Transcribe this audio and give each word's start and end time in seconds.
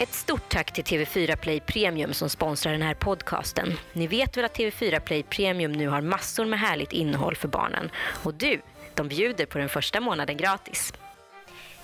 Ett 0.00 0.14
stort 0.14 0.48
tack 0.48 0.72
till 0.72 0.84
TV4 0.84 1.36
Play 1.36 1.60
Premium 1.60 2.12
som 2.14 2.28
sponsrar 2.28 2.72
den 2.72 2.82
här 2.82 2.94
podcasten. 2.94 3.78
Ni 3.92 4.06
vet 4.06 4.36
väl 4.36 4.44
att 4.44 4.58
TV4 4.58 5.00
Play 5.00 5.22
Premium 5.22 5.72
nu 5.72 5.88
har 5.88 6.00
massor 6.00 6.44
med 6.44 6.58
härligt 6.58 6.92
innehåll 6.92 7.36
för 7.36 7.48
barnen. 7.48 7.90
Och 8.24 8.34
du, 8.34 8.60
de 8.94 9.08
bjuder 9.08 9.46
på 9.46 9.58
den 9.58 9.68
första 9.68 10.00
månaden 10.00 10.36
gratis. 10.36 10.92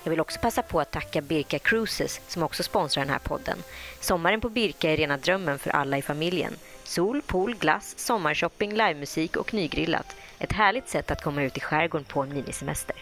Jag 0.02 0.11
vill 0.11 0.21
också 0.21 0.41
passa 0.41 0.62
på 0.62 0.80
att 0.80 0.91
tacka 0.91 1.21
Birka 1.21 1.59
Cruises 1.59 2.21
som 2.29 2.43
också 2.43 2.62
sponsrar 2.62 3.05
den 3.05 3.12
här 3.12 3.19
podden. 3.19 3.59
Sommaren 4.01 4.41
på 4.41 4.48
Birka 4.48 4.91
är 4.91 4.96
rena 4.96 5.17
drömmen 5.17 5.59
för 5.59 5.71
alla 5.71 5.98
i 5.98 6.03
familjen. 6.03 6.53
Sol, 6.85 7.23
pool, 7.23 7.55
glass, 7.55 7.98
sommarshopping, 7.98 8.71
livemusik 8.71 9.37
och 9.37 9.55
nygrillat. 9.55 10.17
Ett 10.39 10.53
härligt 10.53 10.89
sätt 10.89 11.11
att 11.11 11.23
komma 11.23 11.42
ut 11.42 11.56
i 11.56 11.61
skärgården 11.61 12.05
på 12.05 12.23
en 12.23 12.34
minisemester. 12.34 12.97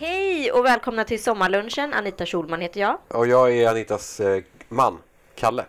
Hej 0.00 0.52
och 0.52 0.64
välkomna 0.64 1.04
till 1.04 1.22
sommarlunchen. 1.22 1.94
Anita 1.94 2.26
Schulman 2.26 2.60
heter 2.60 2.80
jag. 2.80 2.98
Och 3.08 3.26
jag 3.26 3.56
är 3.56 3.68
Anitas 3.68 4.20
eh, 4.20 4.42
man, 4.68 4.98
Kalle, 5.34 5.64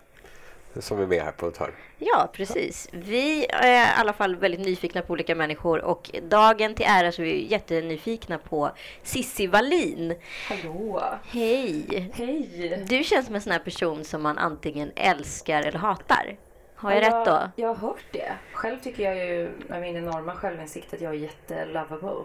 som 0.78 1.00
är 1.00 1.06
med 1.06 1.22
här 1.22 1.32
på 1.32 1.48
ett 1.48 1.56
hörn. 1.56 1.72
Ja, 1.98 2.30
precis. 2.32 2.88
Vi 2.92 3.46
är 3.48 3.96
i 3.96 4.00
alla 4.00 4.12
fall 4.12 4.36
väldigt 4.36 4.60
nyfikna 4.60 5.02
på 5.02 5.12
olika 5.12 5.34
människor 5.34 5.78
och 5.80 6.10
dagen 6.22 6.74
till 6.74 6.86
ära 6.88 7.12
så 7.12 7.22
är 7.22 7.26
vi 7.26 7.46
jättenyfikna 7.50 8.38
på 8.38 8.70
Sissi 9.02 9.46
Wallin. 9.46 10.14
Hallå! 10.48 11.02
Hej! 11.24 12.10
Hej! 12.14 12.84
Du 12.88 13.04
känns 13.04 13.26
som 13.26 13.34
en 13.34 13.40
sån 13.40 13.52
här 13.52 13.58
person 13.58 14.04
som 14.04 14.22
man 14.22 14.38
antingen 14.38 14.92
älskar 14.96 15.62
eller 15.62 15.78
hatar. 15.78 16.36
Har 16.74 16.92
jag 16.92 17.02
Ja, 17.02 17.06
rätt 17.20 17.26
då? 17.26 17.62
Jag 17.62 17.68
har 17.68 17.74
hört 17.74 18.04
det. 18.12 18.32
Själv 18.52 18.78
tycker 18.80 19.02
jag 19.02 19.16
ju 19.16 19.50
med 19.68 19.80
min 19.80 19.96
enorma 19.96 20.34
självinsikt 20.34 20.94
att 20.94 21.00
jag 21.00 21.14
är 21.14 21.18
jättelovable. 21.18 22.24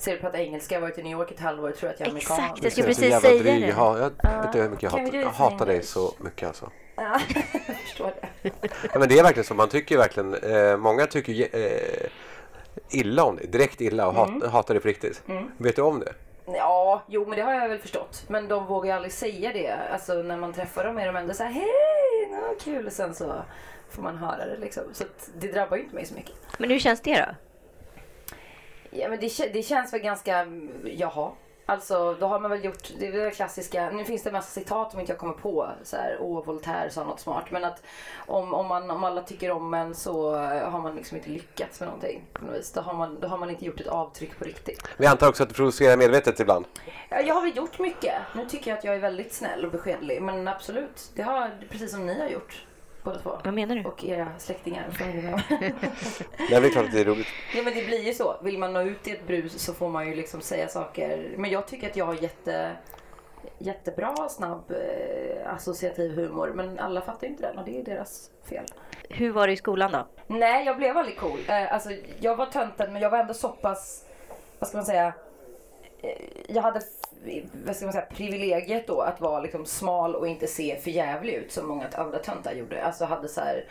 Ser 0.00 0.12
du 0.12 0.18
prata 0.20 0.38
engelska, 0.38 0.74
jag 0.74 0.80
har 0.82 0.88
varit 0.88 0.98
i 0.98 1.02
New 1.02 1.12
York 1.12 1.30
ett 1.30 1.40
halvår 1.40 1.68
och 1.70 1.76
tror 1.76 1.90
att 1.90 2.00
jag 2.00 2.06
är 2.06 2.10
amerikan. 2.10 2.36
Exakt, 2.38 2.62
jag 2.62 2.72
skulle 2.72 2.86
precis 2.86 3.20
säga 3.20 3.38
dryg. 3.38 3.44
det. 3.62 3.66
Jag, 3.68 3.74
ha- 3.74 3.98
jag 3.98 4.12
Ja. 4.22 4.40
vet 4.42 4.52
du 4.52 4.62
hur 4.62 4.68
mycket 4.68 4.82
jag 4.82 4.90
hatar, 4.90 5.14
jag 5.18 5.28
hatar 5.28 5.66
dig 5.66 5.82
så 5.82 6.14
mycket 6.18 6.48
alltså. 6.48 6.70
Ja, 6.96 7.20
jag 7.66 7.76
förstår 7.76 8.12
det. 8.20 8.50
Ja, 8.92 8.98
men 8.98 9.08
det 9.08 9.18
är 9.18 9.22
verkligen 9.22 9.44
så. 9.44 9.54
Man 9.54 9.68
tycker 9.68 9.96
verkligen, 9.98 10.34
eh, 10.34 10.76
många 10.76 11.06
tycker 11.06 11.56
eh, 11.56 12.06
illa 12.90 13.24
om 13.24 13.36
dig, 13.36 13.46
direkt 13.46 13.80
illa 13.80 14.08
och 14.08 14.18
Mm. 14.28 14.40
hat, 14.42 14.50
hatar 14.52 14.74
dig 14.74 14.80
på 14.82 14.88
riktigt. 14.88 15.22
Vet 15.56 15.76
du 15.76 15.82
om 15.82 16.00
det? 16.00 16.12
Ja, 16.46 17.02
jo 17.08 17.26
men 17.26 17.36
det 17.38 17.42
har 17.44 17.54
jag 17.54 17.68
väl 17.68 17.78
förstått. 17.78 18.24
Men 18.28 18.48
de 18.48 18.66
vågar 18.66 18.90
ju 18.90 18.96
aldrig 18.96 19.12
säga 19.12 19.52
det. 19.52 19.74
Alltså 19.92 20.14
när 20.14 20.36
man 20.36 20.52
träffar 20.52 20.84
dem 20.84 20.98
är 20.98 21.06
de 21.06 21.16
ändå 21.16 21.34
så 21.34 21.42
här 21.42 21.50
hej, 21.50 22.28
nå, 22.30 22.54
kul. 22.60 22.86
Och 22.86 22.92
sen 22.92 23.14
så 23.14 23.32
får 23.90 24.02
man 24.02 24.16
höra 24.16 24.46
det 24.46 24.56
liksom. 24.56 24.82
Så 24.92 25.04
att 25.04 25.30
det 25.38 25.52
drabbar 25.52 25.76
ju 25.76 25.82
inte 25.82 25.94
mig 25.94 26.06
så 26.06 26.14
mycket. 26.14 26.32
Men 26.58 26.70
hur 26.70 26.78
känns 26.78 27.00
det 27.00 27.14
då? 27.26 27.34
Ja 28.90 29.08
men 29.08 29.20
det, 29.20 29.52
det 29.52 29.62
känns 29.62 29.92
väl 29.92 30.00
ganska, 30.00 30.46
jaha. 30.84 31.30
Alltså 31.66 32.16
då 32.20 32.26
har 32.26 32.40
man 32.40 32.50
väl 32.50 32.64
gjort, 32.64 32.88
det 32.98 33.06
är 33.06 33.12
väl 33.12 33.20
det 33.20 33.30
klassiska, 33.30 33.90
nu 33.90 34.04
finns 34.04 34.22
det 34.22 34.28
en 34.28 34.32
massa 34.32 34.60
citat 34.60 34.90
som 34.90 35.00
inte 35.00 35.12
jag 35.12 35.18
kommer 35.18 35.34
på. 35.34 35.68
Så 35.82 35.96
här, 35.96 36.16
åh 36.20 36.44
Voltaire 36.44 36.90
sa 36.90 37.04
något 37.04 37.20
smart. 37.20 37.44
Men 37.50 37.64
att 37.64 37.82
om, 38.26 38.54
om, 38.54 38.66
man, 38.66 38.90
om 38.90 39.04
alla 39.04 39.22
tycker 39.22 39.50
om 39.50 39.74
en 39.74 39.94
så 39.94 40.36
har 40.36 40.80
man 40.80 40.96
liksom 40.96 41.16
inte 41.16 41.30
lyckats 41.30 41.80
med 41.80 41.86
någonting. 41.86 42.24
På 42.32 42.44
något 42.44 42.54
vis. 42.54 42.72
Då, 42.72 42.80
har 42.80 42.94
man, 42.94 43.20
då 43.20 43.28
har 43.28 43.38
man 43.38 43.50
inte 43.50 43.64
gjort 43.64 43.80
ett 43.80 43.86
avtryck 43.86 44.38
på 44.38 44.44
riktigt. 44.44 44.82
Men 44.96 45.04
jag 45.04 45.10
antar 45.10 45.28
också 45.28 45.42
att 45.42 45.48
du 45.48 45.54
provocerar 45.54 45.96
medvetet 45.96 46.40
ibland. 46.40 46.64
Ja, 47.08 47.20
Jag 47.20 47.34
har 47.34 47.42
väl 47.42 47.56
gjort 47.56 47.78
mycket. 47.78 48.14
Nu 48.34 48.46
tycker 48.46 48.70
jag 48.70 48.78
att 48.78 48.84
jag 48.84 48.94
är 48.94 49.00
väldigt 49.00 49.32
snäll 49.32 49.64
och 49.64 49.70
beskedlig. 49.70 50.22
Men 50.22 50.48
absolut, 50.48 51.10
det 51.14 51.22
har 51.22 51.50
precis 51.70 51.90
som 51.90 52.06
ni 52.06 52.20
har 52.20 52.28
gjort. 52.28 52.66
Båda 53.04 53.18
två. 53.18 53.38
Vad 53.44 53.54
menar 53.54 53.76
du? 53.76 53.84
Och 53.84 54.04
era 54.04 54.28
släktingar. 54.38 54.86
och 54.88 54.94
familjemedlemmar. 54.96 55.44
Nej, 55.50 55.74
men 56.50 56.62
det 56.62 56.68
är 56.68 56.70
klart 56.70 56.84
att 56.84 56.92
det 56.92 57.00
är 57.00 57.04
roligt. 57.04 57.26
Ja 57.56 57.62
men 57.62 57.74
det 57.74 57.86
blir 57.86 58.02
ju 58.06 58.14
så. 58.14 58.36
Vill 58.42 58.58
man 58.58 58.72
nå 58.72 58.82
ut 58.82 59.08
i 59.08 59.10
ett 59.10 59.26
brus 59.26 59.58
så 59.62 59.74
får 59.74 59.88
man 59.88 60.08
ju 60.08 60.14
liksom 60.14 60.40
säga 60.40 60.68
saker. 60.68 61.34
Men 61.36 61.50
jag 61.50 61.66
tycker 61.66 61.90
att 61.90 61.96
jag 61.96 62.04
har 62.06 62.14
jätte, 62.14 62.70
jättebra, 63.58 64.28
snabb, 64.28 64.70
eh, 64.70 65.54
associativ 65.54 66.14
humor. 66.16 66.52
Men 66.54 66.78
alla 66.78 67.00
fattar 67.00 67.26
ju 67.26 67.32
inte 67.32 67.42
den 67.42 67.58
och 67.58 67.64
det 67.64 67.80
är 67.80 67.84
deras 67.84 68.30
fel. 68.48 68.64
Hur 69.08 69.30
var 69.30 69.46
det 69.46 69.52
i 69.52 69.56
skolan 69.56 69.92
då? 69.92 70.06
Nej, 70.26 70.66
jag 70.66 70.76
blev 70.76 70.96
aldrig 70.96 71.16
cool. 71.18 71.38
Eh, 71.48 71.72
alltså, 71.72 71.90
jag 72.20 72.36
var 72.36 72.46
tönten 72.46 72.92
men 72.92 73.02
jag 73.02 73.10
var 73.10 73.18
ändå 73.18 73.34
så 73.34 73.48
pass, 73.48 74.04
vad 74.58 74.68
ska 74.68 74.78
man 74.78 74.86
säga, 74.86 75.12
Eh, 76.02 76.22
jag 76.48 76.62
hade 76.62 76.80
vad 77.64 77.76
ska 77.76 77.84
man 77.86 77.92
säga, 77.92 78.06
privilegiet 78.14 78.86
då 78.86 79.00
att 79.00 79.20
vara 79.20 79.40
liksom 79.40 79.66
smal 79.66 80.14
och 80.14 80.28
inte 80.28 80.46
se 80.46 80.76
för 80.80 80.90
jävlig 80.90 81.34
ut 81.34 81.52
som 81.52 81.68
många 81.68 81.88
andra 81.94 82.18
töntar 82.18 82.52
gjorde. 82.52 82.84
Alltså 82.84 83.04
hade 83.04 83.28
så 83.28 83.40
här 83.40 83.64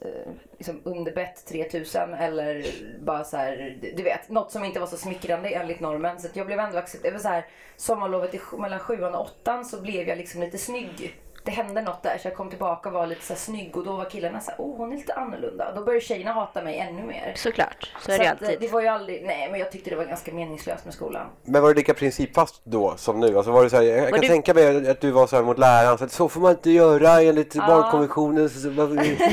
eh, 0.00 0.32
liksom 0.58 0.80
underbett 0.84 1.46
3000 1.46 2.14
eller 2.14 2.66
bara 3.00 3.24
så 3.24 3.36
här, 3.36 3.78
du- 3.96 4.02
vet, 4.02 4.28
något 4.28 4.52
som 4.52 4.64
inte 4.64 4.80
var 4.80 4.86
så 4.86 4.96
smickrande 4.96 5.48
enligt 5.48 5.80
normen. 5.80 6.20
Så 6.20 6.26
att 6.26 6.36
jag 6.36 6.46
blev 6.46 6.58
ändå 6.60 6.78
accepterad. 6.78 7.20
Så 7.20 7.28
här, 7.28 7.46
sommarlovet 7.76 8.34
i, 8.34 8.40
mellan 8.58 8.78
sjuan 8.78 9.14
och 9.14 9.20
åttan 9.20 9.64
så 9.64 9.80
blev 9.80 10.08
jag 10.08 10.18
liksom 10.18 10.40
lite 10.40 10.58
snygg. 10.58 11.16
Det 11.44 11.50
hände 11.50 11.82
något 11.82 12.02
där 12.02 12.18
så 12.18 12.28
jag 12.28 12.36
kom 12.36 12.50
tillbaka 12.50 12.88
och 12.88 12.94
var 12.94 13.06
lite 13.06 13.22
så 13.24 13.32
här 13.32 13.40
snygg 13.40 13.76
och 13.76 13.84
då 13.84 13.92
var 13.96 14.04
killarna 14.04 14.40
så 14.40 14.50
här, 14.50 14.58
oh 14.60 14.76
hon 14.76 14.92
är 14.92 14.96
lite 14.96 15.14
annorlunda. 15.14 15.72
Då 15.74 15.84
började 15.84 16.04
tjejerna 16.04 16.32
hata 16.32 16.62
mig 16.62 16.78
ännu 16.78 17.02
mer. 17.02 17.32
Såklart, 17.36 17.92
så 18.00 18.12
är 18.12 18.16
Så 18.16 18.22
det 18.22 18.30
att, 18.30 18.42
eh, 18.42 18.48
alltid. 18.48 18.60
det 18.60 18.68
var 18.72 18.80
ju 18.80 18.86
aldrig, 18.88 19.24
nej 19.26 19.48
men 19.50 19.60
jag 19.60 19.72
tyckte 19.72 19.90
det 19.90 19.96
var 19.96 20.04
ganska 20.04 20.32
meningslöst 20.32 20.84
med 20.84 20.94
skolan. 20.94 21.26
Men 21.44 21.62
var 21.62 21.68
du 21.68 21.74
lika 21.74 21.94
principfast 21.94 22.60
då 22.64 22.94
som 22.96 23.20
nu? 23.20 23.36
Alltså 23.36 23.52
var 23.52 23.64
det 23.64 23.70
så 23.70 23.76
här, 23.76 23.82
jag 23.82 24.08
kan 24.10 24.20
du- 24.20 24.28
tänka 24.28 24.54
mig 24.54 24.90
att 24.90 25.00
du 25.00 25.10
var 25.10 25.26
så 25.26 25.36
här 25.36 25.42
mot 25.42 25.58
läraren, 25.58 25.98
så, 25.98 26.04
att 26.04 26.12
så 26.12 26.28
får 26.28 26.40
man 26.40 26.50
inte 26.50 26.70
göra 26.70 27.22
enligt 27.22 27.54
barnkonventionen. 27.54 28.50
Så, 28.50 28.60
så, 28.60 28.68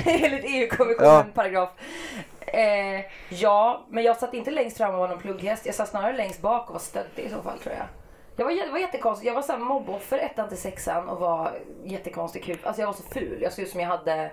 Enligt 0.05 0.45
EU-kommissionen 0.45 1.09
Ja. 1.11 1.25
paragraf. 1.33 1.69
Eh, 2.47 3.05
ja, 3.29 3.85
men 3.89 4.03
jag 4.03 4.17
satt 4.17 4.33
inte 4.33 4.51
längst 4.51 4.77
fram 4.77 4.93
och 4.93 4.99
var 4.99 5.07
någon 5.07 5.19
plugghäst. 5.19 5.65
Jag 5.65 5.75
satt 5.75 5.89
snarare 5.89 6.17
längst 6.17 6.41
bak 6.41 6.67
och 6.67 6.73
var 6.73 6.79
stöddig 6.79 7.23
i 7.25 7.29
så 7.29 7.41
fall 7.41 7.59
tror 7.59 7.75
jag. 7.75 7.85
Jag 8.39 8.45
var, 8.45 8.65
det 8.65 8.71
var 8.71 8.79
jättekonstigt. 8.79 9.27
Jag 9.27 9.33
var 9.35 9.41
så 9.41 9.51
här 9.51 9.59
mobboffer 9.59 10.17
ettan 10.17 10.49
till 10.49 10.57
sexan 10.57 11.09
och 11.09 11.19
var 11.19 11.51
jättekonstig 11.83 12.43
kul. 12.43 12.57
Alltså 12.63 12.81
jag 12.81 12.87
var 12.87 12.93
så 12.93 13.03
ful. 13.03 13.41
Jag 13.41 13.53
såg 13.53 13.63
ut 13.65 13.71
som 13.71 13.79
jag 13.79 13.87
hade 13.87 14.31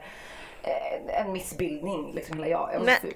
eh, 0.62 1.20
en 1.20 1.32
missbildning 1.32 2.12
liksom 2.14 2.36
hela 2.36 2.48
jag. 2.48 2.70
Jag 2.72 2.78
var 2.78 2.86
Men- 2.86 2.94
så 2.94 3.00
ful. 3.00 3.14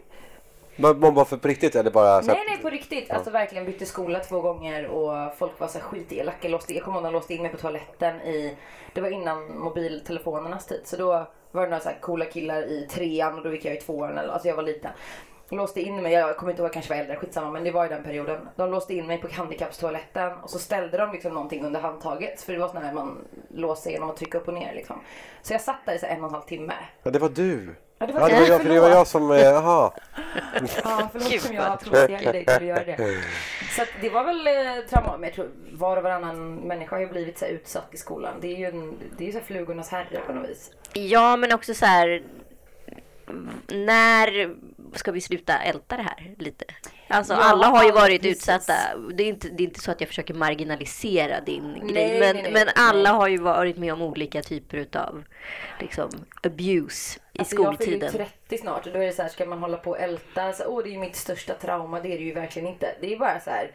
Man 0.77 1.01
mobbar 1.01 1.25
för 1.25 1.37
på 1.37 1.49
riktigt 1.49 1.75
eller 1.77 1.91
bara 1.91 2.23
så 2.23 2.29
här, 2.29 2.35
Nej 2.37 2.45
nej 2.49 2.59
på 2.63 2.71
riktigt. 2.71 3.11
Alltså 3.11 3.31
verkligen 3.31 3.65
bytte 3.65 3.87
skola 3.87 4.19
två 4.19 4.41
gånger 4.41 4.87
och 4.87 5.37
folk 5.39 5.61
var 5.61 5.69
så 5.69 5.79
här 5.79 5.85
skitelaka. 5.85 6.49
Låste, 6.49 6.75
jag 6.75 6.85
kommer 6.85 6.97
ihåg 6.97 7.03
när 7.03 7.11
de 7.11 7.15
låste 7.19 7.35
in 7.35 7.43
mig 7.43 7.51
på 7.51 7.57
toaletten 7.57 8.21
i, 8.21 8.57
det 8.93 9.01
var 9.01 9.11
innan 9.11 9.59
mobiltelefonernas 9.59 10.67
tid. 10.67 10.81
Så 10.85 10.97
då 10.97 11.27
var 11.51 11.63
det 11.63 11.69
några 11.69 11.81
så 11.81 11.89
här 11.89 11.99
coola 12.01 12.25
killar 12.25 12.63
i 12.63 12.87
trean 12.91 13.39
och 13.39 13.45
då 13.45 13.53
gick 13.53 13.65
jag 13.65 13.75
i 13.75 13.81
tvåan. 13.81 14.19
Eller, 14.19 14.33
alltså 14.33 14.49
jag 14.49 14.57
var 14.57 14.63
liten. 14.63 14.91
De 15.51 15.57
låste 15.57 15.81
in 15.81 16.03
mig, 16.03 16.13
jag 16.13 16.37
kommer 16.37 16.53
inte 16.53 16.63
ihåg, 16.63 16.67
jag 16.67 16.73
kanske 16.73 16.95
var 16.95 17.01
äldre, 17.01 17.17
skitsamma 17.17 17.51
men 17.51 17.65
det 17.65 17.71
var 17.71 17.87
i 17.87 17.89
den 17.89 18.03
perioden. 18.03 18.49
De 18.57 18.71
låste 18.71 18.95
in 18.95 19.07
mig 19.07 19.19
på 19.19 19.29
handikappstoaletten 19.33 20.33
och 20.43 20.51
så 20.51 20.59
ställde 20.59 20.99
de 20.99 21.13
liksom 21.13 21.35
någonting 21.35 21.65
under 21.65 21.81
handtaget. 21.81 22.43
För 22.43 22.53
det 22.53 22.59
var 22.59 22.69
sån 22.69 22.83
här 22.83 22.93
man 22.93 23.19
låser 23.55 23.91
genom 23.91 24.11
att 24.11 24.17
trycka 24.17 24.39
upp 24.39 24.49
och 24.49 24.55
ner 24.55 24.75
liksom. 24.75 25.01
Så 25.43 25.53
jag 25.53 25.61
satt 25.61 25.87
där 25.87 25.95
i 25.95 25.99
så 25.99 26.07
en 26.07 26.21
och 26.21 26.29
en 26.29 26.35
halv 26.35 26.43
timme. 26.45 26.73
ja, 27.03 27.11
det 27.11 27.19
var 27.19 27.29
du. 27.29 27.75
Ja, 27.99 28.07
det 28.07 28.13
var, 28.13 28.21
Ja, 28.21 28.29
det 28.29 28.41
var 28.41 28.49
jag, 28.49 28.63
för 28.63 28.69
det 28.69 28.81
var 28.81 28.89
jag 28.89 29.07
som, 29.07 29.31
eh, 29.31 29.39
jaha. 29.43 29.93
Ja, 30.85 31.09
förlåt 31.13 31.41
som 31.41 31.55
jag 31.55 31.81
provocerade 31.81 32.33
dig 32.33 32.45
till 32.45 32.55
att 32.57 32.65
göra 32.65 32.85
det. 32.85 33.23
Så 33.77 33.83
att 33.83 33.89
det 34.01 34.11
var 34.11 34.25
väl 34.25 34.47
eh, 34.47 34.85
trauma. 34.91 35.13
Men 35.13 35.23
jag 35.23 35.35
tror 35.35 35.51
var 35.73 35.97
och 35.97 36.03
varannan 36.03 36.55
människa 36.55 36.97
har 36.97 37.01
ju 37.01 37.09
blivit 37.09 37.39
så 37.39 37.45
här 37.45 37.53
utsatt 37.53 37.89
i 37.95 37.97
skolan. 37.97 38.35
Det 38.41 38.49
är 38.55 38.57
ju 38.59 38.67
en, 38.67 38.99
det 39.17 39.25
är 39.25 39.27
ju 39.27 39.33
så 39.33 39.39
här 39.39 39.45
flugornas 39.45 39.89
herre 39.89 40.21
på 40.27 40.33
något 40.33 40.51
vis. 40.51 40.71
Ja, 40.93 41.37
men 41.37 41.53
också 41.53 41.75
så 41.75 41.87
här. 41.87 42.23
När 43.69 44.55
ska 44.95 45.13
vi 45.13 45.21
sluta 45.21 45.59
älta 45.59 45.97
det 45.97 46.03
här 46.03 46.35
lite? 46.39 46.65
Alltså 47.09 47.33
Ja, 47.33 47.39
alla 47.39 47.67
har 47.67 47.85
ju 47.85 47.93
varit 47.93 48.23
precis. 48.23 48.37
utsatta. 48.37 48.75
Det 49.15 49.23
är, 49.25 49.29
inte, 49.29 49.49
det 49.49 49.63
är 49.63 49.67
inte 49.67 49.81
så 49.81 49.91
att 49.91 50.01
jag 50.01 50.09
försöker 50.09 50.35
marginalisera 50.35 51.41
din 51.41 51.73
Nej, 51.73 51.93
grej. 51.93 52.21
Men, 52.21 52.35
nej, 52.37 52.43
nej. 52.43 52.53
men 52.53 52.69
alla 52.75 53.13
har 53.13 53.29
ju 53.29 53.39
varit 53.39 53.77
med 53.77 53.93
om 53.93 54.03
olika 54.03 54.43
typer 54.43 54.77
utav 54.77 55.25
liksom, 55.81 56.11
abuse 56.43 57.21
i 57.33 57.39
Alltså, 57.39 57.57
jag 57.63 57.79
fyller 57.79 57.93
ju 57.93 57.99
skoltiden. 58.09 58.27
30 58.49 58.59
snart 58.59 58.87
och 58.87 58.93
då 58.93 58.99
är 58.99 59.07
det 59.07 59.13
så 59.13 59.23
här, 59.23 59.29
ska 59.29 59.47
man 59.47 59.59
hålla 59.59 59.77
på 59.77 59.91
och 59.91 60.01
älta? 60.01 60.53
Så, 60.53 60.65
Åh, 60.67 60.83
det 60.83 60.89
är 60.89 60.93
ju 60.93 60.99
mitt 60.99 61.17
största 61.17 61.55
trauma. 61.55 62.01
Det 62.01 62.09
är 62.15 62.19
det 62.19 62.25
ju 62.25 62.33
verkligen 62.35 62.69
inte. 62.69 62.95
Det 63.01 63.15
är 63.15 63.19
bara 63.19 63.41
så 63.41 63.51
här 63.51 63.71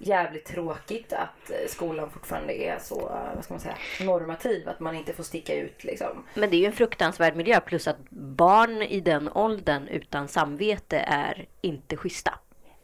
jävligt 0.00 0.44
tråkigt 0.44 1.12
att 1.12 1.50
eh, 1.50 1.68
skolan 1.68 2.10
fortfarande 2.10 2.62
är 2.62 2.78
så, 2.78 3.00
eh, 3.00 3.34
vad 3.34 3.44
ska 3.44 3.54
man 3.54 3.60
säga, 3.60 3.76
normativ. 4.00 4.68
Att 4.68 4.80
man 4.80 4.94
inte 4.94 5.12
får 5.12 5.22
sticka 5.22 5.54
ut 5.54 5.84
liksom. 5.84 6.24
Men 6.34 6.50
det 6.50 6.56
är 6.56 6.58
ju 6.58 6.66
en 6.66 6.72
fruktansvärd 6.72 7.36
miljö. 7.36 7.60
Plus 7.60 7.88
att 7.88 8.10
barn 8.10 8.82
i 8.82 9.00
den 9.00 9.28
åldern 9.28 9.88
utan 9.88 10.28
samvete 10.28 10.98
är 10.98 11.46
inte 11.60 11.96
schyssta. 11.96 12.38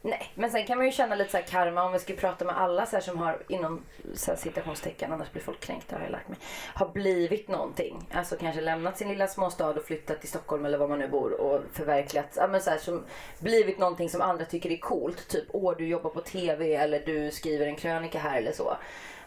Nej, 0.08 0.32
men 0.35 0.50
sen 0.50 0.67
kan 0.67 0.79
man 0.79 0.87
ju 0.87 0.93
känna 0.93 1.14
lite 1.14 1.31
så 1.31 1.37
här 1.37 1.44
karma 1.44 1.82
om 1.82 1.93
vi 1.93 1.99
ska 1.99 2.14
prata 2.14 2.44
med 2.44 2.58
alla 2.58 2.87
så 2.87 2.97
här 2.97 3.03
som 3.03 3.19
har 3.19 3.43
inom 3.49 3.82
så 4.14 4.31
här 4.31 4.38
citationstecken, 4.38 5.12
annars 5.12 5.32
blir 5.32 5.43
folk 5.43 5.61
kränkta 5.61 5.97
har 5.97 6.03
jag 6.03 6.12
lärt 6.12 6.29
mig. 6.29 6.38
Har 6.75 6.88
blivit 6.88 7.49
någonting. 7.49 8.08
Alltså 8.12 8.37
kanske 8.37 8.61
lämnat 8.61 8.99
sin 8.99 9.08
lilla 9.08 9.26
småstad 9.26 9.69
och 9.69 9.85
flyttat 9.85 10.20
till 10.20 10.29
Stockholm 10.29 10.64
eller 10.64 10.79
var 10.79 10.88
man 10.88 10.99
nu 10.99 11.08
bor 11.08 11.41
och 11.41 11.61
förverkligat, 11.73 12.26
ja 12.37 12.47
men 12.47 12.61
så 12.61 12.70
här 12.70 12.79
som 12.79 13.05
blivit 13.41 13.79
någonting 13.79 14.11
som 14.11 14.20
andra 14.20 14.44
tycker 14.44 14.70
är 14.70 14.76
coolt. 14.76 15.29
Typ, 15.29 15.44
åh 15.53 15.75
du 15.79 15.87
jobbar 15.87 16.11
på 16.11 16.20
TV 16.20 16.75
eller 16.75 17.02
du 17.06 17.31
skriver 17.31 17.67
en 17.67 17.76
krönika 17.76 18.19
här 18.19 18.38
eller 18.38 18.52
så. 18.52 18.76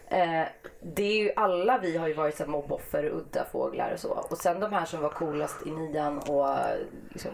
Eh, 0.07 0.43
det 0.81 1.03
är 1.03 1.23
ju 1.23 1.31
alla 1.35 1.77
vi 1.77 1.97
har 1.97 2.07
ju 2.07 2.13
varit 2.13 2.37
så 2.37 2.43
här 2.43 2.51
mobboffer, 2.51 3.05
udda 3.05 3.45
fåglar 3.51 3.91
och 3.93 3.99
så. 3.99 4.25
Och 4.29 4.37
sen 4.37 4.59
de 4.59 4.73
här 4.73 4.85
som 4.85 5.01
var 5.01 5.09
coolast 5.09 5.67
i 5.67 5.71
nian 5.71 6.19
och 6.19 6.55
liksom 7.09 7.31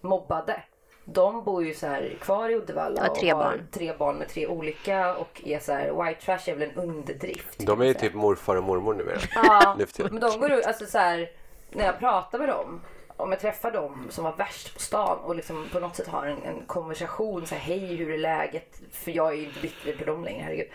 mobbade. 0.00 0.62
De 1.04 1.44
bor 1.44 1.64
ju 1.64 1.74
så 1.74 1.86
här 1.86 2.16
kvar 2.20 2.48
i 2.48 2.54
Uddevalla 2.54 3.06
Ja, 3.06 3.14
tre 3.14 3.32
och 3.32 3.38
har 3.38 3.44
barn. 3.44 3.66
tre 3.72 3.92
barn 3.98 4.16
med 4.16 4.28
tre 4.28 4.46
olika 4.46 5.16
och 5.16 5.42
är 5.44 5.58
så 5.58 5.72
här, 5.72 6.04
white 6.04 6.20
trash 6.20 6.50
är 6.50 6.54
väl 6.56 6.70
en 6.70 6.76
underdrift. 6.76 7.66
De 7.66 7.80
är 7.80 7.84
ju 7.84 7.92
säga. 7.92 8.00
typ 8.00 8.14
morfar 8.14 8.56
och 8.56 8.64
mormor 8.64 8.94
numera. 8.94 9.18
Ja, 9.34 9.76
men 10.10 10.20
de 10.20 10.40
går 10.40 10.52
ut, 10.52 10.66
alltså 10.66 10.86
så 10.86 10.98
här, 10.98 11.30
när 11.70 11.84
jag 11.84 11.98
pratar 11.98 12.38
med 12.38 12.48
dem, 12.48 12.80
om 13.16 13.30
jag 13.30 13.40
träffar 13.40 13.70
dem 13.70 14.06
som 14.10 14.24
var 14.24 14.32
värst 14.32 14.74
på 14.74 14.80
stan 14.80 15.18
och 15.18 15.34
liksom 15.34 15.68
på 15.72 15.80
något 15.80 15.96
sätt 15.96 16.08
har 16.08 16.26
en, 16.26 16.42
en 16.42 16.62
konversation, 16.66 17.46
så 17.46 17.54
här, 17.54 17.62
hej 17.62 17.96
hur 17.96 18.10
är 18.14 18.18
läget? 18.18 18.80
För 18.92 19.10
jag 19.10 19.28
är 19.32 19.36
ju 19.36 19.44
inte 19.44 19.60
bitter 19.60 19.96
på 19.98 20.04
dem 20.04 20.24
längre, 20.24 20.42
herregud. 20.42 20.68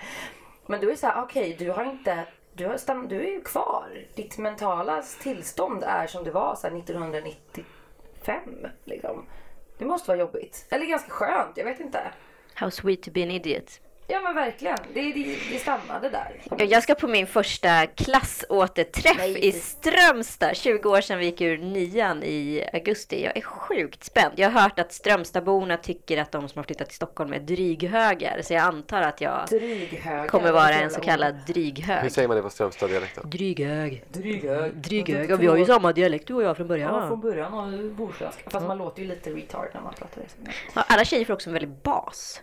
Men 0.65 0.79
då 0.81 0.87
är 0.87 0.91
det 0.91 0.97
så 0.97 1.07
här, 1.07 1.23
okej 1.23 1.55
du 1.59 1.71
har 1.71 1.83
inte, 1.85 2.23
du, 2.53 2.67
har 2.67 2.77
stann, 2.77 3.07
du 3.07 3.19
är 3.19 3.31
ju 3.31 3.41
kvar. 3.41 3.85
Ditt 4.15 4.37
mentala 4.37 5.03
tillstånd 5.21 5.83
är 5.87 6.07
som 6.07 6.23
det 6.23 6.31
var 6.31 6.55
så 6.55 6.67
här, 6.67 6.77
1995. 6.77 8.67
Liksom. 8.85 9.25
Det 9.79 9.85
måste 9.85 10.07
vara 10.07 10.19
jobbigt. 10.19 10.65
Eller 10.69 10.85
ganska 10.85 11.09
skönt, 11.09 11.57
jag 11.57 11.65
vet 11.65 11.79
inte. 11.79 12.11
How 12.53 12.69
sweet 12.69 13.03
to 13.03 13.11
be 13.11 13.23
an 13.23 13.31
idiot. 13.31 13.81
Ja 14.11 14.21
men 14.21 14.35
verkligen, 14.35 14.77
det, 14.93 15.01
det, 15.01 15.35
det 15.51 15.59
stannade 15.59 16.09
där. 16.09 16.41
Ja, 16.57 16.65
Jag 16.65 16.83
ska 16.83 16.95
på 16.95 17.07
min 17.07 17.27
första 17.27 17.85
klassåterträff 17.85 19.17
Nej. 19.17 19.47
i 19.47 19.51
Strömstad. 19.51 20.55
20 20.55 20.89
år 20.89 21.01
sedan 21.01 21.19
vi 21.19 21.25
gick 21.25 21.41
ur 21.41 21.57
nian 21.57 22.23
i 22.23 22.63
augusti. 22.73 23.23
Jag 23.23 23.37
är 23.37 23.41
sjukt 23.41 24.03
spänd. 24.03 24.33
Jag 24.35 24.49
har 24.49 24.61
hört 24.61 24.79
att 24.79 24.93
Strömstadborna 24.93 25.77
tycker 25.77 26.17
att 26.21 26.31
de 26.31 26.49
som 26.49 26.59
har 26.59 26.63
flyttat 26.63 26.87
till 26.87 26.95
Stockholm 26.95 27.33
är 27.33 27.39
dryghögar. 27.39 28.41
Så 28.43 28.53
jag 28.53 28.63
antar 28.63 29.01
att 29.01 29.21
jag 29.21 29.45
Dryghög. 29.49 30.29
kommer 30.29 30.51
vara 30.51 30.73
en 30.73 30.89
så 30.89 31.01
kallad 31.01 31.35
dryghög. 31.47 32.01
Hur 32.03 32.09
säger 32.09 32.27
man 32.27 32.37
det 32.37 32.43
på 32.43 32.49
Strömstad-dialekten? 32.49 33.29
Dryghög. 33.29 34.03
Dryghög. 34.11 34.75
Dryghög. 34.75 35.29
Ja, 35.31 35.35
vi 35.35 35.47
har 35.47 35.57
ju 35.57 35.65
samma 35.65 35.93
dialekt 35.93 36.27
du 36.27 36.33
och 36.33 36.43
jag 36.43 36.57
från 36.57 36.67
början. 36.67 36.95
Ja, 36.95 37.07
från 37.07 37.21
början 37.21 37.53
har 37.53 37.71
du 37.71 37.89
borsvenska. 37.89 38.49
Fast 38.49 38.67
man 38.67 38.77
låter 38.77 39.01
ju 39.01 39.07
lite 39.07 39.29
retard 39.29 39.67
när 39.73 39.81
man 39.81 39.93
pratar 39.93 40.21
det. 40.21 40.51
Ja, 40.75 40.83
alla 40.87 41.05
tjejer 41.05 41.25
får 41.25 41.33
också 41.33 41.49
en 41.49 41.53
väldigt 41.53 41.83
bas. 41.83 42.41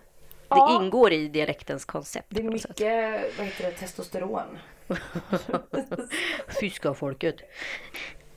Det 0.48 0.56
Ja. 0.56 0.82
ingår 0.82 1.12
i 1.12 1.28
dialektens 1.28 1.84
koncept. 1.84 2.26
Det 2.30 2.40
är 2.40 2.44
något 2.44 2.60
sätt. 2.60 2.70
mycket, 2.70 3.38
vad 3.38 3.46
heter 3.46 3.64
det, 3.64 3.70
testosteron. 3.70 4.58
Fyska 6.60 6.94
folket. 6.94 7.36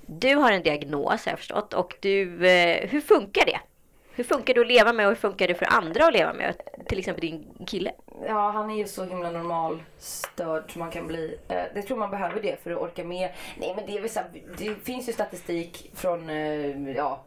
Du 0.06 0.36
har 0.36 0.52
en 0.52 0.64
diagnos 0.64 1.26
har 1.26 1.32
jag 1.32 1.38
förstått 1.40 1.74
och 1.74 1.96
du, 2.00 2.48
eh, 2.50 2.90
hur 2.90 3.02
funkar 3.02 3.46
det? 3.46 3.60
Hur 4.12 4.24
funkar 4.24 4.54
det 4.54 4.62
att 4.62 4.68
leva 4.68 4.94
med 4.94 5.06
och 5.06 5.12
hur 5.12 5.16
funkar 5.20 5.48
det 5.48 5.56
för 5.56 5.66
andra 5.66 6.06
att 6.08 6.14
leva 6.14 6.34
med? 6.34 6.56
Till 6.88 7.00
exempel 7.00 7.22
din 7.22 7.48
kille. 7.68 7.92
Ja, 8.28 8.52
han 8.52 8.72
är 8.72 8.76
ju 8.78 8.88
så 8.88 9.04
himla 9.04 9.32
normal 9.32 9.84
störd 9.98 10.72
som 10.72 10.80
man 10.80 10.92
kan 10.92 11.08
bli. 11.08 11.38
Eh, 11.50 11.62
Det 11.74 11.82
tror 11.82 11.98
man 11.98 12.10
behöver 12.10 12.42
det 12.42 12.64
för 12.64 12.72
att 12.72 12.78
orka 12.78 13.04
med. 13.04 13.30
Nej, 13.58 13.74
men 13.76 13.86
det 13.86 13.98
är 13.98 14.02
väl 14.02 14.10
så 14.10 14.20
det 14.58 14.76
finns 14.84 15.10
ju 15.10 15.14
statistik 15.14 15.92
från 15.96 16.30
eh, 16.30 16.92
ja, 16.92 17.24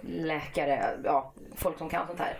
läkare, 0.00 0.96
ja, 1.04 1.32
folk 1.56 1.78
som 1.78 1.88
kan 1.88 2.06
sånt 2.06 2.18
här. 2.20 2.36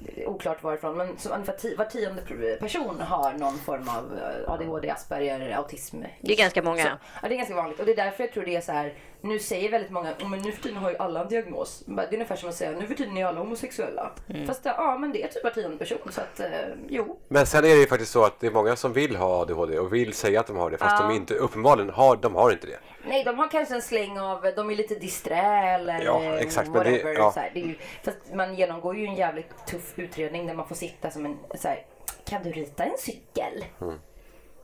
Det 0.00 0.22
är 0.22 0.28
Oklart 0.28 0.62
varifrån, 0.62 0.96
men 0.96 1.18
så 1.18 1.34
ungefär 1.34 1.52
ti- 1.52 1.76
var 1.76 1.84
tionde 1.84 2.22
person 2.60 3.00
har 3.00 3.32
någon 3.32 3.58
form 3.58 3.88
av 3.88 4.18
eh, 4.18 4.52
ADHD, 4.52 4.90
Asperger, 4.90 5.56
autism. 5.56 6.00
Det 6.20 6.32
är 6.32 6.36
ganska 6.36 6.62
många. 6.62 6.82
Så, 6.82 6.88
ja, 7.22 7.28
det 7.28 7.34
är 7.34 7.36
ganska 7.36 7.54
vanligt. 7.54 7.80
Och 7.80 7.86
det 7.86 7.92
är 7.92 7.96
därför 7.96 8.24
jag 8.24 8.32
tror 8.32 8.44
det 8.44 8.56
är 8.56 8.60
så 8.60 8.72
här. 8.72 8.94
Nu 9.20 9.38
säger 9.38 9.70
väldigt 9.70 9.90
många, 9.90 10.12
"Oh, 10.22 10.28
men 10.28 10.42
nu 10.42 10.52
för 10.52 10.62
tiden 10.62 10.76
har 10.78 10.90
ju 10.90 10.96
alla 10.96 11.22
en 11.22 11.28
diagnos. 11.28 11.82
Det 11.86 12.02
är 12.02 12.12
ungefär 12.14 12.36
som 12.36 12.48
att 12.48 12.54
säga, 12.54 12.70
nu 12.78 12.86
för 12.86 12.94
tiden 12.94 13.16
är 13.16 13.24
alla 13.26 13.40
homosexuella. 13.40 14.10
Mm. 14.28 14.46
Fast 14.46 14.60
ja, 14.64 14.96
men 15.00 15.12
det 15.12 15.22
är 15.22 15.28
typ 15.28 15.44
var 15.44 15.50
tionde 15.50 15.76
person. 15.78 15.98
Så 16.10 16.20
att, 16.20 16.40
eh, 16.40 16.50
jo. 16.88 17.18
Men 17.28 17.46
sen 17.46 17.64
är 17.64 17.68
det 17.68 17.74
ju 17.80 17.86
faktiskt 17.86 18.12
så 18.12 18.24
att 18.24 18.40
det 18.40 18.46
är 18.46 18.50
många 18.50 18.76
som 18.76 18.92
vill 18.92 19.16
ha 19.16 19.40
ADHD 19.42 19.78
och 19.78 19.92
vill 19.94 20.12
säga 20.12 20.40
att 20.40 20.46
de 20.46 20.56
har 20.56 20.70
det 20.70 20.78
fast 20.78 20.96
Ja. 21.00 21.08
de 21.08 21.14
inte, 21.16 21.34
uppenbarligen 21.34 21.90
har, 21.90 22.16
de 22.16 22.34
har 22.34 22.50
inte 22.50 22.66
det. 22.66 22.78
Nej, 23.08 23.24
de 23.24 23.38
har 23.38 23.48
kanske 23.48 23.74
en 23.74 23.82
släng 23.82 24.18
av, 24.18 24.52
de 24.56 24.70
är 24.70 24.74
lite 24.76 24.94
disträ 24.94 25.74
eller 25.74 26.04
Ja, 26.04 26.38
exakt, 26.38 26.68
men 26.68 26.84
det- 26.84 26.90
whatever. 26.90 27.14
ja. 27.14 27.32
Så 27.32 27.40
här, 27.40 27.50
det 27.54 27.60
är 27.60 27.64
ju, 27.64 27.74
fast 28.04 28.18
man 28.34 28.54
genomgår 28.54 28.96
ju 28.96 29.06
en 29.06 29.14
jävligt 29.14 29.66
tuff 29.66 29.92
utredning 29.98 30.46
där 30.46 30.54
man 30.54 30.68
får 30.68 30.74
sitta 30.74 31.10
som 31.10 31.26
en, 31.26 31.38
så 31.54 31.68
här, 31.68 31.84
kan 32.24 32.42
du 32.42 32.50
rita 32.52 32.84
en 32.84 32.98
cykel? 32.98 33.64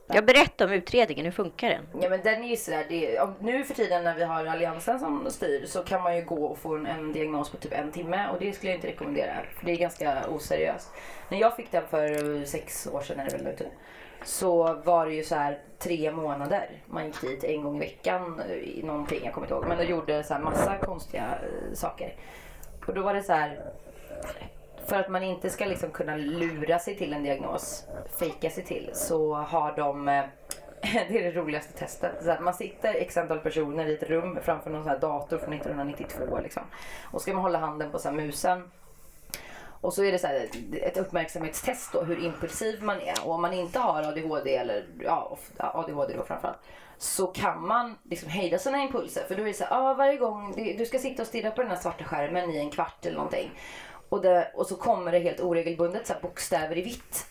Jag 0.07 0.25
berättar 0.25 0.65
om 0.65 0.71
utredningen, 0.71 1.25
hur 1.25 1.31
funkar 1.31 1.69
den? 1.69 2.01
Ja 2.01 2.09
men 2.09 2.21
den 2.23 2.43
är 2.43 2.47
ju 2.47 2.55
sådär, 2.55 2.85
det, 2.89 3.19
om, 3.19 3.33
nu 3.39 3.63
för 3.63 3.73
tiden 3.73 4.03
när 4.03 4.15
vi 4.15 4.23
har 4.23 4.45
alliansen 4.45 4.99
som 4.99 5.31
styr 5.31 5.65
så 5.65 5.83
kan 5.83 6.01
man 6.03 6.15
ju 6.15 6.21
gå 6.25 6.45
och 6.45 6.57
få 6.57 6.75
en, 6.75 6.85
en 6.85 7.13
diagnos 7.13 7.49
på 7.51 7.57
typ 7.57 7.73
en 7.73 7.91
timme 7.91 8.27
och 8.33 8.39
det 8.39 8.53
skulle 8.53 8.71
jag 8.71 8.77
inte 8.77 8.87
rekommendera 8.87 9.33
för 9.59 9.65
det 9.65 9.71
är 9.71 9.75
ganska 9.77 10.27
oseriöst. 10.29 10.89
När 11.29 11.37
jag 11.39 11.55
fick 11.55 11.71
den 11.71 11.83
för 11.89 12.37
eh, 12.39 12.43
sex 12.43 12.87
år 12.87 13.01
sedan 13.01 13.19
är 13.19 13.25
det 13.25 13.31
väl 13.31 13.43
nu 13.43 13.55
typ, 13.55 13.67
så 14.23 14.73
var 14.73 15.05
det 15.05 15.13
ju 15.13 15.23
så 15.23 15.35
här 15.35 15.59
tre 15.79 16.11
månader. 16.11 16.69
Man 16.85 17.05
gick 17.05 17.21
dit 17.21 17.43
en 17.43 17.63
gång 17.63 17.75
i 17.75 17.79
veckan 17.79 18.41
eh, 18.49 18.55
i 18.55 18.83
någonting, 18.83 19.19
jag 19.23 19.33
kommer 19.33 19.47
inte 19.47 19.53
ihåg. 19.53 19.65
Men 19.67 19.77
då 19.77 19.83
gjorde 19.83 20.23
så 20.23 20.33
här 20.33 20.41
massa 20.41 20.77
konstiga 20.77 21.23
eh, 21.23 21.73
saker. 21.73 22.13
Och 22.87 22.93
då 22.93 23.01
var 23.01 23.13
det 23.13 23.23
så 23.23 23.33
här 23.33 23.59
för 24.85 24.95
att 24.95 25.09
man 25.09 25.23
inte 25.23 25.49
ska 25.49 25.65
liksom 25.65 25.89
kunna 25.89 26.15
lura 26.15 26.79
sig 26.79 26.95
till 26.95 27.13
en 27.13 27.23
diagnos, 27.23 27.87
fejka 28.19 28.49
sig 28.49 28.63
till, 28.63 28.89
så 28.93 29.33
har 29.33 29.75
de 29.75 30.07
eh, 30.07 30.23
det 31.09 31.19
är 31.19 31.23
det 31.23 31.31
roligaste 31.31 31.73
testet. 31.73 32.23
Så 32.23 32.35
man 32.41 32.53
sitter 32.53 32.93
x 32.93 33.17
antal 33.17 33.39
personer 33.39 33.85
i 33.85 33.93
ett 33.93 34.03
rum 34.03 34.39
framför 34.41 34.69
någon 34.69 34.83
sån 34.83 34.91
här 34.91 34.99
dator 34.99 35.37
från 35.37 35.53
1992. 35.53 36.39
Liksom. 36.43 36.63
Och 37.03 37.21
ska 37.21 37.33
man 37.33 37.41
hålla 37.41 37.59
handen 37.59 37.91
på 37.91 37.99
så 37.99 38.09
här 38.09 38.15
musen. 38.15 38.71
Och 39.85 39.93
så 39.93 40.03
är 40.03 40.11
det 40.11 40.19
så 40.19 40.27
här, 40.27 40.49
ett 40.81 40.97
uppmärksamhetstest 40.97 41.93
då, 41.93 42.01
hur 42.01 42.25
impulsiv 42.25 42.83
man 42.83 43.01
är. 43.01 43.25
Och 43.25 43.33
om 43.33 43.41
man 43.41 43.53
inte 43.53 43.79
har 43.79 44.03
ADHD, 44.03 44.55
eller 44.55 44.85
ja, 44.99 45.37
ADHD 45.57 46.13
då 46.17 46.23
framförallt, 46.23 46.57
så 46.97 47.27
kan 47.27 47.67
man 47.67 47.97
liksom 48.03 48.29
hejda 48.29 48.57
sina 48.57 48.81
impulser. 48.81 49.23
För 49.27 49.35
då 49.35 49.41
är 49.41 49.45
det 49.45 49.53
så 49.53 49.63
här, 49.63 49.89
ah, 49.89 49.93
varje 49.93 50.17
gång 50.17 50.53
du, 50.77 50.85
ska 50.85 50.99
sitta 50.99 51.21
och 51.21 51.27
stirra 51.27 51.51
på 51.51 51.61
den 51.61 51.71
här 51.71 51.77
svarta 51.77 52.03
skärmen 52.03 52.49
i 52.51 52.57
en 52.57 52.69
kvart 52.69 53.05
eller 53.05 53.15
någonting. 53.15 53.51
Och, 54.09 54.21
det, 54.21 54.51
och 54.55 54.67
så 54.67 54.75
kommer 54.75 55.11
det 55.11 55.19
helt 55.19 55.39
oregelbundet 55.39 56.07
så 56.07 56.13
bokstäver 56.21 56.77
i 56.77 56.81
vitt. 56.81 57.25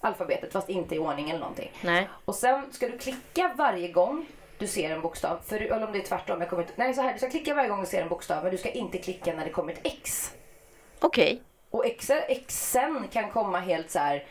Alfabetet, 0.00 0.52
fast 0.52 0.68
inte 0.68 0.94
i 0.94 0.98
ordning 0.98 1.30
eller 1.30 1.40
någonting. 1.40 1.72
Nej. 1.82 2.08
Och 2.24 2.34
sen 2.34 2.72
ska 2.72 2.88
du 2.88 2.98
klicka 2.98 3.54
varje 3.56 3.88
gång 3.88 4.26
du 4.58 4.66
ser 4.66 4.90
en 4.90 5.00
bokstav. 5.00 5.38
För, 5.44 5.56
eller 5.56 5.86
om 5.86 5.92
det 5.92 5.98
är 5.98 6.06
tvärtom. 6.06 6.40
Jag 6.40 6.50
kommer 6.50 6.62
inte, 6.62 6.74
nej, 6.76 6.94
så 6.94 7.02
här, 7.02 7.12
du 7.12 7.18
ska 7.18 7.30
klicka 7.30 7.54
varje 7.54 7.68
gång 7.68 7.80
du 7.80 7.86
ser 7.86 8.02
en 8.02 8.08
bokstav 8.08 8.42
men 8.42 8.52
du 8.52 8.58
ska 8.58 8.70
inte 8.70 8.98
klicka 8.98 9.34
när 9.34 9.44
det 9.44 9.50
kommer 9.50 9.72
ett 9.72 9.80
X. 9.82 10.34
Okej. 11.00 11.42
Och 11.74 11.86
X, 11.86 12.10
Xen 12.46 13.08
kan 13.12 13.30
komma 13.30 13.60
helt 13.60 13.90
så 13.90 13.98
här 13.98 14.24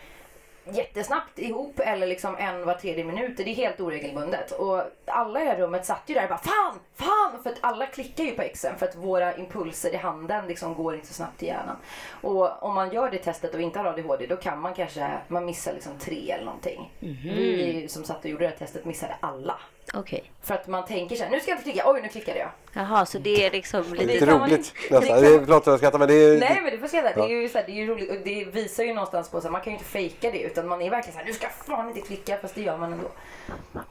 jättesnabbt 0.66 1.40
ihop 1.40 1.80
eller 1.80 2.07
liksom 2.07 2.36
en 2.38 2.66
var 2.66 2.74
tredje 2.74 3.04
minut. 3.04 3.38
Det 3.38 3.44
är 3.44 3.56
helt 3.56 3.80
oregelbundet. 3.80 4.51
Och 4.51 4.81
alla 5.06 5.42
i 5.42 5.44
det 5.44 5.50
här 5.50 5.57
rummet 5.57 5.86
satt 5.86 6.01
ju 6.06 6.13
där 6.13 6.24
och 6.24 6.30
bara 6.30 6.38
fan, 6.38 6.80
fan! 6.95 7.44
För 7.44 7.50
att 7.50 7.57
alla 7.62 7.86
klickar 7.86 8.24
ju 8.24 8.31
på 8.31 8.44
Xen 8.54 8.78
för 8.78 8.86
att 8.86 8.95
våra 8.95 9.36
impulser 9.36 9.94
i 9.94 9.98
handen 9.98 10.48
liksom 10.48 10.74
går 10.74 10.95
inte 10.95 11.07
så 11.07 11.13
snabbt 11.13 11.44
i 11.44 11.45
hjärnan. 11.45 11.75
Och 12.22 12.63
om 12.63 12.75
man 12.75 12.94
gör 12.94 13.12
det 13.12 13.18
testet 13.18 13.54
och 13.54 13.62
inte 13.62 13.80
har 13.80 13.86
ADHD 13.86 14.28
då 14.28 14.35
kan 14.35 14.59
man 14.59 14.73
kanske, 14.73 15.12
man 15.28 15.45
missar 15.45 15.73
liksom 15.73 16.00
tre 16.00 16.31
eller 16.31 16.45
någonting. 16.45 16.92
Vi 17.23 17.88
som 17.90 18.04
satt 18.04 18.23
och 18.26 18.30
gjorde 18.31 18.44
det 18.44 18.50
här 18.50 18.57
testet 18.57 18.85
missade 18.85 19.16
alla. 19.19 19.59
Okej. 19.94 20.31
För 20.42 20.54
att 20.54 20.68
man 20.68 20.85
tänker 20.85 21.16
så 21.16 21.23
här, 21.23 21.31
nu 21.31 21.40
ska 21.40 21.52
jag 21.52 21.57
inte 21.57 21.71
klicka, 21.71 21.92
oj 21.92 22.02
nu 22.02 22.07
klickade 22.07 22.40
jag. 22.40 22.49
Jaha, 22.73 23.06
så 23.06 23.18
det 23.18 23.45
är 23.45 23.52
liksom 23.52 23.83
det 23.92 23.97
Lite 23.97 24.13
lite... 24.13 24.25
man 24.25 24.49
roligt 24.49 24.73
nästan. 24.92 25.21
det 25.21 25.21
Det 25.21 25.35
är, 25.35 25.40
förlåt 25.40 25.61
att 25.61 25.68
jag 25.68 25.78
skrattar 25.78 25.99
men 25.99 26.07
det 26.07 26.13
är... 26.13 26.40
Nej 26.40 26.59
men 26.63 26.71
det 26.71 26.78
får 26.78 26.87
skratta. 26.87 27.28
Det 27.28 27.33
är 27.33 27.42
ju 27.42 27.49
så 27.49 27.57
här, 27.57 27.66
det 27.66 27.71
är 27.71 27.75
ju 27.75 27.87
roligt 27.87 28.09
och 28.09 28.18
det 28.23 28.45
visar 28.45 28.83
ju 28.83 28.94
någonstans 28.94 29.30
på 29.30 29.37
att 29.37 29.52
man 29.52 29.61
kan 29.61 29.73
ju 29.73 29.78
inte 29.78 29.90
fejka 29.90 30.31
det 30.31 30.40
utan 30.40 30.68
man 30.68 30.81
är 30.81 30.90
verkligen 30.90 31.13
så 31.13 31.19
här, 31.19 31.25
du 31.25 31.33
ska 31.33 31.47
fan 31.49 31.90
inte 31.90 32.02
klicka 32.02 32.37
fast 32.37 32.56
det 32.56 32.61
gör 32.61 32.78
man 32.78 32.94
ändå. 32.94 33.07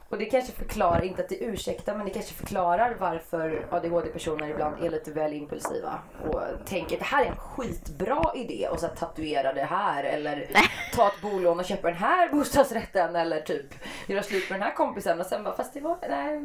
Och 0.09 0.17
det 0.17 0.25
kanske 0.25 0.51
förklarar, 0.51 1.03
inte 1.03 1.21
att 1.21 1.29
det 1.29 1.43
ursäktar 1.43 1.95
men 1.95 2.05
det 2.05 2.13
kanske 2.13 2.33
förklarar 2.33 2.95
varför 2.99 3.65
ADHD-personer 3.71 4.49
ibland 4.49 4.83
är 4.83 4.89
lite 4.89 5.11
väl 5.11 5.33
impulsiva 5.33 5.99
och 6.29 6.41
tänker 6.65 6.97
det 6.97 7.03
här 7.03 7.25
är 7.25 7.29
en 7.29 7.35
skitbra 7.35 8.31
idé 8.35 8.67
och 8.71 8.79
så 8.79 8.87
här, 8.87 8.95
tatuera 8.95 9.53
det 9.53 9.63
här 9.63 10.03
eller 10.03 10.47
ta 10.95 11.07
ett 11.07 11.21
bolån 11.21 11.59
och 11.59 11.65
köpa 11.65 11.87
den 11.87 11.97
här 11.97 12.29
bostadsrätten 12.29 13.15
eller 13.15 13.41
typ 13.41 13.65
göra 14.07 14.23
slut 14.23 14.49
med 14.49 14.59
den 14.59 14.67
här 14.67 14.75
kompisen 14.75 15.19
och 15.19 15.25
sen 15.25 15.43
bara 15.43 15.55
fast 15.55 15.73
det 15.73 15.81
var, 15.83 15.97
nej. 16.09 16.39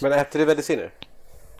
Men 0.00 0.12
äter 0.12 0.38
du 0.38 0.46
mediciner? 0.46 0.90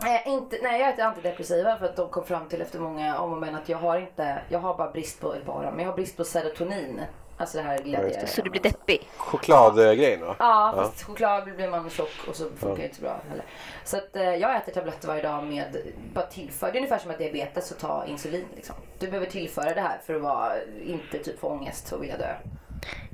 Nej, 0.02 0.22
inte, 0.26 0.58
nej, 0.62 0.80
jag 0.80 0.88
äter 0.88 1.04
antidepressiva 1.04 1.76
för 1.76 1.86
att 1.86 1.96
de 1.96 2.08
kom 2.08 2.24
fram 2.24 2.48
till 2.48 2.62
efter 2.62 2.78
många 2.78 3.18
om 3.18 3.32
och 3.32 3.38
men 3.38 3.54
att 3.54 3.68
jag 3.68 3.78
har 3.78 3.98
inte, 3.98 4.38
jag 4.48 4.58
har 4.58 4.76
bara 4.76 4.90
brist 4.90 5.20
på, 5.20 5.34
bara, 5.46 5.70
men 5.70 5.80
jag 5.80 5.86
har 5.86 5.96
brist 5.96 6.16
på 6.16 6.24
serotonin. 6.24 7.00
Alltså 7.40 7.58
det 7.58 7.64
här 7.64 7.78
glädje. 7.78 8.26
Så 8.26 8.42
du 8.42 8.50
blir 8.50 8.62
deppig? 8.62 9.08
Chokladgrejen 9.16 10.26
va? 10.26 10.36
Ja, 10.38 10.72
fast 10.76 11.02
choklad 11.02 11.44
blir 11.44 11.68
man 11.68 11.90
tjock 11.90 12.28
och 12.28 12.36
så 12.36 12.44
funkar 12.44 12.76
det 12.76 12.84
inte 12.84 12.96
så 12.96 13.02
bra 13.02 13.20
heller. 13.28 13.44
Så 13.84 13.96
att 13.96 14.16
eh, 14.16 14.34
jag 14.34 14.56
äter 14.56 14.72
tabletter 14.72 15.08
varje 15.08 15.22
dag 15.22 15.44
med, 15.44 15.76
bara 16.14 16.26
tillför, 16.26 16.66
det 16.66 16.72
är 16.72 16.76
ungefär 16.76 16.98
som 16.98 17.10
att 17.10 17.18
diabetes 17.18 17.70
och 17.70 17.78
ta 17.78 18.04
insulin 18.06 18.46
liksom. 18.54 18.74
Du 18.98 19.06
behöver 19.06 19.26
tillföra 19.26 19.74
det 19.74 19.80
här 19.80 20.00
för 20.06 20.14
att 20.14 20.22
vara, 20.22 20.52
inte 20.82 21.18
typ 21.18 21.40
få 21.40 21.48
ångest 21.48 21.92
och 21.92 22.02
vilja 22.02 22.16
dö. 22.16 22.34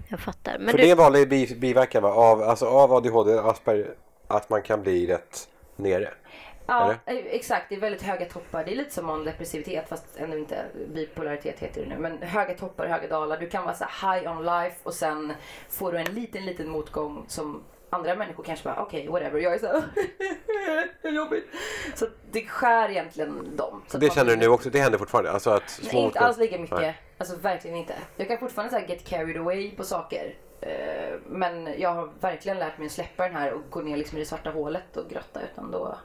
Jag 0.09 0.21
fattar. 0.21 0.59
Men 0.59 0.71
För 0.71 0.79
du, 0.79 0.83
det 0.85 0.89
är 0.89 0.93
en 0.93 0.99
vanlig 0.99 1.29
bi, 1.29 1.57
biverkan 1.57 2.03
va? 2.03 2.09
Av, 2.13 2.43
alltså 2.43 2.67
av 2.67 2.93
ADHD 2.93 3.39
Asperger 3.39 3.95
att 4.29 4.51
man 4.51 4.63
kan 4.63 4.83
bli 4.83 5.07
rätt 5.07 5.49
nere. 5.77 6.09
Ja, 6.67 6.95
Eller? 7.07 7.21
eh, 7.21 7.27
exakt. 7.27 7.67
Det 7.69 7.75
är 7.75 7.81
väldigt 7.81 8.03
höga 8.03 8.25
toppar. 8.27 8.65
Det 8.65 8.73
är 8.73 8.77
lite 8.77 8.95
som 8.95 9.25
depressivitet 9.25 9.89
fast 9.89 10.05
ändå 10.17 10.37
inte 10.37 10.65
bipolaritet 10.95 11.61
heter 11.61 11.81
det 11.83 11.89
nu. 11.89 11.99
Men 11.99 12.23
höga 12.23 12.55
toppar, 12.55 12.87
höga 12.87 13.09
dalar. 13.09 13.37
Du 13.39 13.49
kan 13.49 13.65
vara 13.65 13.75
så 13.75 13.85
high 13.85 14.37
on 14.37 14.45
life 14.45 14.77
och 14.83 14.95
sen 14.95 15.33
får 15.69 15.93
du 15.93 15.99
en 15.99 16.15
liten, 16.15 16.45
liten 16.47 16.69
motgång 16.69 17.25
som 17.29 17.63
andra 17.91 18.15
människor 18.15 18.45
kanske 18.45 18.65
bara 18.65 18.83
okej, 18.83 19.09
whatever. 19.09 19.41
Jag 19.41 19.55
är 19.55 19.59
så 19.59 19.67
här, 21.03 21.11
jobbigt. 21.11 21.45
Så 21.95 22.07
det 22.31 22.47
skär 22.47 22.91
egentligen 22.91 23.57
dem. 23.57 23.83
Så 23.87 23.99
det 23.99 24.13
känner 24.13 24.31
du 24.31 24.37
nu 24.37 24.49
också? 24.49 24.71
Det 24.71 24.81
händer 24.81 24.99
fortfarande? 24.99 25.31
Alltså 25.31 25.51
att 25.51 25.71
små 25.71 25.91
Nej, 25.93 26.05
inte 26.05 26.19
alls 26.21 26.39
lika 26.39 26.59
mycket. 26.59 26.79
Nej. 26.79 26.97
Alltså 27.19 27.37
verkligen 27.37 27.77
inte. 27.77 27.95
Jag 28.17 28.29
kan 28.29 28.39
fortfarande 28.39 28.73
så 28.75 28.79
här 28.79 28.89
get 28.89 29.05
carried 29.05 29.37
away 29.37 29.77
på 29.77 29.85
saker. 29.85 30.35
Eh, 30.61 31.19
Men 31.27 31.81
jag 31.81 31.95
har 31.95 32.11
verkligen 32.21 32.59
lärt 32.59 32.79
mig 32.79 32.87
att 32.87 32.93
släppa 32.93 33.23
den 33.23 33.37
här 33.37 33.53
och 33.53 33.63
gå 33.71 33.81
ner 33.81 33.97
liksom 33.97 34.19
i 34.19 34.21
det 34.21 34.27
svarta 34.27 34.51
hålet 34.51 34.97
och 34.97 35.11
grotta. 35.11 35.41
Utan 35.53 35.71
då... 35.71 35.99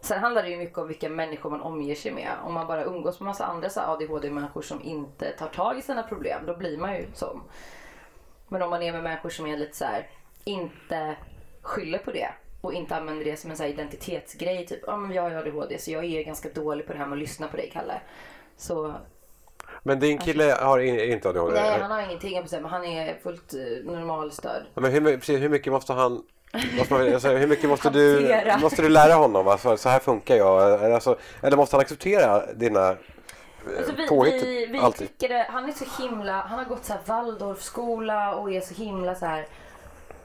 Sen 0.00 0.18
handlar 0.20 0.42
det 0.42 0.48
ju 0.48 0.56
mycket 0.56 0.78
om 0.78 0.88
vilka 0.88 1.08
människor 1.08 1.50
man 1.50 1.60
omger 1.60 1.94
sig 1.94 2.12
med. 2.12 2.30
Om 2.44 2.54
man 2.54 2.66
bara 2.66 2.84
umgås 2.84 3.20
med 3.20 3.26
massa 3.26 3.44
andra 3.44 3.70
så 3.70 3.80
här 3.80 3.92
ADHD-människor 3.92 4.62
som 4.62 4.82
inte 4.82 5.32
tar 5.32 5.48
tag 5.48 5.78
i 5.78 5.82
sina 5.82 6.02
problem, 6.02 6.46
då 6.46 6.56
blir 6.56 6.78
man 6.78 6.96
ju 6.96 7.06
sån. 7.14 7.40
Men 8.48 8.62
om 8.62 8.70
man 8.70 8.82
är 8.82 8.92
med 8.92 9.02
människor 9.02 9.30
som 9.30 9.46
är 9.46 9.56
lite 9.56 9.76
så 9.76 9.84
här, 9.84 10.08
inte 10.44 11.16
skyller 11.62 11.98
på 11.98 12.10
det 12.10 12.28
och 12.60 12.72
inte 12.72 12.96
använder 12.96 13.24
det 13.24 13.36
som 13.36 13.50
en 13.50 13.56
så 13.56 13.62
här 13.62 13.70
identitetsgrej. 13.70 14.66
Typ, 14.66 14.80
ja 14.86 14.96
men 14.96 15.12
jag 15.12 15.22
har 15.22 15.30
ADHD 15.30 15.78
så 15.78 15.90
jag 15.90 16.04
är 16.04 16.22
ganska 16.22 16.48
dålig 16.48 16.86
på 16.86 16.92
det 16.92 16.98
här 16.98 17.06
med 17.06 17.16
att 17.16 17.18
lyssna 17.18 17.48
på 17.48 17.56
dig 17.56 17.70
Kalle. 17.72 18.00
Så 18.56 18.94
men 19.86 20.00
din 20.00 20.18
kille 20.18 20.56
har 20.60 20.78
in, 20.78 21.00
inte 21.00 21.28
ADHD? 21.28 21.60
Nej, 21.60 21.80
han 21.80 21.90
har 21.90 22.00
ingenting 22.02 22.42
på 22.42 22.48
sig, 22.48 22.60
men 22.60 22.70
han 22.70 22.84
är 22.84 23.18
fullt 23.22 23.54
eh, 23.54 23.92
normalstörd. 23.92 24.62
Men 24.74 24.92
hur, 24.92 25.00
precis, 25.16 25.40
hur 25.40 25.48
mycket 25.48 25.72
måste 25.72 25.92
han... 25.92 26.22
Måste 26.78 26.94
man, 26.94 27.14
alltså, 27.14 27.28
hur 27.28 27.46
mycket 27.46 27.68
måste 27.70 27.90
du, 27.90 28.34
måste 28.62 28.82
du 28.82 28.88
lära 28.88 29.14
honom? 29.14 29.48
Alltså, 29.48 29.76
så 29.76 29.88
här 29.88 29.98
funkar 29.98 30.36
jag. 30.36 30.84
Alltså, 30.92 31.18
eller 31.42 31.56
måste 31.56 31.76
han 31.76 31.80
acceptera 31.80 32.52
dina 32.54 32.90
eh, 32.90 32.96
Alltså 33.78 33.92
vi, 33.96 34.08
påhitt? 34.08 34.42
vi, 34.42 34.66
vi 34.66 34.78
alltid? 34.78 35.18
klickade, 35.18 35.46
han 35.50 35.68
är 35.68 35.72
så 35.72 36.02
himla, 36.02 36.32
han 36.32 36.58
har 36.58 36.64
gått 36.64 36.84
så 36.84 36.92
här 36.92 37.00
Waldorfskola 37.06 38.34
och 38.34 38.52
är 38.52 38.60
så 38.60 38.74
himla 38.74 39.14
så 39.14 39.26
här. 39.26 39.46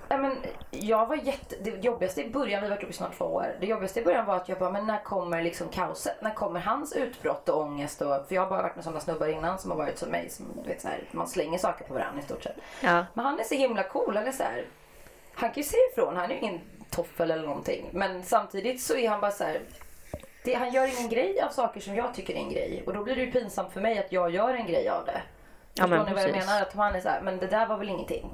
Men 0.09 0.37
jag 0.71 1.05
var 1.05 1.15
jätte, 1.15 1.55
det 1.61 1.83
jobbigaste 1.83 2.21
i 2.21 2.29
början, 2.29 2.61
vi 2.61 2.67
har 2.67 2.75
varit 2.75 2.83
uppe 2.83 2.93
i 2.93 2.95
snart 2.95 3.17
två 3.17 3.25
år. 3.25 3.55
Det 3.59 3.65
jobbigaste 3.65 3.99
i 3.99 4.03
början 4.03 4.25
var 4.25 4.35
att 4.35 4.49
jag 4.49 4.59
bara, 4.59 4.71
men 4.71 4.87
när 4.87 5.03
kommer 5.03 5.43
liksom 5.43 5.69
kaoset? 5.69 6.21
När 6.21 6.33
kommer 6.33 6.59
hans 6.59 6.93
utbrott 6.93 7.49
och 7.49 7.61
ångest? 7.61 8.01
Och, 8.01 8.27
för 8.27 8.35
jag 8.35 8.41
har 8.41 8.49
bara 8.49 8.61
varit 8.61 8.75
med 8.75 8.83
sådana 8.83 8.99
snubbar 8.99 9.27
innan 9.27 9.59
som 9.59 9.71
har 9.71 9.77
varit 9.77 9.97
som 9.97 10.09
mig. 10.09 10.29
Som, 10.29 10.45
du 10.63 10.69
vet, 10.69 10.81
så 10.81 10.87
här, 10.87 11.03
man 11.11 11.27
slänger 11.27 11.57
saker 11.57 11.85
på 11.85 11.93
varandra 11.93 12.21
i 12.21 12.23
stort 12.23 12.43
sett. 12.43 12.57
Ja. 12.81 13.05
Men 13.13 13.25
han 13.25 13.39
är 13.39 13.43
så 13.43 13.55
himla 13.55 13.83
cool. 13.83 14.15
Han 14.15 14.27
är 14.27 14.31
så 14.31 14.43
här, 14.43 14.65
han 15.33 15.49
kan 15.49 15.63
ju 15.63 15.69
se 15.69 15.77
ifrån. 15.91 16.15
Han 16.15 16.25
är 16.25 16.35
ju 16.35 16.39
ingen 16.39 16.61
toffel 16.89 17.31
eller 17.31 17.47
någonting. 17.47 17.89
Men 17.91 18.23
samtidigt 18.23 18.81
så 18.81 18.95
är 18.95 19.09
han 19.09 19.21
bara 19.21 19.31
så 19.31 19.43
här. 19.43 19.61
Det, 20.43 20.53
han 20.53 20.71
gör 20.71 20.87
ingen 20.87 21.09
grej 21.09 21.41
av 21.41 21.49
saker 21.49 21.79
som 21.79 21.95
jag 21.95 22.13
tycker 22.13 22.33
är 22.33 22.37
en 22.37 22.49
grej. 22.49 22.83
Och 22.85 22.93
då 22.93 23.03
blir 23.03 23.15
det 23.15 23.21
ju 23.21 23.31
pinsamt 23.31 23.73
för 23.73 23.81
mig 23.81 23.99
att 23.99 24.11
jag 24.11 24.29
gör 24.29 24.53
en 24.53 24.67
grej 24.67 24.89
av 24.89 25.05
det. 25.05 25.21
Ja, 25.73 25.87
Förstår 25.87 26.05
ni 26.05 26.13
vad 26.13 26.23
jag 26.23 26.31
menar? 26.31 26.61
Att 26.61 26.73
han 26.73 26.95
är 26.95 26.99
så 26.99 27.09
här, 27.09 27.21
men 27.21 27.37
det 27.37 27.47
där 27.47 27.67
var 27.67 27.77
väl 27.77 27.89
ingenting. 27.89 28.33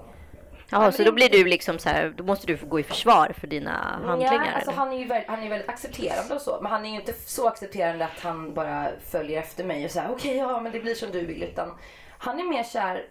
Jaha, 0.69 0.91
så 0.91 1.03
då 1.03 1.11
blir 1.11 1.29
du 1.29 1.45
liksom 1.45 1.79
så 1.79 1.89
här, 1.89 2.13
då 2.17 2.23
måste 2.23 2.47
du 2.47 2.57
få 2.57 2.65
gå 2.65 2.79
i 2.79 2.83
försvar 2.83 3.33
för 3.39 3.47
dina 3.47 3.99
handlingar? 4.05 4.33
Ja, 4.33 4.51
alltså 4.51 4.71
eller? 4.71 4.79
han 4.79 4.93
är 4.93 4.97
ju 4.97 5.05
väldigt, 5.05 5.29
han 5.29 5.43
är 5.43 5.49
väldigt 5.49 5.69
accepterande 5.69 6.35
och 6.35 6.41
så. 6.41 6.59
Men 6.61 6.71
han 6.71 6.85
är 6.85 6.89
ju 6.89 6.95
inte 6.95 7.13
så 7.13 7.47
accepterande 7.47 8.05
att 8.05 8.19
han 8.19 8.53
bara 8.53 8.87
följer 9.09 9.39
efter 9.39 9.63
mig 9.63 9.85
och 9.85 9.91
säger 9.91 10.11
okej 10.11 10.37
ja 10.37 10.61
men 10.61 10.71
det 10.71 10.79
blir 10.79 10.95
som 10.95 11.11
du 11.11 11.25
vill. 11.25 11.43
Utan 11.43 11.71
han 12.17 12.39
är 12.39 12.43
mer 12.43 12.63
kär 12.63 13.05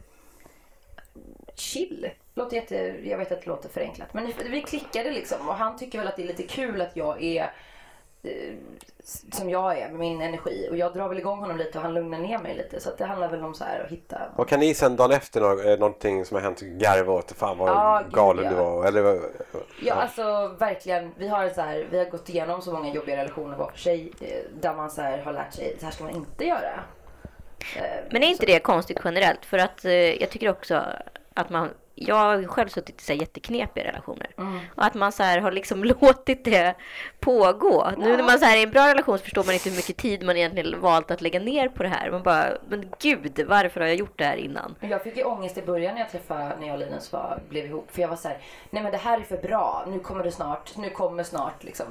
chill. 1.54 2.10
Låter 2.34 2.56
jätte, 2.56 2.94
jag 3.04 3.18
vet 3.18 3.32
att 3.32 3.40
det 3.40 3.46
låter 3.46 3.68
förenklat. 3.68 4.14
Men 4.14 4.32
vi 4.50 4.62
klickade 4.62 5.10
liksom 5.10 5.48
och 5.48 5.54
han 5.54 5.76
tycker 5.76 5.98
väl 5.98 6.08
att 6.08 6.16
det 6.16 6.22
är 6.22 6.26
lite 6.26 6.42
kul 6.42 6.80
att 6.80 6.96
jag 6.96 7.22
är 7.22 7.52
som 9.32 9.50
jag 9.50 9.78
är 9.78 9.88
med 9.88 9.98
min 9.98 10.20
energi. 10.20 10.68
Och 10.70 10.76
jag 10.76 10.92
drar 10.94 11.08
väl 11.08 11.18
igång 11.18 11.38
honom 11.38 11.56
lite 11.56 11.78
och 11.78 11.84
han 11.84 11.94
lugnar 11.94 12.18
ner 12.18 12.38
mig 12.38 12.54
lite. 12.56 12.80
Så 12.80 12.88
att 12.88 12.98
det 12.98 13.04
handlar 13.04 13.28
väl 13.28 13.44
om 13.44 13.54
så 13.54 13.64
här 13.64 13.80
att 13.84 13.90
hitta 13.90 14.18
Och 14.36 14.48
kan 14.48 14.60
ni 14.60 14.74
sen 14.74 14.96
dagen 14.96 15.10
efter 15.12 15.40
nå- 15.40 15.60
eh, 15.62 15.78
någonting 15.78 16.24
som 16.24 16.34
har 16.34 16.42
hänt 16.42 16.60
garva 16.60 17.12
åt 17.12 17.32
fan 17.32 17.58
vad 17.58 17.68
Ja, 17.68 18.02
gud, 18.04 18.14
galen 18.14 18.44
ja. 18.44 18.50
du 18.50 18.56
var? 18.56 18.86
Eller, 18.86 19.02
vad- 19.02 19.20
Ja, 19.82 19.94
alltså 19.94 20.54
verkligen. 20.58 21.12
Vi 21.18 21.28
har, 21.28 21.48
så 21.48 21.60
här, 21.60 21.86
vi 21.90 21.98
har 21.98 22.04
gått 22.04 22.28
igenom 22.28 22.62
så 22.62 22.72
många 22.72 22.94
jobbiga 22.94 23.16
relationer 23.16 23.56
var 23.56 23.70
för 23.70 23.78
sig 23.78 24.12
eh, 24.20 24.50
där 24.60 24.74
man 24.74 24.90
så 24.90 25.02
här, 25.02 25.18
har 25.18 25.32
lärt 25.32 25.52
sig 25.52 25.76
så 25.78 25.84
här 25.84 25.92
ska 25.92 26.04
man 26.04 26.14
inte 26.14 26.44
göra. 26.44 26.80
Eh, 27.76 27.82
Men 28.10 28.22
är 28.22 28.26
inte 28.26 28.46
det 28.46 28.58
konstigt 28.58 28.98
generellt? 29.04 29.44
För 29.44 29.58
att 29.58 29.84
eh, 29.84 29.92
jag 29.92 30.30
tycker 30.30 30.48
också 30.50 30.82
att 31.34 31.50
man 31.50 31.68
jag 31.94 32.14
har 32.14 32.44
själv 32.44 32.68
suttit 32.68 33.00
i 33.00 33.04
så 33.04 33.12
här 33.12 33.20
jätteknepiga 33.20 33.84
relationer. 33.84 34.30
Mm. 34.38 34.60
Och 34.74 34.84
att 34.84 34.94
man 34.94 35.12
så 35.12 35.22
här 35.22 35.40
har 35.40 35.52
liksom 35.52 35.84
låtit 36.00 36.44
det 36.44 36.74
pågå. 37.20 37.90
Nu 37.98 38.16
när 38.16 38.22
man 38.22 38.38
så 38.38 38.44
här 38.44 38.56
är 38.56 38.60
i 38.60 38.62
en 38.62 38.70
bra 38.70 38.88
relation 38.88 39.18
så 39.18 39.24
förstår 39.24 39.44
man 39.44 39.54
inte 39.54 39.68
hur 39.68 39.76
mycket 39.76 39.96
tid 39.96 40.22
man 40.22 40.36
egentligen 40.36 40.80
valt 40.80 41.10
att 41.10 41.20
lägga 41.20 41.40
ner 41.40 41.68
på 41.68 41.82
det 41.82 41.88
här. 41.88 42.10
Man 42.10 42.22
bara, 42.22 42.46
men 42.68 42.92
gud, 42.98 43.44
varför 43.48 43.80
har 43.80 43.86
jag 43.86 43.96
gjort 43.96 44.18
det 44.18 44.24
här 44.24 44.36
innan? 44.36 44.74
Jag 44.80 45.02
fick 45.02 45.16
ju 45.16 45.24
ångest 45.24 45.58
i 45.58 45.62
början 45.62 45.94
när 45.94 46.00
jag 46.00 46.10
träffade, 46.10 46.56
när 46.60 46.66
jag 46.66 46.74
och 46.74 46.80
Linus 46.80 47.12
var, 47.12 47.42
blev 47.48 47.66
ihop. 47.66 47.90
För 47.90 48.02
jag 48.02 48.08
var 48.08 48.16
så 48.16 48.28
här, 48.28 48.38
nej 48.70 48.82
men 48.82 48.92
det 48.92 48.98
här 48.98 49.18
är 49.18 49.22
för 49.22 49.36
bra. 49.36 49.84
Nu 49.88 49.98
kommer 49.98 50.24
det 50.24 50.32
snart, 50.32 50.76
nu 50.76 50.90
kommer 50.90 51.22
snart 51.22 51.64
liksom 51.64 51.86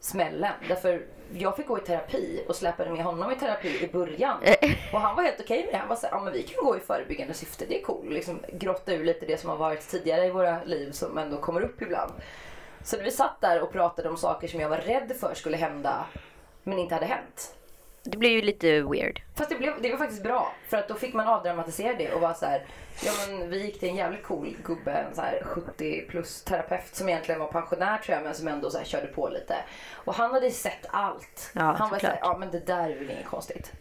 smällen. 0.00 0.52
Därför 0.68 1.02
jag 1.38 1.56
fick 1.56 1.66
gå 1.66 1.78
i 1.78 1.80
terapi 1.80 2.44
och 2.48 2.56
släpade 2.56 2.90
med 2.90 3.04
honom 3.04 3.32
i 3.32 3.36
terapi 3.36 3.84
i 3.84 3.92
början. 3.92 4.36
Och 4.92 5.00
han 5.00 5.16
var 5.16 5.22
helt 5.22 5.40
okej 5.40 5.64
med 5.64 5.74
det. 5.74 5.78
Han 5.78 5.88
var 5.88 5.96
så 5.96 6.06
här, 6.06 6.14
ja 6.14 6.20
men 6.20 6.32
vi 6.32 6.42
kan 6.42 6.64
gå 6.64 6.76
i 6.76 6.80
förebyggande 6.80 7.34
syfte, 7.34 7.66
det 7.66 7.80
är 7.80 7.82
cool. 7.82 8.12
Liksom 8.12 8.40
grotta 8.52 8.92
ur 8.92 9.04
lite 9.04 9.26
det 9.26 9.40
som 9.40 9.50
har 9.50 9.56
varit 9.56 9.88
tidigare 9.88 10.26
i 10.26 10.30
våra 10.30 10.64
liv 10.64 10.90
som 10.90 11.18
ändå 11.18 11.36
kommer 11.36 11.60
upp 11.60 11.82
ibland. 11.82 12.12
Så 12.84 12.96
när 12.96 13.04
vi 13.04 13.10
satt 13.10 13.40
där 13.40 13.62
och 13.62 13.72
pratade 13.72 14.08
om 14.08 14.16
saker 14.16 14.48
som 14.48 14.60
jag 14.60 14.68
var 14.68 14.78
rädd 14.78 15.12
för 15.20 15.34
skulle 15.34 15.56
hända, 15.56 16.06
men 16.62 16.78
inte 16.78 16.94
hade 16.94 17.06
hänt. 17.06 17.54
Det 18.04 18.18
blir 18.18 18.30
ju 18.30 18.42
lite 18.42 18.82
weird. 18.82 19.22
Fast 19.34 19.50
det, 19.50 19.56
blev, 19.56 19.82
det 19.82 19.90
var 19.90 19.98
faktiskt 19.98 20.22
bra. 20.22 20.52
För 20.68 20.76
att 20.76 20.88
då 20.88 20.94
fick 20.94 21.14
man 21.14 21.26
avdramatisera 21.28 21.94
det 21.98 22.12
och 22.12 22.20
vara 22.20 22.34
så 22.34 22.46
här. 22.46 22.66
Ja 23.04 23.12
men 23.28 23.50
vi 23.50 23.64
gick 23.64 23.80
till 23.80 23.88
en 23.88 23.96
jävligt 23.96 24.22
cool 24.22 24.56
gubbe, 24.64 24.92
en 24.92 25.14
så 25.14 25.20
här 25.20 25.42
70 25.44 26.06
plus 26.08 26.42
terapeut 26.42 26.94
som 26.94 27.08
egentligen 27.08 27.40
var 27.40 27.48
pensionär 27.48 27.98
tror 27.98 28.16
jag 28.16 28.24
men 28.24 28.34
som 28.34 28.48
ändå 28.48 28.70
så 28.70 28.78
här 28.78 28.84
körde 28.84 29.06
på 29.06 29.28
lite. 29.28 29.56
Och 29.92 30.14
han 30.14 30.32
hade 30.32 30.50
sett 30.50 30.86
allt. 30.90 31.50
Ja, 31.54 31.60
han 31.60 31.90
var 31.90 31.98
så 31.98 32.06
här, 32.06 32.14
såklart. 32.14 32.18
ja 32.22 32.38
men 32.38 32.50
det 32.50 32.66
där 32.66 32.90
är 32.90 32.94
väl 32.98 33.10
inget 33.10 33.26
konstigt. 33.26 33.72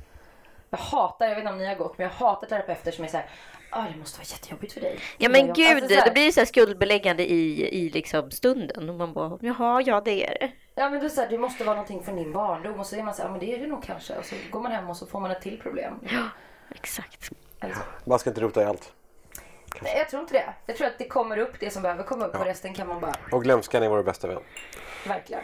Jag 0.69 0.77
hatar, 0.77 1.25
jag 1.25 1.35
vet 1.35 1.41
inte 1.41 1.51
om 1.51 1.57
ni 1.57 1.65
har 1.65 1.75
gått, 1.75 1.97
men 1.97 2.07
jag 2.07 2.13
hatar 2.13 2.47
terapeuter 2.47 2.91
som 2.91 3.03
är 3.03 3.09
så 3.09 3.17
här. 3.17 3.29
Ja 3.71 3.85
det 3.93 3.99
måste 3.99 4.17
vara 4.19 4.25
jättejobbigt 4.31 4.73
för 4.73 4.81
dig. 4.81 4.99
Ja 5.17 5.29
men 5.29 5.47
Jag- 5.47 5.55
gud, 5.55 5.67
alltså, 5.75 5.89
så 5.89 5.95
här- 5.95 6.05
det 6.05 6.11
blir 6.11 6.23
ju 6.23 6.31
så 6.31 6.39
här 6.39 6.45
skuldbeläggande 6.45 7.31
i, 7.31 7.69
i 7.85 7.89
liksom 7.89 8.31
stunden. 8.31 8.89
Och 8.89 8.95
man 8.95 9.13
bara, 9.13 9.37
jaha, 9.41 9.81
ja 9.85 10.01
det 10.05 10.27
är 10.27 10.39
det. 10.39 10.51
Ja 10.75 10.89
men 10.89 11.09
så 11.09 11.21
här, 11.21 11.29
det 11.29 11.37
måste 11.37 11.63
vara 11.63 11.75
någonting 11.75 12.03
från 12.03 12.15
din 12.15 12.31
barndom 12.33 12.79
och 12.79 12.85
så 12.85 12.95
är 12.95 13.03
man 13.03 13.13
så 13.13 13.21
här, 13.21 13.29
ja 13.29 13.31
men 13.31 13.39
det 13.39 13.53
är 13.55 13.59
det 13.59 13.67
nog 13.67 13.83
kanske. 13.83 14.15
Och 14.17 14.25
så 14.25 14.35
går 14.51 14.59
man 14.59 14.71
hem 14.71 14.89
och 14.89 14.97
så 14.97 15.05
får 15.07 15.19
man 15.19 15.31
ett 15.31 15.41
till 15.41 15.59
problem. 15.61 15.93
Exakt. 16.75 17.29
Eller 17.59 17.73
så. 17.73 17.79
man 18.05 18.19
ska 18.19 18.29
inte 18.29 18.41
rota 18.41 18.61
i 18.61 18.65
allt. 18.65 18.93
Nej, 19.81 19.97
jag 19.97 20.09
tror 20.09 20.21
inte 20.21 20.33
det. 20.33 20.53
Jag 20.65 20.77
tror 20.77 20.87
att 20.87 20.97
det 20.97 21.07
kommer 21.07 21.37
upp 21.37 21.59
det 21.59 21.69
som 21.69 21.81
behöver 21.81 22.03
komma 22.03 22.25
upp 22.25 22.35
och 22.35 22.45
resten 22.45 22.73
kan 22.73 22.87
man 22.87 22.99
bara, 23.01 23.13
Och 23.31 23.43
glömskan 23.43 23.83
är 23.83 23.89
vår 23.89 24.03
bästa 24.03 24.27
vän. 24.27 24.39
verkligen. 25.07 25.43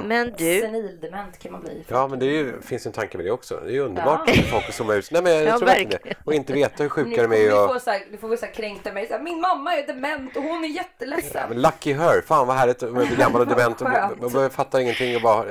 Men 0.00 0.32
du, 0.38 0.60
Senildement 0.60 1.38
kan 1.38 1.52
man 1.52 1.60
bli. 1.60 1.84
Ja, 1.88 2.08
men 2.08 2.18
det 2.18 2.26
är 2.26 2.30
ju, 2.30 2.60
finns 2.62 2.86
en 2.86 2.92
tanke 2.92 3.16
med 3.16 3.26
det 3.26 3.30
också. 3.32 3.60
Det 3.64 3.68
är 3.70 3.72
ju 3.72 3.80
underbart 3.80 4.30
för 4.30 4.42
folk 4.42 4.68
att 4.68 4.74
zooma 4.74 4.94
ut. 4.94 5.10
Nej, 5.12 5.22
men 5.22 5.32
jag 5.32 5.42
Ja, 5.46 5.58
tror 5.58 5.66
verkligen 5.66 5.90
det. 5.90 5.96
verkligen. 5.96 6.16
Och 6.24 6.34
inte 6.34 6.52
veta 6.52 6.82
hur 6.82 6.90
sjuka 6.90 7.26
de 7.28 7.32
är. 7.46 7.64
Och, 7.64 7.70
får 7.72 7.78
så 7.78 7.90
här, 7.90 8.02
ni 8.10 8.16
får 8.18 8.28
väl 8.28 8.38
så 8.38 8.46
här 8.46 8.52
kränkta 8.52 8.92
mig. 8.92 9.06
Så 9.06 9.12
här, 9.14 9.20
Min 9.22 9.40
mamma 9.40 9.74
är 9.74 9.86
dement 9.86 10.36
och 10.36 10.42
hon 10.42 10.64
är 10.64 10.68
jätteledsen. 10.68 11.48
men 11.48 11.62
lucky 11.62 11.92
her. 11.92 12.20
Fan 12.20 12.46
vad 12.46 12.56
härligt 12.56 12.82
att 12.82 12.92
bli 12.94 13.06
gammal 13.18 13.40
och 13.40 13.46
dement 13.46 13.80
och 14.20 14.32
man 14.32 14.50
fattar 14.50 14.80
ingenting 14.80 15.16
och 15.16 15.22
bara... 15.22 15.44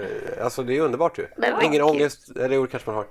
Alltså 0.43 0.63
det 0.63 0.77
är 0.77 0.81
underbart 0.81 1.19
ju. 1.19 1.27
Men 1.37 1.61
Ingen 1.61 1.71
kul. 1.71 1.81
ångest, 1.81 2.29
eller 2.37 2.55
jo 2.55 2.67
kanske 2.67 2.89
man 2.89 2.95
har. 2.95 3.05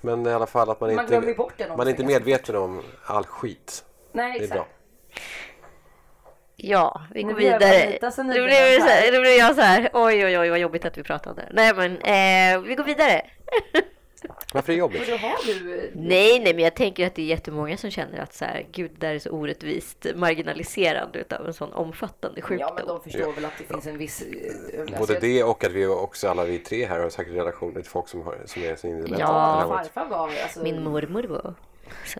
Men 0.00 0.26
i 0.26 0.32
alla 0.32 0.46
fall 0.46 0.70
att 0.70 0.80
man, 0.80 0.94
Man 0.94 1.04
inte, 1.04 1.34
man 1.76 1.86
är 1.86 1.90
inte 1.90 2.04
medveten 2.04 2.56
om 2.56 2.82
all 3.04 3.24
skit. 3.26 3.84
Nej, 4.12 4.32
Det 4.32 4.38
är 4.38 4.42
exakt. 4.42 4.54
bra. 4.54 4.66
Ja, 6.62 7.02
vi 7.14 7.22
går 7.22 7.34
vidare. 7.34 7.98
Då 8.00 8.44
blev, 8.44 8.80
så 8.80 8.86
här. 8.86 9.12
då 9.12 9.20
blev 9.20 9.32
jag 9.32 9.54
så 9.54 9.60
här, 9.60 9.90
oj 9.92 10.24
oj 10.26 10.38
oj 10.38 10.50
vad 10.50 10.58
jobbigt 10.58 10.84
att 10.84 10.98
vi 10.98 11.02
pratar 11.02 11.30
om 11.30 11.36
det. 11.36 11.48
Nej 11.52 11.74
men, 11.74 11.92
eh, 11.96 12.62
vi 12.68 12.74
går 12.74 12.84
vidare. 12.84 13.22
Varför 14.52 14.72
är 14.72 14.76
det 14.76 14.80
jobbigt? 14.80 15.06
du... 15.46 15.90
Nej, 15.94 16.40
nej, 16.40 16.54
men 16.54 16.64
jag 16.64 16.74
tänker 16.74 17.06
att 17.06 17.14
det 17.14 17.22
är 17.22 17.26
jättemånga 17.26 17.76
som 17.76 17.90
känner 17.90 18.18
att 18.18 18.34
så 18.34 18.44
här, 18.44 18.66
gud, 18.72 18.90
det 18.98 19.06
där 19.06 19.14
är 19.14 19.18
så 19.18 19.30
orättvist 19.30 20.06
marginaliserad 20.14 21.16
utav 21.16 21.46
en 21.46 21.54
sån 21.54 21.72
omfattande 21.72 22.42
sjukdom. 22.42 22.68
Ja, 22.68 22.74
men 22.74 22.86
de 22.86 23.00
förstår 23.00 23.32
väl 23.32 23.44
att 23.44 23.58
det 23.58 23.64
finns 23.64 23.86
en 23.86 23.98
viss... 23.98 24.22
eh, 24.22 24.80
alltså, 24.80 24.96
Både 24.98 25.12
jag- 25.12 25.22
det 25.22 25.44
och 25.44 25.64
att 25.64 25.72
vi 25.72 25.86
också 25.86 26.28
alla 26.28 26.44
vi 26.44 26.58
tre 26.58 26.86
här 26.86 27.00
har 27.00 27.10
säkert 27.10 27.34
relationer 27.34 27.80
till 27.80 27.90
folk 27.90 28.08
som, 28.08 28.22
har, 28.22 28.38
som 28.46 28.62
är. 28.62 28.68
Ja. 28.84 29.06
Det 29.16 29.24
här 29.24 29.66
året. 29.66 29.86
Farfar 29.94 30.10
var 30.10 30.28
alltså... 30.42 30.62
Min 30.62 30.84
mormor 30.84 31.22
var... 31.22 31.54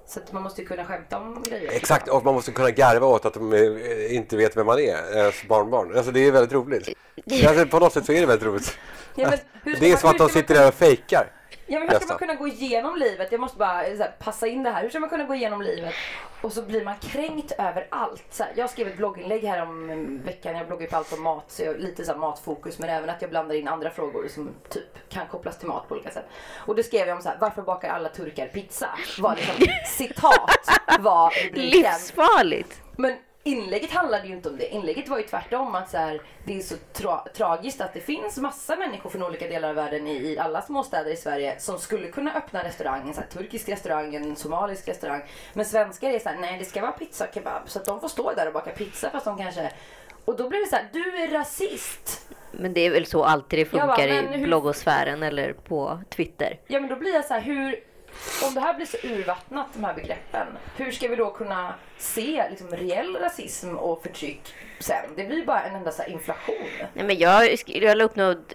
Så 0.06 0.20
att 0.20 0.32
man 0.32 0.42
måste 0.42 0.64
kunna 0.64 0.84
skämta 0.84 1.18
om 1.18 1.42
grejer. 1.48 1.70
Exakt, 1.72 2.08
och 2.08 2.24
man 2.24 2.34
måste 2.34 2.52
kunna 2.52 2.70
garva 2.70 3.06
åt 3.06 3.24
att 3.24 3.34
de 3.34 3.52
eh, 3.52 4.14
inte 4.14 4.36
vet 4.36 4.56
vem 4.56 4.66
man 4.66 4.78
är, 4.78 5.16
ens 5.16 5.44
barnbarn. 5.48 5.96
Alltså 5.96 6.12
det 6.12 6.20
är 6.20 6.32
väldigt 6.32 6.52
roligt. 6.52 6.88
Alltså, 7.48 7.66
på 7.66 7.78
något 7.78 7.92
sätt 7.92 8.06
så 8.06 8.12
är 8.12 8.20
det 8.20 8.26
väldigt 8.26 8.46
roligt. 8.46 8.78
Ja, 9.14 9.28
men 9.30 9.38
hur 9.62 9.72
ska 9.74 9.80
Det 9.80 9.86
är 9.86 9.90
man- 9.90 9.98
som 10.00 10.10
att 10.10 10.18
de 10.18 10.28
sitter 10.28 10.54
där 10.54 10.68
och 10.68 10.74
fejkar. 10.74 11.30
Ja, 11.72 11.78
men 11.78 11.88
hur 11.88 11.96
ska 11.96 12.06
man 12.06 12.18
kunna 12.18 12.34
gå 12.34 12.48
igenom 12.48 12.96
livet? 12.96 13.32
Jag 13.32 13.40
måste 13.40 13.58
bara 13.58 13.84
så 13.84 14.02
här, 14.02 14.14
passa 14.18 14.46
in 14.46 14.62
det 14.62 14.70
här. 14.70 14.82
Hur 14.82 14.88
ska 14.88 15.00
man 15.00 15.08
kunna 15.08 15.24
gå 15.24 15.34
igenom 15.34 15.62
livet 15.62 15.94
och 16.42 16.52
så 16.52 16.62
blir 16.62 16.84
man 16.84 16.94
kränkt 17.00 17.52
över 17.52 17.86
allt? 17.90 18.24
Så 18.30 18.42
här, 18.42 18.52
jag 18.56 18.70
skrev 18.70 18.88
ett 18.88 18.96
blogginlägg 18.96 19.44
här 19.44 19.62
om 19.62 19.90
en 19.90 20.22
veckan. 20.22 20.56
Jag 20.56 20.66
bloggar 20.66 20.82
ju 20.82 20.90
på 20.90 20.96
allt 20.96 21.12
om 21.12 21.22
mat, 21.22 21.44
så 21.50 21.62
jag 21.62 21.80
lite 21.80 22.04
så 22.04 22.12
här 22.12 22.18
matfokus 22.18 22.78
men 22.78 22.90
även 22.90 23.10
att 23.10 23.22
jag 23.22 23.30
blandar 23.30 23.54
in 23.54 23.68
andra 23.68 23.90
frågor 23.90 24.28
som 24.28 24.50
typ 24.68 25.08
kan 25.08 25.26
kopplas 25.26 25.58
till 25.58 25.68
mat 25.68 25.88
på 25.88 25.94
olika 25.94 26.10
sätt. 26.10 26.26
Och 26.66 26.76
det 26.76 26.82
skrev 26.82 27.08
jag 27.08 27.16
om 27.16 27.22
så 27.22 27.28
här, 27.28 27.36
varför 27.40 27.62
bakar 27.62 27.88
alla 27.88 28.08
turkar 28.08 28.46
pizza? 28.46 28.88
Var 29.18 29.36
liksom, 29.36 29.54
citat 29.86 30.80
var 31.00 31.30
rubriken. 31.30 31.82
Livsfarligt! 31.82 32.82
Men 32.96 33.16
inlägget 33.42 33.90
handlade 33.90 34.26
ju 34.26 34.32
inte 34.34 34.48
om 34.48 34.56
det. 34.56 34.68
Inlägget 34.68 35.08
var 35.08 35.18
ju 35.18 35.24
tvärtom 35.24 35.74
att 35.74 35.90
så 35.90 35.96
här, 35.96 36.22
det 36.44 36.56
är 36.56 36.60
så 36.60 36.74
tra 36.92 37.24
tragiskt 37.34 37.80
att 37.80 37.94
det 37.94 38.00
finns 38.00 38.38
massa 38.38 38.76
människor 38.76 39.10
från 39.10 39.22
olika 39.22 39.46
delar 39.46 39.68
av 39.68 39.74
världen 39.74 40.06
i, 40.06 40.16
i 40.16 40.38
alla 40.38 40.62
småstäder 40.62 41.10
i 41.10 41.16
Sverige 41.16 41.60
som 41.60 41.78
skulle 41.78 42.08
kunna 42.08 42.34
öppna 42.34 42.64
restaurang, 42.64 43.08
en 43.08 43.14
så 43.14 43.20
här, 43.20 43.28
turkisk 43.28 43.68
restaurang, 43.68 44.14
en 44.14 44.36
somalisk 44.36 44.88
restaurang. 44.88 45.22
Men 45.52 45.64
svenskar 45.64 46.10
är 46.10 46.18
så 46.18 46.28
här, 46.28 46.36
nej 46.40 46.58
det 46.58 46.64
ska 46.64 46.80
vara 46.80 46.92
pizza 46.92 47.24
och 47.28 47.34
kebab. 47.34 47.62
Så 47.66 47.78
att 47.78 47.84
de 47.84 48.00
får 48.00 48.08
stå 48.08 48.32
där 48.32 48.46
och 48.46 48.52
baka 48.52 48.70
pizza 48.70 49.10
fast 49.10 49.24
de 49.24 49.38
kanske... 49.38 49.72
Och 50.24 50.36
då 50.36 50.48
blir 50.48 50.60
det 50.60 50.66
så 50.66 50.76
här, 50.76 50.88
du 50.92 51.16
är 51.22 51.28
rasist. 51.28 52.28
Men 52.52 52.72
det 52.72 52.80
är 52.80 52.90
väl 52.90 53.06
så 53.06 53.24
alltid 53.24 53.58
det 53.58 53.76
Jag 53.76 53.88
bara, 53.88 53.96
funkar 53.96 54.14
men 54.22 54.34
i 54.34 54.36
hur- 54.36 54.46
bloggosfären 54.46 55.22
eller 55.22 55.52
på 55.52 56.00
Twitter. 56.10 56.58
Ja 56.66 56.80
men 56.80 56.88
då 56.88 56.96
blir 56.96 57.14
jag 57.14 57.24
så 57.24 57.34
här, 57.34 57.40
hur... 57.40 57.89
Om 58.48 58.54
det 58.54 58.60
här 58.60 58.74
blir 58.74 58.86
så 58.86 58.96
urvattnat, 59.06 59.66
de 59.72 59.84
här 59.84 59.94
begreppen, 59.94 60.46
hur 60.76 60.90
ska 60.90 61.08
vi 61.08 61.16
då 61.16 61.30
kunna 61.30 61.74
se 61.98 62.44
liksom, 62.50 62.68
reell 62.68 63.16
rasism 63.16 63.76
och 63.76 64.02
förtryck 64.02 64.54
sen? 64.80 65.10
Det 65.16 65.24
blir 65.24 65.46
bara 65.46 65.62
en 65.62 65.76
enda 65.76 65.90
så 65.90 66.02
här, 66.02 66.10
inflation. 66.10 66.54
Nej, 66.94 67.04
men 67.04 67.18
jag, 67.18 67.56
jag 67.66 67.98
la 67.98 68.04
upp 68.04 68.16
något 68.16 68.52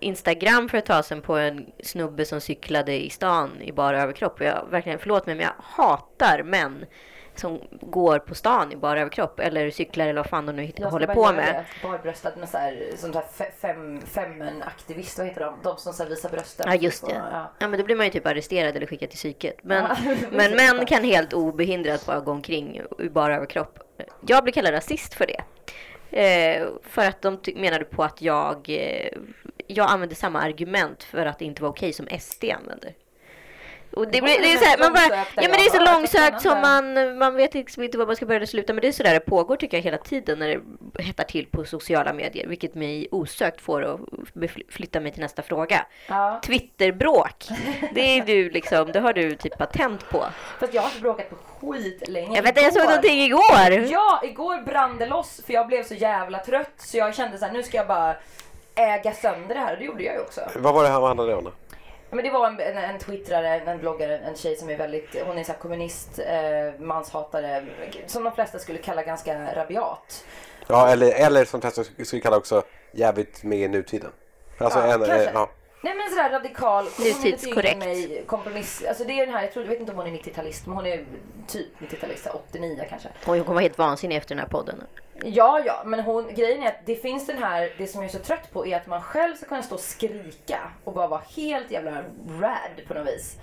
Instagram 0.00 0.68
för 0.68 0.78
ett 0.78 0.86
tag 0.86 1.04
sedan 1.04 1.22
på 1.22 1.36
en 1.36 1.66
snubbe 1.82 2.24
som 2.24 2.40
cyklade 2.40 3.04
i 3.04 3.10
stan 3.10 3.62
i 3.62 3.72
bara 3.72 4.02
överkropp. 4.02 4.40
Och 4.40 4.46
jag, 4.46 4.66
verkligen, 4.70 4.98
förlåt 4.98 5.26
mig, 5.26 5.34
men 5.34 5.44
jag 5.44 5.54
hatar 5.58 6.42
män 6.42 6.86
som 7.34 7.60
går 7.80 8.18
på 8.18 8.34
stan 8.34 8.72
i 8.72 8.76
bara 8.76 9.00
överkropp 9.00 9.40
eller 9.40 9.70
cyklar 9.70 10.04
eller 10.04 10.20
vad 10.20 10.26
fan 10.26 10.46
de 10.46 10.52
nu 10.52 10.68
ska 10.72 10.88
håller 10.88 11.06
på 11.06 11.32
med. 11.32 11.64
det, 11.82 11.88
Barbröstad 11.88 12.32
med 12.36 12.48
så 12.48 12.58
här, 12.58 12.82
som 12.96 13.12
så 13.12 13.18
här 13.18 13.26
fe- 13.46 13.50
fem, 13.60 14.00
femmen-aktivist, 14.06 15.18
vad 15.18 15.26
heter 15.26 15.40
de? 15.40 15.54
De 15.62 15.76
som 15.76 15.92
så 15.92 16.04
visar 16.04 16.28
brösten. 16.30 16.66
Ja, 16.68 16.74
just 16.74 17.06
det. 17.06 17.14
Ja. 17.32 17.52
Ja, 17.58 17.68
men 17.68 17.78
då 17.80 17.84
blir 17.86 17.96
man 17.96 18.06
ju 18.06 18.12
typ 18.12 18.26
arresterad 18.26 18.76
eller 18.76 18.86
skickad 18.86 19.10
till 19.10 19.18
psyket. 19.18 19.56
Men, 19.62 19.84
Ja, 19.84 19.96
men 20.30 20.56
män 20.56 20.86
kan 20.86 21.04
helt 21.04 21.32
obehindrat 21.32 22.06
bara 22.06 22.20
gå 22.20 22.30
omkring 22.32 22.80
i 22.98 23.08
bara 23.08 23.36
överkropp. 23.36 23.78
Jag 24.26 24.44
blir 24.44 24.52
kallad 24.54 24.74
rasist 24.74 25.14
för 25.14 25.26
det. 25.26 25.42
Eh, 26.10 26.66
för 26.82 27.06
att 27.08 27.22
de 27.22 27.38
menade 27.56 27.84
på 27.84 28.04
att 28.04 28.22
jag, 28.22 28.66
eh, 28.68 29.08
jag 29.66 29.90
använde 29.90 30.14
samma 30.14 30.40
argument 30.40 31.02
för 31.04 31.26
att 31.26 31.38
det 31.38 31.44
inte 31.44 31.62
var 31.62 31.68
okej 31.68 31.92
som 31.92 32.06
SD 32.20 32.44
använder. 32.62 32.94
Och 33.96 34.06
det, 34.08 34.22
blir, 34.22 34.38
det 34.38 34.52
är 34.52 34.56
så 34.58 34.64
här, 34.64 34.78
man 34.78 34.92
bara, 34.92 35.16
ja 35.34 35.42
men 35.42 35.50
det 35.52 35.66
är 35.66 35.70
så 35.86 35.92
långsökt 35.94 36.42
som 36.42 36.60
man, 36.60 37.18
man 37.18 37.34
vet 37.34 37.54
liksom 37.54 37.82
inte 37.82 37.98
var 37.98 38.06
man 38.06 38.16
ska 38.16 38.26
börja 38.26 38.36
eller 38.36 38.46
sluta. 38.46 38.72
Men 38.72 38.80
det 38.80 38.88
är 38.88 38.92
så 38.92 39.02
där 39.02 39.14
det 39.14 39.20
pågår 39.20 39.56
tycker 39.56 39.76
jag 39.76 39.82
hela 39.84 39.98
tiden 39.98 40.38
när 40.38 40.48
det 40.94 41.02
hettar 41.02 41.24
till 41.24 41.46
på 41.46 41.64
sociala 41.64 42.12
medier. 42.12 42.46
Vilket 42.46 42.74
mig 42.74 43.08
osökt 43.10 43.60
får 43.60 43.82
att 43.82 44.00
flytta 44.70 45.00
mig 45.00 45.12
till 45.12 45.20
nästa 45.22 45.42
fråga. 45.42 45.86
Ja. 46.08 46.40
Twitterbråk. 46.44 47.44
Det 47.94 48.18
är 48.18 48.22
du 48.24 48.50
liksom, 48.50 48.92
det 48.92 49.00
har 49.00 49.12
du 49.12 49.34
typ 49.36 49.58
patent 49.58 50.08
på. 50.10 50.24
Fast 50.60 50.74
jag 50.74 50.82
har 50.82 50.88
inte 50.88 51.00
bråkat 51.00 51.30
på 51.30 51.36
skit 51.72 52.08
länge. 52.08 52.36
Jag 52.36 52.42
vet 52.42 52.48
inte, 52.50 52.60
jag 52.60 52.72
såg 52.72 52.82
Igår- 52.82 52.88
någonting 52.88 53.20
igår. 53.22 53.90
Ja, 53.92 54.20
igår 54.24 54.62
brann 54.62 54.98
det 54.98 55.06
loss 55.06 55.40
för 55.46 55.52
jag 55.52 55.66
blev 55.66 55.84
så 55.84 55.94
jävla 55.94 56.38
trött 56.38 56.72
så 56.76 56.96
jag 56.96 57.14
kände 57.14 57.38
så 57.38 57.44
här, 57.44 57.52
nu 57.52 57.62
ska 57.62 57.76
jag 57.76 57.86
bara 57.86 58.14
äga 58.74 59.12
sönder 59.12 59.54
det 59.54 59.60
här 59.60 59.72
och 59.72 59.78
det 59.78 59.84
gjorde 59.84 60.02
jag 60.02 60.14
ju 60.14 60.20
också. 60.20 60.40
Vad 60.56 60.74
var 60.74 60.82
det 60.82 60.88
här 60.88 61.00
vad 61.00 61.08
handlade 61.08 61.30
det 61.30 61.36
om? 61.36 61.44
då? 61.44 61.50
Ja, 62.12 62.16
Men 62.16 62.24
det 62.24 62.30
var 62.30 62.46
en, 62.46 62.60
en, 62.60 62.76
en 62.76 62.98
twittrare, 62.98 63.60
en 63.60 63.78
bloggare, 63.78 64.18
en 64.18 64.36
tjej 64.36 64.56
som 64.56 64.70
är 64.70 64.76
väldigt, 64.76 65.22
hon 65.26 65.38
är 65.38 65.44
så 65.44 65.52
kommunist, 65.52 66.18
eh, 66.18 66.80
manshatare, 66.80 67.64
som 68.06 68.24
de 68.24 68.32
flesta 68.32 68.58
skulle 68.58 68.78
kalla 68.78 69.02
ganska 69.02 69.54
rabiat. 69.54 70.24
Ja, 70.66 70.88
eller, 70.88 71.12
eller 71.12 71.44
som 71.44 71.60
Tessa 71.60 71.84
skulle 71.84 72.22
kalla 72.22 72.36
också 72.36 72.62
jävligt 72.92 73.42
med 73.44 73.58
i 73.58 73.68
nutiden. 73.68 74.10
Alltså 74.58 74.78
Ja, 74.78 74.84
en, 74.84 74.90
kanske. 74.98 75.24
eh, 75.24 75.30
ja. 75.34 75.48
Nej 75.82 75.94
men 75.94 76.10
sådär 76.10 76.30
radikal, 76.30 76.84
Nutidskorrekt. 76.84 77.78
mig, 77.78 78.24
kompromiss. 78.26 78.84
Alltså 78.88 79.04
det 79.04 79.12
är 79.12 79.26
den 79.26 79.34
här, 79.34 79.42
jag, 79.42 79.52
tror, 79.52 79.64
jag 79.64 79.70
vet 79.70 79.80
inte 79.80 79.92
om 79.92 79.98
hon 79.98 80.06
är 80.06 80.10
90-talist 80.10 80.66
men 80.66 80.76
hon 80.76 80.86
är 80.86 81.04
typ 81.46 81.68
90-talist, 81.78 82.28
89 82.32 82.84
kanske. 82.88 83.08
Oj, 83.08 83.38
hon 83.38 83.40
kommer 83.44 83.54
vara 83.54 83.62
helt 83.62 83.78
vansinnig 83.78 84.16
efter 84.16 84.34
den 84.34 84.44
här 84.44 84.50
podden. 84.50 84.82
Ja, 85.24 85.60
ja, 85.66 85.82
men 85.86 86.00
hon, 86.00 86.34
grejen 86.34 86.62
är 86.62 86.68
att 86.68 86.86
det 86.86 86.94
finns 86.94 87.26
den 87.26 87.38
här, 87.38 87.72
det 87.78 87.86
som 87.86 88.02
jag 88.02 88.08
är 88.08 88.18
så 88.18 88.24
trött 88.24 88.52
på 88.52 88.66
är 88.66 88.76
att 88.76 88.86
man 88.86 89.02
själv 89.02 89.34
ska 89.36 89.46
kunna 89.46 89.62
stå 89.62 89.74
och 89.74 89.80
skrika 89.80 90.58
och 90.84 90.92
bara 90.92 91.06
vara 91.06 91.22
helt 91.36 91.70
jävla 91.70 92.02
rad 92.40 92.86
på 92.88 92.94
något 92.94 93.06
vis. 93.06 93.36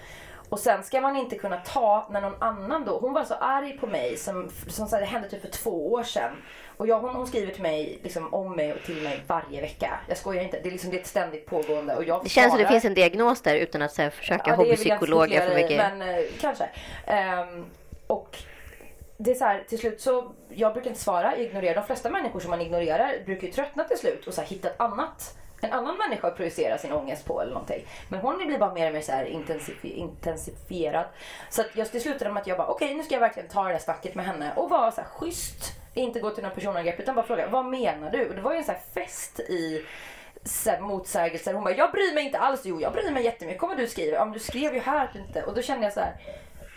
Och 0.50 0.60
sen 0.60 0.84
ska 0.84 1.02
man 1.02 1.16
inte 1.16 1.36
kunna 1.36 1.58
ta 1.58 2.08
när 2.12 2.22
någon 2.22 2.44
annan 2.44 2.86
då, 2.86 3.00
hon 3.00 3.14
var 3.14 3.24
så 3.24 3.34
arg 3.34 3.78
på 3.78 3.88
mig 3.88 4.18
som, 4.18 4.50
som 4.68 4.88
så 4.88 4.96
här, 4.96 5.02
det 5.02 5.08
hände 5.08 5.30
typ 5.30 5.42
för 5.42 5.50
två 5.50 5.92
år 5.94 6.04
sedan. 6.04 6.32
Och 6.80 6.88
jag, 6.88 7.00
hon, 7.00 7.16
hon 7.16 7.28
skriver 7.28 7.54
till 7.54 7.62
mig, 7.62 8.00
liksom 8.04 8.34
om 8.34 8.56
mig 8.56 8.74
och 8.74 8.84
till 8.86 9.02
mig 9.02 9.24
varje 9.28 9.62
vecka. 9.62 10.00
Jag 10.08 10.18
skojar 10.18 10.44
inte, 10.44 10.60
det 10.60 10.70
är 10.70 10.72
liksom 10.72 10.90
det 10.90 10.98
är 10.98 11.02
ett 11.02 11.08
ständigt 11.08 11.46
pågående 11.46 11.96
och 11.96 12.04
jag 12.04 12.24
Det 12.24 12.30
känns 12.30 12.52
som 12.52 12.62
det 12.62 12.68
finns 12.68 12.86
en 12.86 12.94
diagnos 12.94 13.42
där 13.42 13.56
utan 13.56 13.82
att 13.82 13.98
här, 13.98 14.10
försöka 14.10 14.44
Ja, 14.46 14.56
hobbypsykologa 14.56 15.42
för 15.42 15.56
mycket. 15.56 15.78
Men 15.78 16.02
eh, 16.02 16.26
kanske. 16.42 16.70
Ehm, 17.06 17.66
och 18.08 18.38
det 19.18 19.32
är 19.32 19.36
så 19.36 19.46
här, 19.46 19.64
till 19.70 19.80
slut 19.80 20.02
så, 20.02 20.32
jag 20.50 20.74
brukar 20.74 20.90
inte 20.90 21.02
svara, 21.02 21.38
jag 21.38 21.46
ignorerar. 21.46 21.76
De 21.76 21.86
flesta 21.86 22.10
människor 22.10 22.40
som 22.40 22.50
man 22.50 22.62
ignorerar 22.62 23.16
brukar 23.26 23.48
ju 23.48 23.54
tröttna 23.54 23.84
till 23.84 23.98
slut 23.98 24.28
och 24.28 24.34
så 24.34 24.42
här, 24.42 24.48
hitta 24.48 24.68
ett 24.70 24.80
annat 24.80 25.36
en 25.62 25.74
annan 25.74 25.98
människa 25.98 26.28
att 26.28 26.36
projicera 26.36 26.78
sin 26.78 26.92
ångest 26.92 27.26
på 27.26 27.42
eller 27.42 27.54
någonting. 27.54 27.86
Men 28.10 28.20
hon 28.20 28.38
blir 28.38 28.58
bara 28.60 28.74
mer 28.74 28.88
och 28.88 28.94
mer 28.94 29.02
så 29.02 29.12
här 29.12 29.26
intensifi- 29.26 29.96
intensifierad. 29.96 31.06
Så 31.50 31.62
att 31.62 31.68
jag 31.74 31.92
till 31.92 32.02
slutade 32.02 32.32
med 32.32 32.42
att 32.42 32.48
jag 32.48 32.58
bara 32.58 32.68
okej 32.68 32.96
nu 32.96 33.04
ska 33.04 33.14
jag 33.14 33.20
verkligen 33.20 33.50
ta 33.50 33.64
det 33.64 33.72
där 33.72 33.80
snacket 33.80 34.16
med 34.16 34.26
henne 34.26 34.54
och 34.56 34.70
vara 34.70 34.92
så 34.92 35.02
här 35.02 35.08
schysst. 35.08 35.79
Inte 35.94 36.20
gå 36.20 36.30
till 36.30 36.44
någon 36.44 36.52
personangrepp 36.52 37.00
utan 37.00 37.16
bara 37.16 37.26
fråga 37.26 37.48
vad 37.48 37.66
menar 37.66 38.12
du? 38.12 38.30
Och 38.30 38.36
det 38.36 38.42
var 38.42 38.52
ju 38.52 38.58
en 38.58 38.64
sån 38.64 38.76
här 38.76 39.04
fest 39.04 39.40
i 39.40 39.86
motsägelser. 40.80 41.54
Hon 41.54 41.64
bara, 41.64 41.76
jag 41.76 41.92
bryr 41.92 42.14
mig 42.14 42.26
inte 42.26 42.40
alls. 42.40 42.62
Jo, 42.64 42.82
jag 42.82 42.94
bryr 42.94 43.12
mig 43.12 43.24
jättemycket 43.24 43.60
Kom 43.60 43.70
vad 43.70 43.78
du 43.78 43.88
skriver. 43.88 44.14
Ja, 44.14 44.26
men 44.26 44.34
du 44.34 44.40
skrev 44.40 44.74
ju 44.74 44.80
här 44.80 45.06
att 45.06 45.14
du 45.14 45.20
inte... 45.20 45.44
Och 45.44 45.56
då 45.56 45.62
kände 45.62 45.86
jag 45.86 45.94
så 45.94 46.00
här. 46.00 46.16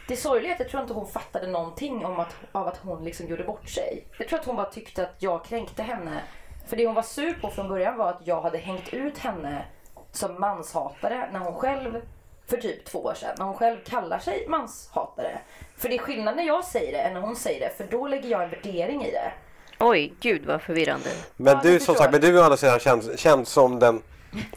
Det 0.08 0.16
sorgliga 0.16 0.50
är 0.50 0.54
att 0.54 0.60
jag 0.60 0.68
tror 0.68 0.82
inte 0.82 0.94
hon 0.94 1.06
fattade 1.06 1.46
någonting 1.46 2.04
om 2.04 2.20
att, 2.20 2.36
av 2.52 2.68
att 2.68 2.76
hon 2.76 3.04
liksom 3.04 3.26
gjorde 3.26 3.44
bort 3.44 3.68
sig. 3.68 4.04
Jag 4.18 4.28
tror 4.28 4.38
att 4.38 4.46
hon 4.46 4.56
bara 4.56 4.70
tyckte 4.70 5.02
att 5.02 5.16
jag 5.18 5.44
kränkte 5.44 5.82
henne. 5.82 6.22
För 6.66 6.76
det 6.76 6.86
hon 6.86 6.94
var 6.94 7.02
sur 7.02 7.32
på 7.32 7.50
från 7.50 7.68
början 7.68 7.96
var 7.96 8.10
att 8.10 8.26
jag 8.26 8.42
hade 8.42 8.58
hängt 8.58 8.94
ut 8.94 9.18
henne 9.18 9.64
som 10.12 10.40
manshatare 10.40 11.28
när 11.32 11.38
hon 11.38 11.54
själv, 11.54 12.00
för 12.48 12.56
typ 12.56 12.84
två 12.84 12.98
år 12.98 13.14
sedan, 13.14 13.34
när 13.38 13.44
hon 13.44 13.54
själv 13.54 13.76
kallar 13.84 14.18
sig 14.18 14.46
manshatare. 14.48 15.38
För 15.76 15.88
det 15.88 15.94
är 15.94 15.98
skillnad 15.98 16.36
när 16.36 16.46
jag 16.46 16.64
säger 16.64 16.92
det 16.92 16.98
än 16.98 17.14
när 17.14 17.20
hon 17.20 17.36
säger 17.36 17.60
det, 17.60 17.72
för 17.76 17.86
då 17.90 18.06
lägger 18.06 18.28
jag 18.28 18.42
en 18.44 18.50
värdering 18.50 19.04
i 19.04 19.10
det. 19.10 19.32
Oj, 19.80 20.12
gud 20.20 20.46
vad 20.46 20.62
förvirrande. 20.62 21.08
Men 21.36 21.54
Ja, 21.54 21.60
du 21.62 21.80
som 21.80 21.94
sagt, 21.94 22.12
men 22.12 22.20
du 22.20 22.28
är 22.36 22.40
å 22.40 22.44
andra 22.44 22.56
sidan 22.56 22.78
känd, 22.78 23.18
känd 23.18 23.48
som 23.48 23.78
den, 23.78 24.02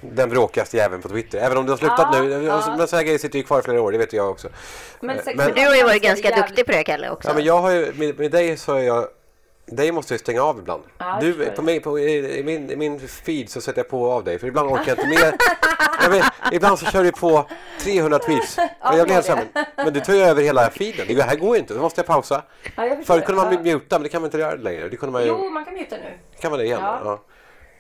den 0.02 0.30
bråkigaste 0.30 0.78
jäveln 0.78 1.02
på 1.02 1.10
Twitter. 1.10 1.38
Även 1.38 1.58
om 1.58 1.65
du 1.65 1.71
har 1.71 1.78
slutat 1.78 2.10
Ja, 2.13 2.21
nu. 2.21 2.43
ja. 2.43 2.76
Men 2.78 2.88
sådana 2.88 3.04
grejer 3.04 3.17
sitter 3.17 3.38
ju 3.39 3.43
kvar 3.43 3.60
i 3.60 3.62
flera 3.62 3.82
år, 3.82 3.91
det 3.91 3.98
vet 3.98 4.13
jag 4.13 4.30
också. 4.30 4.48
Men, 5.00 5.17
Eh, 5.17 5.24
sex- 5.24 5.38
men- 5.38 5.54
Du 5.54 5.62
har 5.65 5.76
ju 5.76 5.84
varit 5.84 6.04
ganska 6.04 6.30
jävligt- 6.30 6.48
duktig 6.48 6.65
på 6.65 6.71
det 6.71 6.84
Kalle 6.84 7.10
också. 7.10 7.30
Ja, 7.30 7.34
men 7.36 7.43
jag 7.43 7.58
har 7.62 7.71
ju, 7.71 7.93
med, 7.95 8.19
med 8.19 8.32
dig 8.32 8.58
så 8.58 8.74
är 8.74 8.80
jag 8.84 9.08
dig 9.65 9.91
måste 9.91 10.13
jag 10.13 10.19
stänga 10.21 10.41
av 10.43 10.60
ibland. 10.60 10.84
Ja, 10.97 11.17
du, 11.21 11.45
på 11.56 11.62
mig, 11.62 11.80
på, 11.80 11.99
i, 11.99 12.39
i, 12.39 12.43
min, 12.43 12.71
I 12.71 12.75
min 12.75 12.99
feed 13.08 13.49
så 13.49 13.62
sätter 13.62 13.80
jag 13.80 13.89
på 13.89 14.12
av 14.12 14.23
dig 14.23 14.39
för 14.39 14.47
ibland 14.47 14.69
orkar 14.69 14.88
jag 14.88 15.06
inte 15.06 15.23
med. 15.23 15.34
jag 16.01 16.10
vet, 16.10 16.25
ibland 16.51 16.80
så 16.80 16.86
kör 16.86 17.04
du 17.04 17.12
på 17.12 17.49
300 17.80 18.19
tweets. 18.19 18.58
Och 18.58 18.97
jag 18.97 19.08
blir 19.08 19.13
helt 19.13 19.30
men, 19.54 19.65
men 19.75 19.93
du 19.93 19.99
tar 19.99 20.13
ju 20.13 20.19
över 20.19 20.41
hela 20.41 20.69
feeden. 20.69 21.15
Det 21.15 21.23
här 21.23 21.36
går 21.36 21.58
inte, 21.58 21.73
då 21.73 21.82
måste 21.82 21.99
jag 22.01 22.06
pausa. 22.08 22.43
Ja, 22.75 22.86
jag 22.86 23.06
Förut 23.06 23.25
kunde 23.25 23.41
man 23.41 23.63
muta 23.63 23.95
men 23.95 24.04
det 24.04 24.10
kan 24.10 24.21
man 24.21 24.28
inte 24.28 24.38
göra 24.38 24.56
längre. 24.56 24.89
Det 24.89 24.97
kunde 24.97 25.13
man 25.13 25.21
ju, 25.21 25.28
Jo, 25.28 25.49
man 25.49 25.65
kan 25.65 25.73
muta 25.73 25.95
nu. 25.95 26.17
kan 26.41 26.51
man 26.51 26.60
det 26.60 26.65
igen? 26.65 26.80
Ja. 26.82 27.21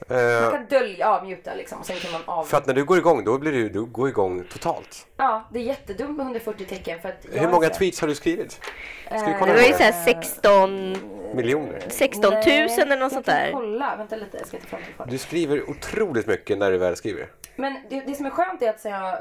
Ja. 0.07 0.15
Man 0.15 0.43
Eh, 0.43 0.51
kan 0.51 0.65
dölja, 0.65 0.97
ja 0.99 1.23
muta 1.25 1.53
liksom. 1.55 1.79
Och 1.79 1.85
sen 1.85 1.95
kan 1.95 2.11
man 2.11 2.21
av... 2.25 2.43
för 2.43 2.57
att 2.57 2.65
när 2.67 2.73
du 2.73 2.83
går 2.85 2.97
igång 2.97 3.23
då 3.23 3.37
blir 3.37 3.51
du, 3.51 3.69
du 3.69 3.85
går 3.85 4.09
igång 4.09 4.43
totalt. 4.51 5.07
Ja, 5.17 5.49
det 5.53 5.59
är 5.59 5.63
jättedumt 5.63 6.17
med 6.17 6.23
140 6.25 6.65
tecken 6.69 6.99
för 7.01 7.09
att 7.09 7.25
jag 7.33 7.41
Hur 7.41 7.49
många 7.49 7.69
tweets 7.69 8.01
har 8.01 8.07
du 8.07 8.15
skrivit? 8.15 8.51
Ska 8.51 9.25
vi 9.25 9.31
Eh, 9.31 9.39
kolla 9.39 9.53
Det 9.53 9.57
var 9.59 9.65
ju 9.65 9.71
det? 9.71 9.77
såhär 9.77 9.91
16, 10.05 10.97
Miljoner. 11.35 11.83
16 11.89 12.33
000 12.33 12.41
Nej, 12.45 12.79
eller 12.79 12.97
något 12.97 13.13
sånt 13.13 13.25
där. 13.25 13.51
kolla, 13.53 13.95
vänta 13.97 14.15
lite, 14.15 14.37
jag 14.37 14.47
ska 14.47 14.57
ta 14.57 14.65
fram 14.67 14.79
telefonen. 14.81 15.11
Du 15.11 15.17
skriver 15.17 15.69
otroligt 15.69 16.27
mycket 16.27 16.57
när 16.57 16.71
du 16.71 16.77
väl 16.77 16.95
skriver. 16.95 17.27
Men 17.55 17.77
det, 17.89 17.99
det 18.07 18.15
som 18.15 18.25
är 18.25 18.29
skönt 18.29 18.61
är 18.61 18.69
att 18.69 18.85
jag, 18.85 19.17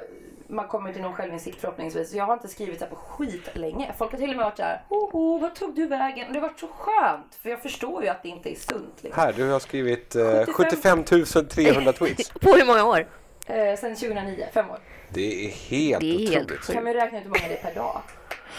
man 0.55 0.69
kommer 0.69 0.93
till 0.93 1.03
någon 1.03 1.13
självinsikt 1.15 1.61
förhoppningsvis. 1.61 2.13
Jag 2.13 2.25
har 2.25 2.33
inte 2.35 2.49
skrivit 2.49 2.79
så 2.79 2.85
här 2.85 2.91
på 2.91 2.97
skit 2.97 3.49
länge. 3.53 3.93
Folk 3.99 4.11
har 4.11 4.19
till 4.19 4.31
och 4.31 4.37
med 4.37 4.45
varit 4.45 4.57
såhär, 4.57 4.83
hoho, 4.89 5.39
vad 5.39 5.55
tog 5.55 5.75
du 5.75 5.87
vägen? 5.87 6.27
Och 6.27 6.33
det 6.33 6.39
har 6.41 6.49
varit 6.49 6.61
så 6.61 6.69
skönt, 6.79 7.35
för 7.43 7.51
jag 7.51 7.63
förstår 7.63 8.03
ju 8.03 8.09
att 8.09 8.23
det 8.23 8.29
inte 8.29 8.51
är 8.51 8.55
sunt. 8.55 8.95
Liksom. 9.03 9.23
Här, 9.23 9.33
du 9.33 9.51
har 9.51 9.61
skrivit 9.61 10.15
eh, 10.17 10.45
75 10.47 11.05
75 11.05 11.49
300 11.49 11.93
tweets. 11.93 12.31
På 12.31 12.53
hur 12.53 12.67
många 12.67 12.85
år? 12.85 13.07
Eh, 13.47 13.77
sen 13.79 13.95
2009, 13.97 14.47
fem 14.55 14.71
år. 14.71 14.79
Det 15.09 15.45
är 15.47 15.49
helt 15.49 16.01
Det 16.01 16.07
är 16.07 16.19
helt 16.19 16.45
otroligt. 16.45 16.51
sjukt. 16.51 16.73
Kan 16.73 16.85
man 16.85 16.95
räkna 16.95 17.19
ut 17.19 17.25
hur 17.25 17.29
många 17.29 17.49
det 17.49 17.57
är 17.59 17.63
per 17.63 17.75
dag. 17.75 18.01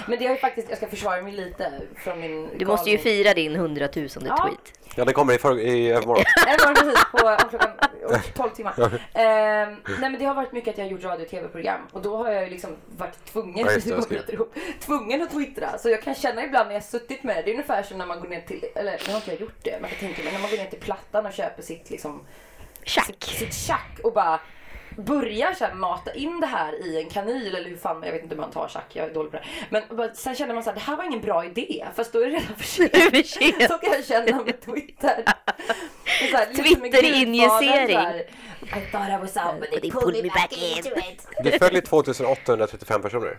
Men 0.07 0.19
det 0.19 0.25
har 0.25 0.33
ju 0.33 0.39
faktiskt, 0.39 0.69
jag 0.69 0.77
ska 0.77 0.87
försvara 0.87 1.21
mig 1.21 1.31
lite 1.33 1.71
från 1.97 2.19
min 2.19 2.49
Du 2.57 2.65
måste 2.65 2.89
ju 2.89 2.97
galning. 2.97 3.13
fira 3.23 3.33
din 3.33 3.55
hundratusende 3.55 4.29
Ja. 4.29 4.43
tweet. 4.47 4.79
Ja, 4.97 5.05
det 5.05 5.13
kommer 5.13 5.33
i, 5.33 5.37
för, 5.37 5.59
i 5.59 5.89
övermorgon. 5.91 6.23
Det 6.57 6.65
var 6.65 6.73
precis 6.73 7.05
på 7.11 7.27
om 7.27 7.49
klockan 7.49 7.69
om 8.05 8.19
12 8.35 8.49
timmar. 8.49 8.73
Ehm, 9.13 9.75
nej 9.99 10.09
men 10.09 10.19
det 10.19 10.25
har 10.25 10.33
varit 10.35 10.51
mycket 10.51 10.71
att 10.71 10.77
jag 10.77 10.85
har 10.85 10.91
gjort 10.91 11.03
radio 11.03 11.23
och 11.23 11.29
tv-program 11.29 11.79
och 11.91 12.01
då 12.01 12.17
har 12.17 12.31
jag 12.31 12.43
ju 12.43 12.49
liksom 12.49 12.69
varit 12.97 13.25
tvungen, 13.25 13.67
Ja, 13.67 13.95
det, 14.09 14.33
ihop, 14.33 14.53
tvungen 14.79 15.21
att 15.21 15.31
twittra. 15.31 15.77
Så 15.77 15.89
jag 15.89 16.01
kan 16.01 16.15
känna 16.15 16.43
ibland 16.45 16.67
när 16.67 16.73
jag 16.75 16.83
suttit 16.83 17.23
med 17.23 17.35
det, 17.35 17.41
det 17.41 17.49
är 17.49 17.53
ungefär 17.53 17.83
som 17.83 17.97
när 17.97 18.05
man 18.05 18.19
går 18.19 18.27
ner 18.27 18.41
till, 18.41 18.65
eller 18.75 18.91
nu 19.07 19.13
har 19.13 19.15
inte 19.19 19.31
jag 19.31 19.41
gjort 19.41 19.59
det, 19.63 19.77
men 19.81 19.89
jag 19.89 19.99
tänker 19.99 20.23
mig 20.23 20.33
när 20.33 20.39
man 20.39 20.49
går 20.49 20.57
ner 20.57 20.65
till 20.65 20.79
Plattan 20.79 21.25
och 21.25 21.33
köper 21.33 21.61
sitt 21.63 21.89
liksom 21.89 22.21
Tjack! 22.83 23.23
sitt 23.23 23.53
tjack 23.53 23.99
och 24.03 24.13
bara 24.13 24.39
börjar 24.95 25.53
så 25.53 25.65
här 25.65 25.73
mata 25.73 26.13
in 26.13 26.39
det 26.39 26.47
här 26.47 26.87
i 26.87 26.97
en 27.03 27.09
kanyl 27.09 27.55
eller 27.55 27.69
hur 27.69 27.77
fan, 27.77 28.03
jag 28.03 28.11
vet 28.11 28.23
inte 28.23 28.35
hur 28.35 28.41
man 28.41 28.51
tar 28.51 28.67
tjack, 28.67 28.85
jag 28.93 29.05
är 29.05 29.13
dålig 29.13 29.31
på 29.31 29.37
det. 29.37 29.43
Men 29.69 30.15
sen 30.15 30.35
känner 30.35 30.53
man 30.53 30.63
så 30.63 30.69
här, 30.69 30.75
det 30.75 30.83
här 30.83 30.97
var 30.97 31.03
ingen 31.03 31.21
bra 31.21 31.45
idé. 31.45 31.85
Fast 31.95 32.13
då 32.13 32.19
är 32.19 32.25
det 32.25 32.31
redan 32.31 32.55
för 32.57 32.63
sent. 33.23 33.61
Så 33.71 33.77
kan 33.77 33.91
jag 33.93 34.05
känna 34.05 34.43
med 34.43 34.61
Twitter. 34.61 35.23
Twitter-injicering. 36.55 38.23
I 38.61 38.81
thought 38.91 39.09
I 39.09 39.17
was 39.17 39.37
out 39.37 39.59
but 39.59 39.81
they 39.81 39.91
pulled 39.91 40.23
me 40.23 40.29
back 40.29 40.53
into 40.53 40.89
it. 40.97 41.27
Du 41.43 41.51
följer 41.51 41.81
2835 41.81 43.01
personer. 43.01 43.37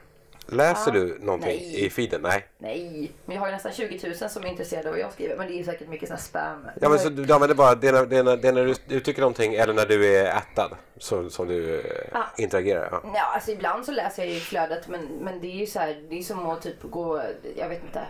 Läser 0.48 0.92
du 0.92 1.18
någonting 1.20 1.48
Nej. 1.48 1.84
i 1.86 1.90
feeden? 1.90 2.20
Nej. 2.22 2.46
Nej, 2.58 3.12
men 3.24 3.34
jag 3.34 3.40
har 3.40 3.48
ju 3.48 3.52
nästan 3.54 3.72
20 3.72 4.14
000 4.20 4.30
som 4.30 4.44
är 4.44 4.48
intresserade 4.48 4.88
av 4.88 4.92
vad 4.94 5.00
jag 5.00 5.12
skriver. 5.12 5.36
Men 5.36 5.46
det 5.46 5.54
är 5.54 5.56
ju 5.56 5.64
säkert 5.64 5.88
mycket 5.88 6.08
sån 6.08 6.18
spam. 6.18 6.66
Ja, 6.80 6.88
men 6.88 6.98
så 6.98 7.08
du 7.08 7.32
använder 7.32 7.54
bara 7.54 7.74
det 7.74 7.88
är 7.88 7.92
när, 7.92 8.06
det 8.06 8.16
är 8.18 8.22
när, 8.24 8.36
det 8.36 8.48
är 8.48 8.52
när 8.52 8.64
du 8.64 8.96
uttrycker 8.96 9.20
någonting 9.20 9.54
eller 9.54 9.74
när 9.74 9.86
du 9.86 10.16
är 10.16 10.36
ättad 10.36 10.70
som, 10.98 11.30
som 11.30 11.48
du 11.48 11.80
eh, 11.80 11.84
Ja. 12.12 12.24
interagerar. 12.38 12.88
Ja. 12.92 13.00
Ja, 13.14 13.24
alltså 13.34 13.50
ibland 13.50 13.84
så 13.84 13.92
läser 13.92 14.24
jag 14.24 14.32
ju 14.32 14.40
flödet 14.40 14.88
men, 14.88 15.06
men 15.20 15.40
det 15.40 15.46
är 15.46 15.56
ju 15.56 15.66
så 15.66 15.78
här, 15.78 16.02
det 16.10 16.18
är 16.18 16.22
som 16.22 16.46
att 16.50 16.62
typ 16.62 16.82
gå, 16.82 17.22
jag 17.56 17.68
vet 17.68 17.82
inte. 17.82 18.02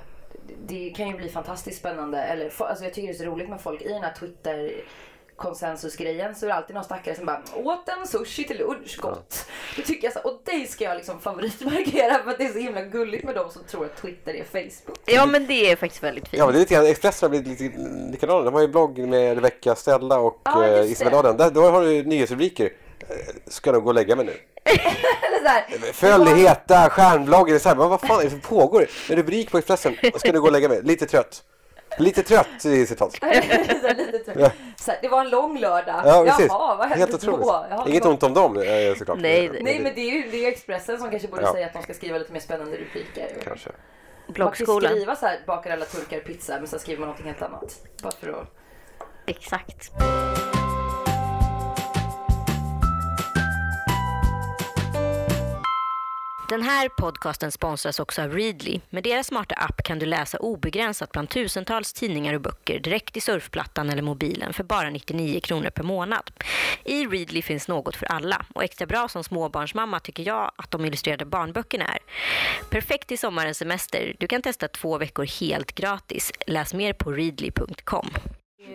Det 0.66 0.90
kan 0.96 1.08
ju 1.08 1.16
bli 1.16 1.28
fantastiskt 1.28 1.78
spännande. 1.78 2.22
Eller, 2.22 2.62
alltså 2.62 2.84
jag 2.84 2.94
tycker 2.94 3.08
det 3.08 3.14
är 3.14 3.18
så 3.18 3.24
roligt 3.24 3.48
med 3.48 3.60
folk 3.60 3.82
i 3.82 3.88
den 3.88 4.02
här 4.02 4.14
Twitter 4.14 4.72
konsensusgrejen 5.36 6.34
så 6.34 6.46
är 6.46 6.48
det 6.48 6.54
alltid 6.54 6.74
någon 6.74 6.84
stackare 6.84 7.14
som 7.14 7.26
bara 7.26 7.42
åt 7.54 7.88
en 7.88 8.06
sushi 8.06 8.44
till 8.44 8.58
lunch, 8.58 8.98
gott. 9.00 9.46
Då 9.76 9.82
tycker 9.82 10.06
jag 10.06 10.12
så 10.12 10.18
här, 10.18 10.26
och 10.26 10.40
dig 10.44 10.66
ska 10.66 10.84
jag 10.84 10.96
liksom 10.96 11.20
favoritmarkera 11.20 12.22
för 12.24 12.30
att 12.30 12.38
det 12.38 12.44
är 12.44 12.52
så 12.52 12.58
himla 12.58 12.82
gulligt 12.82 13.24
med 13.24 13.34
de 13.34 13.50
som 13.50 13.62
tror 13.64 13.84
att 13.84 13.96
Twitter 14.02 14.34
är 14.34 14.44
Facebook. 14.44 14.98
Ja 15.04 15.26
men 15.26 15.46
det 15.46 15.70
är 15.70 15.76
faktiskt 15.76 16.02
väldigt 16.02 16.28
fint. 16.28 16.38
Ja, 16.38 16.44
men 16.46 16.52
det 16.54 16.58
är 16.58 16.60
lite 16.60 16.74
grann, 16.74 16.86
Expressen 16.86 17.26
har 17.26 17.30
blivit 17.40 17.60
lite 17.60 17.78
likadana. 18.12 18.44
De 18.44 18.54
har 18.54 18.60
ju 18.60 18.68
blogg 18.68 18.98
med 18.98 19.34
Rebecca 19.34 19.74
Stella 19.74 20.18
och 20.18 20.40
Ja, 20.44 20.66
eh, 20.66 20.90
Isabel. 20.90 21.14
Adam. 21.14 21.36
Där, 21.36 21.50
då 21.50 21.62
har 21.70 21.82
du 21.82 22.02
nyhetsrubriker. 22.02 22.72
Eh, 23.00 23.16
Ska 23.46 23.72
de 23.72 23.82
gå 23.82 23.88
och 23.88 23.94
lägga 23.94 24.16
mig 24.16 24.26
nu? 24.26 24.32
Följ 25.92 26.30
heta 26.34 26.90
stjärnbloggen. 26.90 27.60
Så 27.60 27.68
här, 27.68 27.76
men 27.76 27.88
vad 27.88 28.00
fan 28.00 28.20
är 28.20 28.24
det 28.24 28.30
som 28.30 28.40
pågår? 28.40 28.86
En 29.10 29.16
rubrik 29.16 29.50
på 29.50 29.58
Expressen. 29.58 29.96
Ska 30.16 30.32
du 30.32 30.40
gå 30.40 30.46
och 30.46 30.52
lägga 30.52 30.68
mig? 30.68 30.82
Lite 30.82 31.06
trött. 31.06 31.42
Lite 31.98 32.22
trött 32.22 32.64
i 32.64 32.86
citat. 32.86 33.12
så 33.20 33.26
här, 33.26 33.94
lite 33.96 34.18
trött. 34.18 34.36
Ja. 34.38 34.50
så 34.76 34.90
här, 34.90 34.98
det 35.02 35.08
var 35.08 35.20
en 35.20 35.30
lång 35.30 35.58
lördag. 35.58 36.02
Ja, 36.04 36.24
precis. 36.26 36.46
Jaha, 36.48 36.76
vad 36.76 36.88
hände 36.88 36.96
Helt 36.98 37.10
då? 37.10 37.16
otroligt. 37.32 37.46
Jaha, 37.70 37.88
Inget 37.88 38.04
ont 38.04 38.22
om 38.22 38.34
dem 38.34 38.56
eh, 38.56 38.94
såklart. 38.98 39.18
Nej, 39.20 39.50
Nej 39.62 39.80
men 39.80 39.94
det 39.94 40.00
är 40.00 40.12
ju 40.12 40.30
det 40.30 40.36
är 40.36 40.40
ju 40.40 40.46
Expressen 40.46 40.98
som 40.98 41.10
kanske 41.10 41.28
borde 41.28 41.42
Ja. 41.42 41.52
säga 41.52 41.66
att 41.66 41.72
de 41.72 41.82
ska 41.82 41.94
skriva 41.94 42.18
lite 42.18 42.32
mer 42.32 42.40
spännande 42.40 42.76
rubriker. 42.76 43.28
Kanske. 43.44 43.70
Man 43.70 44.26
kan 44.26 44.34
Bloggskolan. 44.34 44.92
skriva 44.92 45.16
så 45.16 45.26
här, 45.26 45.38
bakar 45.46 45.70
alla 45.70 45.84
turkar 45.84 46.18
pizza 46.20 46.58
men 46.58 46.66
sen 46.66 46.78
skriver 46.78 47.00
man 47.00 47.08
något 47.08 47.20
helt 47.24 47.42
annat. 47.42 47.76
Bara 48.02 48.12
för 48.12 48.28
att... 48.28 48.46
Exakt. 49.26 49.90
Den 56.48 56.62
här 56.62 56.88
podcasten 56.88 57.52
sponsras 57.52 58.00
också 58.00 58.22
av 58.22 58.32
Readly. 58.32 58.80
Med 58.90 59.02
deras 59.04 59.26
smarta 59.26 59.54
app 59.54 59.82
kan 59.82 59.98
du 59.98 60.06
läsa 60.06 60.38
obegränsat 60.38 61.12
bland 61.12 61.28
tusentals 61.28 61.92
tidningar 61.92 62.34
och 62.34 62.40
böcker 62.40 62.80
direkt 62.80 63.16
i 63.16 63.20
surfplattan 63.20 63.90
eller 63.90 64.02
mobilen 64.02 64.52
för 64.52 64.64
bara 64.64 64.90
99 64.90 65.40
kronor 65.40 65.70
per 65.70 65.82
månad. 65.82 66.30
I 66.84 67.06
Readly 67.06 67.42
finns 67.42 67.68
något 67.68 67.96
för 67.96 68.06
alla 68.06 68.46
och 68.54 68.64
extra 68.64 68.86
bra 68.86 69.08
som 69.08 69.24
småbarnsmamma 69.24 70.00
tycker 70.00 70.22
jag 70.26 70.52
att 70.56 70.70
de 70.70 70.84
illustrerade 70.84 71.24
barnböckerna 71.24 71.84
är. 71.84 71.98
Perfekt 72.70 73.12
i 73.12 73.16
sommarens 73.16 73.58
semester. 73.58 74.16
Du 74.18 74.26
kan 74.26 74.42
testa 74.42 74.68
två 74.68 74.98
veckor 74.98 75.40
helt 75.40 75.74
gratis. 75.74 76.32
Läs 76.46 76.74
mer 76.74 76.92
på 76.92 77.10
readly.com. 77.10 78.10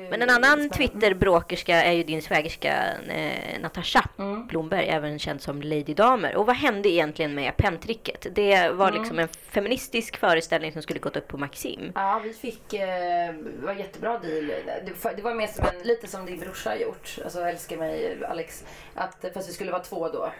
Men 0.09 0.21
en 0.21 0.29
annan 0.29 0.69
Twitter-bråkerska 0.69 1.83
är 1.83 1.91
ju 1.91 2.03
din 2.03 2.21
svägerska 2.21 2.93
eh, 3.09 3.59
Natasha 3.61 4.09
Mm. 4.19 4.47
Blomberg, 4.47 4.87
även 4.89 5.19
känd 5.19 5.41
som 5.41 5.61
Lady 5.61 5.93
Damer. 5.93 6.35
Och 6.35 6.45
vad 6.45 6.55
hände 6.55 6.89
egentligen 6.89 7.35
med 7.35 7.57
penntricket? 7.57 8.27
Det 8.35 8.69
var 8.69 8.87
Mm. 8.89 8.99
liksom 9.01 9.19
en 9.19 9.27
feministisk 9.27 10.17
föreställning 10.17 10.71
som 10.73 10.81
skulle 10.81 10.99
gått 10.99 11.15
upp 11.17 11.27
på 11.27 11.37
Maxim. 11.37 11.91
Ja, 11.95 12.21
vi 12.23 12.33
fick, 12.33 12.73
eh, 12.73 13.33
det 13.33 13.65
var 13.65 13.71
en 13.71 13.79
jättebra 13.79 14.19
deal. 14.19 14.45
Det, 14.45 15.15
det 15.15 15.21
var 15.21 15.33
mer 15.33 15.47
som 15.47 15.65
en, 15.65 15.87
lite 15.87 16.07
som 16.07 16.25
din 16.25 16.39
brorsa 16.39 16.69
har 16.69 16.77
gjort, 16.77 17.17
alltså 17.23 17.39
älskar 17.41 17.77
mig 17.77 18.17
Alex. 18.29 18.63
Att, 18.95 19.25
fast 19.33 19.49
vi 19.49 19.53
skulle 19.53 19.71
vara 19.71 19.83
två 19.83 20.07
då. 20.09 20.31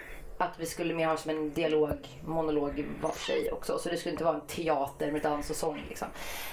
Att 0.42 0.60
vi 0.60 0.66
skulle 0.66 0.94
mer 0.94 1.08
ha 1.08 1.18
som 1.18 1.32
en 1.32 1.54
dialog, 1.54 2.08
monolog 2.26 2.86
var 3.02 3.10
för 3.10 3.26
sig 3.26 3.52
också. 3.52 3.80
Så 3.80 3.90
det 3.90 3.98
skulle 3.98 4.12
inte 4.12 4.24
vara 4.24 4.36
en 4.36 4.48
teater 4.48 5.12
med 5.12 5.22
dans 5.22 5.50
och 5.50 5.56
sång 5.56 5.84
liksom. 5.90 6.08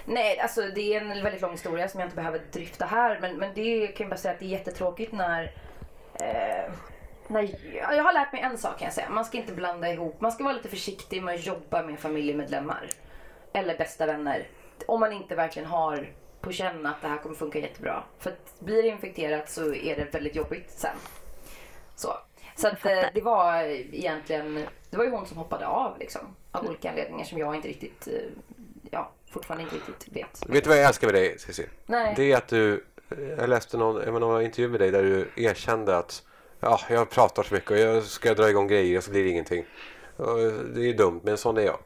Nej, 0.05 0.39
alltså 0.39 0.61
det 0.61 0.95
är 0.95 1.01
en 1.01 1.23
väldigt 1.23 1.43
lång 1.43 1.53
historia 1.53 1.89
som 1.89 2.01
jag 2.01 2.07
inte 2.07 2.17
behöver 2.17 2.41
dryfta 2.53 2.85
här. 2.85 3.21
Men, 3.21 3.37
men 3.37 3.55
det 3.55 3.87
kan 3.87 4.05
jag 4.05 4.11
bara 4.11 4.17
säga 4.17 4.35
att 4.35 4.41
det 4.41 4.45
är 4.45 4.49
jättetråkigt 4.49 5.13
när 5.13 5.53
eh, 6.21 6.73
Nej, 7.29 7.61
ja, 7.83 7.95
jag 7.95 8.05
har 8.05 8.13
lärt 8.13 8.33
mig 8.33 8.43
en 8.43 8.59
sak 8.59 8.79
kan 8.79 8.85
jag 8.85 8.95
säga. 8.95 9.11
Man 9.11 9.25
ska 9.25 9.39
inte 9.39 9.53
blanda 9.53 9.93
ihop. 9.93 10.21
Man 10.21 10.33
ska 10.33 10.45
vara 10.45 10.55
lite 10.55 10.69
försiktig 10.69 11.23
med 11.23 11.35
att 11.35 11.47
jobba 11.47 11.83
med 11.83 11.99
familjemedlemmar. 11.99 12.91
Eller 13.53 13.79
bästa 13.79 14.07
vänner. 14.07 14.47
Om 14.87 15.01
man 15.01 15.13
inte 15.13 15.35
verkligen 15.35 15.69
har 15.69 16.09
på 16.41 16.53
känn 16.53 16.87
att 16.87 17.03
det 17.03 17.09
här 17.09 17.19
kommer 17.19 17.35
funka 17.35 17.59
jättebra. 17.59 18.03
För 18.19 18.31
att 18.31 18.61
blir 18.61 18.83
det 18.83 18.89
infekterat 18.89 19.51
så 19.51 19.75
är 19.75 19.97
det 19.97 20.15
väldigt 20.15 20.37
jobbigt 20.37 20.71
sen. 20.71 20.97
Så. 21.97 22.15
Så 22.59 22.69
att, 22.69 22.87
eh, 22.87 23.05
det 23.15 23.21
var 23.21 23.63
egentligen, 23.63 24.67
det 24.91 24.97
var 24.97 25.05
ju 25.05 25.11
hon 25.11 25.27
som 25.27 25.37
hoppade 25.37 25.67
av 25.67 25.99
liksom. 25.99 26.21
Av 26.53 26.67
olika 26.67 26.91
anledningar 26.91 27.25
som 27.25 27.39
jag 27.39 27.55
inte 27.55 27.69
riktigt, 27.69 28.09
eh, 28.09 28.15
ja, 28.91 29.11
fortfarande 29.31 29.63
inte 29.63 29.77
riktigt 29.77 30.17
vet. 30.17 30.43
Vet 30.47 30.65
du 30.65 30.71
vad 30.71 30.79
jag 30.79 30.87
älskar 30.87 31.07
med 31.07 31.15
dig 31.15 31.39
Cissi? 31.39 31.67
Nej. 31.87 32.15
Det 32.17 32.33
är 32.33 32.37
att 32.37 32.49
du, 32.49 32.85
jag 33.39 33.49
läste 33.49 33.77
någon, 33.77 33.97
jag 33.97 34.13
menar, 34.13 34.21
någon 34.29 34.43
intervju 34.43 34.69
med 34.69 34.81
dig 34.81 34.91
där 34.91 35.03
du 35.03 35.31
erkände 35.37 35.97
att 35.97 36.23
ja, 36.61 36.81
jag 36.91 37.11
pratar 37.11 37.43
så 37.43 37.55
mycket 37.55 37.71
och 37.71 37.79
jag 37.79 38.05
ska 38.05 38.35
dra 38.35 38.51
igång 38.51 38.69
grejer 38.69 38.99
och 38.99 39.05
så 39.05 39.11
blir 39.11 39.25
det 39.25 39.31
ingenting. 39.31 39.65
Det 40.17 40.81
är 40.81 40.87
ju 40.87 40.93
dumt 40.93 41.21
men 41.25 41.37
sån 41.37 41.57
är 41.57 41.63
jag. 41.63 41.79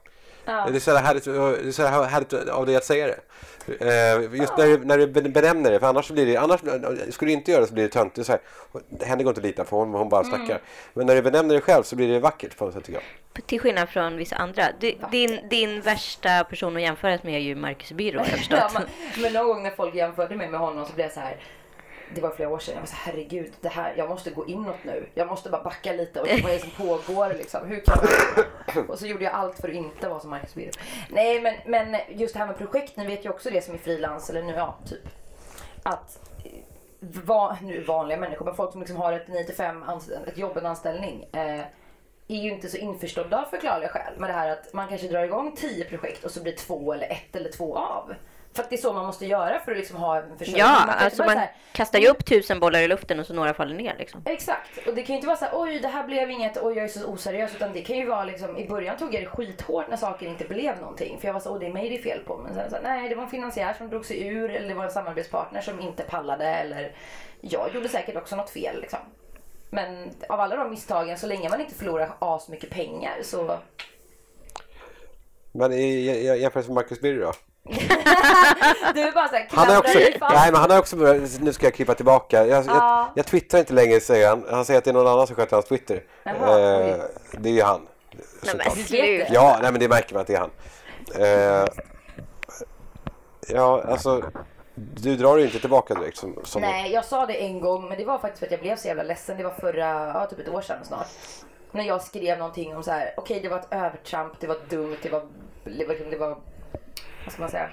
Ja. 0.44 0.66
Det 0.70 0.76
är 0.76 0.80
så 0.80 0.90
här 0.96 1.02
härligt, 1.02 1.24
det 1.24 1.68
är 1.68 1.72
så 1.72 1.82
här 1.82 2.02
härligt 2.02 2.32
av 2.48 2.66
dig 2.66 2.76
att 2.76 2.84
säga 2.84 3.06
det. 3.06 3.18
Eh, 3.80 4.34
Just 4.40 4.56
när 4.58 4.66
du, 4.66 4.78
när 4.84 4.98
du 4.98 5.06
benämner 5.06 5.70
det, 5.70 5.80
för 5.80 5.86
annars 5.86 6.10
blir 6.10 6.26
det, 6.26 6.36
annars 6.36 6.60
skulle 7.14 7.28
du 7.30 7.32
inte 7.32 7.50
göra 7.50 7.60
det 7.60 7.66
så 7.66 7.74
blir 7.74 7.84
det 7.84 7.88
töntigt. 7.90 8.14
Det 8.16 8.22
är 8.22 8.24
så 8.24 8.32
här, 9.00 9.06
Henne 9.06 9.22
går 9.22 9.30
inte 9.30 9.40
att 9.40 9.46
lita 9.46 9.64
på, 9.64 9.76
hon, 9.78 9.94
hon 9.94 10.08
bara 10.08 10.20
Mm. 10.26 10.36
snackar. 10.36 10.60
Men 10.94 11.06
när 11.06 11.14
du 11.14 11.22
benämner 11.22 11.54
det 11.54 11.60
själv 11.60 11.82
så 11.82 11.96
blir 11.96 12.08
det 12.08 12.20
vackert 12.20 12.56
på 12.56 12.64
något 12.64 12.74
sätt 12.74 12.84
tycker 12.84 13.00
jag. 13.34 13.46
Till 13.46 13.60
skillnad 13.60 13.88
från 13.88 14.16
vissa 14.16 14.36
andra. 14.36 14.64
Du, 14.80 14.94
din, 15.10 15.48
din 15.50 15.80
värsta 15.80 16.44
person 16.44 16.76
att 16.76 16.82
jämföra 16.82 17.18
med 17.22 17.34
är 17.34 17.38
ju 17.38 17.54
Marcus 17.54 17.92
Birro, 17.92 18.18
har 18.18 18.26
jag 18.26 18.38
förstått. 18.38 18.58
Ja, 18.60 18.70
men, 18.74 18.82
men 19.22 19.32
någon 19.32 19.46
gång 19.46 19.62
när 19.62 19.70
folk 19.70 19.94
jämförde 19.94 20.36
mig 20.36 20.48
med 20.48 20.60
honom 20.60 20.86
så 20.86 20.92
blev 20.92 21.06
jag 21.06 21.12
så 21.14 21.20
här. 21.20 21.36
Det 22.14 22.20
var 22.20 22.30
flera 22.30 22.48
år 22.48 22.58
sedan. 22.58 22.74
Jag 22.74 22.80
var 22.80 22.86
så 22.86 22.94
här, 22.94 23.12
herregud, 23.12 23.52
det 23.60 23.68
här, 23.68 23.94
jag 23.96 24.08
måste 24.08 24.30
gå 24.30 24.46
inåt 24.46 24.84
nu. 24.84 25.06
Jag 25.14 25.28
måste 25.28 25.50
bara 25.50 25.62
backa 25.62 25.92
lite 25.92 26.20
och 26.20 26.28
vad 26.42 26.52
är 26.52 26.54
det 26.54 26.60
som 26.60 26.86
pågår 26.86 27.34
liksom? 27.34 27.66
Hur 27.66 27.80
kan 27.80 27.98
jag? 28.74 28.90
Och 28.90 28.98
så 28.98 29.06
gjorde 29.06 29.24
jag 29.24 29.32
allt 29.32 29.58
för 29.58 29.68
att 29.68 29.74
inte 29.74 30.08
vara 30.08 30.20
som 30.20 30.30
Marcus 30.30 30.54
Birro. 30.54 30.70
Nej, 31.10 31.40
men, 31.40 31.54
men 31.66 32.00
just 32.08 32.34
det 32.34 32.38
här 32.38 32.46
med 32.46 32.58
projekt, 32.58 32.96
ni 32.96 33.06
vet 33.06 33.24
ju 33.24 33.30
också 33.30 33.50
det 33.50 33.64
som 33.64 33.74
är 33.74 33.78
frilans 33.78 34.30
eller 34.30 34.42
nu, 34.42 34.52
ja, 34.52 34.74
typ. 34.86 35.08
Att 35.82 36.18
va, 37.00 37.58
nu 37.62 37.80
vanliga 37.80 38.18
människor, 38.18 38.44
men 38.44 38.54
folk 38.54 38.72
som 38.72 38.80
liksom 38.80 38.96
har 38.96 39.12
ett 39.12 39.28
9 39.28 39.44
till 39.44 39.54
5 39.54 39.84
ett 40.26 40.38
jobb, 40.38 40.56
en 40.56 40.66
anställning. 40.66 41.26
Eh, 41.32 41.60
är 42.28 42.42
ju 42.42 42.50
inte 42.50 42.68
så 42.68 42.76
införstådda 42.76 43.42
av 43.42 43.44
förklarliga 43.44 43.88
skäl 43.88 44.18
med 44.18 44.30
det 44.30 44.34
här 44.34 44.50
att 44.50 44.72
man 44.72 44.88
kanske 44.88 45.08
drar 45.08 45.24
igång 45.24 45.56
10 45.56 45.84
projekt 45.84 46.24
och 46.24 46.30
så 46.30 46.42
blir 46.42 46.56
två 46.56 46.92
eller 46.92 47.10
ett 47.10 47.36
eller 47.36 47.52
två 47.52 47.76
av. 47.76 48.14
För 48.54 48.62
att 48.62 48.70
det 48.70 48.76
är 48.76 48.80
så 48.80 48.92
man 48.92 49.06
måste 49.06 49.26
göra 49.26 49.58
för 49.58 49.72
att 49.72 49.78
liksom 49.78 49.96
ha 49.96 50.16
en 50.16 50.38
försörjning. 50.38 50.60
Ja, 50.60 50.80
inte 50.80 50.92
alltså 50.92 51.24
man 51.24 51.38
här, 51.38 51.52
kastar 51.72 51.98
ju 51.98 52.08
upp 52.08 52.24
tusen 52.24 52.60
bollar 52.60 52.80
i 52.80 52.88
luften 52.88 53.20
och 53.20 53.26
så 53.26 53.34
några 53.34 53.54
faller 53.54 53.74
ner 53.74 53.94
liksom. 53.98 54.22
Exakt, 54.26 54.86
och 54.86 54.94
det 54.94 55.02
kan 55.02 55.12
ju 55.12 55.14
inte 55.14 55.26
vara 55.26 55.36
så 55.36 55.44
här, 55.44 55.52
oj 55.54 55.78
det 55.78 55.88
här 55.88 56.06
blev 56.06 56.30
inget, 56.30 56.62
oj 56.62 56.76
jag 56.76 56.84
är 56.84 56.88
så 56.88 57.06
oseriös. 57.06 57.54
Utan 57.54 57.72
det 57.72 57.82
kan 57.82 57.96
ju 57.96 58.06
vara 58.06 58.24
liksom, 58.24 58.56
i 58.56 58.68
början 58.68 58.96
tog 58.96 59.14
jag 59.14 59.22
det 59.22 59.26
skithårt 59.26 59.88
när 59.88 59.96
saker 59.96 60.26
inte 60.26 60.44
blev 60.44 60.80
någonting. 60.80 61.18
För 61.20 61.28
jag 61.28 61.32
var 61.32 61.40
så, 61.40 61.50
åh 61.50 61.58
det 61.58 61.66
är 61.66 61.72
mig 61.72 61.88
det 61.88 61.98
är 61.98 62.02
fel 62.02 62.20
på. 62.26 62.36
Men 62.36 62.54
sen 62.54 62.70
så 62.70 62.76
här, 62.76 62.82
nej 62.82 63.08
det 63.08 63.14
var 63.14 63.22
en 63.22 63.30
finansiär 63.30 63.74
som 63.74 63.88
drog 63.90 64.06
sig 64.06 64.26
ur 64.26 64.50
eller 64.50 64.68
det 64.68 64.74
var 64.74 64.84
en 64.84 64.90
samarbetspartner 64.90 65.60
som 65.60 65.80
inte 65.80 66.02
pallade 66.02 66.46
eller 66.46 66.96
jag 67.40 67.74
gjorde 67.74 67.88
säkert 67.88 68.16
också 68.16 68.36
något 68.36 68.50
fel 68.50 68.80
liksom. 68.80 68.98
Men 69.70 70.10
av 70.28 70.40
alla 70.40 70.56
de 70.56 70.70
misstagen, 70.70 71.18
så 71.18 71.26
länge 71.26 71.48
man 71.48 71.60
inte 71.60 71.74
förlorar 71.74 72.16
as 72.18 72.48
mycket 72.48 72.70
pengar 72.70 73.22
så... 73.22 73.58
Men 75.52 75.72
i, 75.72 75.76
i, 75.76 76.10
i 76.10 76.40
jämförelse 76.40 76.70
med 76.70 76.74
Marcus 76.74 77.00
Birro 77.00 77.20
då? 77.20 77.32
Du 77.64 79.00
är 79.00 79.12
bara 79.12 79.28
såhär, 79.28 79.46
Han 79.50 79.68
har 79.68 79.78
också, 79.78 79.98
dig 79.98 80.18
fast. 80.18 80.34
nej 80.34 80.52
men 80.52 80.60
han 80.60 80.70
har 80.70 80.78
också 80.78 80.96
börjat, 80.96 81.40
nu 81.40 81.52
ska 81.52 81.66
jag 81.66 81.74
klippa 81.74 81.94
tillbaka. 81.94 82.46
Jag, 82.46 82.48
jag, 82.48 82.64
Ja. 82.66 83.12
jag 83.14 83.26
twittrar 83.26 83.60
inte 83.60 83.72
längre 83.72 84.00
säger 84.00 84.28
han. 84.28 84.44
Han 84.50 84.64
säger 84.64 84.78
att 84.78 84.84
det 84.84 84.90
är 84.90 84.94
någon 84.94 85.06
annan 85.06 85.26
som 85.26 85.36
sköter 85.36 85.56
hans 85.56 85.66
Twitter. 85.66 86.02
Jaha, 86.24 86.60
eh, 86.60 86.96
det 87.32 87.48
är 87.48 87.52
ju 87.52 87.62
han. 87.62 87.86
Nej 88.42 88.54
men 88.56 88.70
sluta. 88.70 89.32
Ja, 89.34 89.58
nej 89.62 89.72
men 89.72 89.80
det 89.80 89.88
märker 89.88 90.14
man 90.14 90.20
att 90.20 90.26
det 90.26 90.34
är 90.34 90.38
han. 90.38 90.50
Eh, 91.18 91.66
ja, 93.48 93.82
alltså 93.88 94.22
du 94.76 95.16
drar 95.16 95.36
ju 95.36 95.44
inte 95.44 95.58
tillbaka 95.58 95.94
direkt 95.94 96.16
som, 96.16 96.38
som 96.44 96.62
Nej, 96.62 96.92
jag 96.92 97.04
sa 97.04 97.26
det 97.26 97.34
en 97.42 97.60
gång, 97.60 97.88
men 97.88 97.98
det 97.98 98.04
var 98.04 98.18
faktiskt 98.18 98.38
för 98.38 98.46
att 98.46 98.52
jag 98.52 98.60
blev 98.60 98.76
så 98.76 98.88
jävla 98.88 99.02
ledsen. 99.02 99.36
Det 99.36 99.44
var 99.44 99.54
förra, 99.60 99.88
ja 100.14 100.26
typ 100.30 100.38
ett 100.38 100.48
år 100.48 100.60
sedan 100.60 100.84
snart. 100.84 101.06
När 101.72 101.84
jag 101.84 102.02
skrev 102.02 102.38
någonting 102.38 102.76
om 102.76 102.82
så 102.82 102.90
här, 102.90 103.14
okej 103.16 103.40
det 103.40 103.48
var 103.48 103.58
ett 103.58 103.68
övertramp, 103.70 104.32
det 104.40 104.46
var 104.46 104.56
dumt, 104.68 104.96
det 105.02 105.08
var, 105.08 105.22
det 105.64 105.86
var, 105.86 106.10
det 106.10 106.16
var 106.16 106.36
vad 107.24 107.32
ska 107.32 107.42
man 107.42 107.50
säga? 107.50 107.70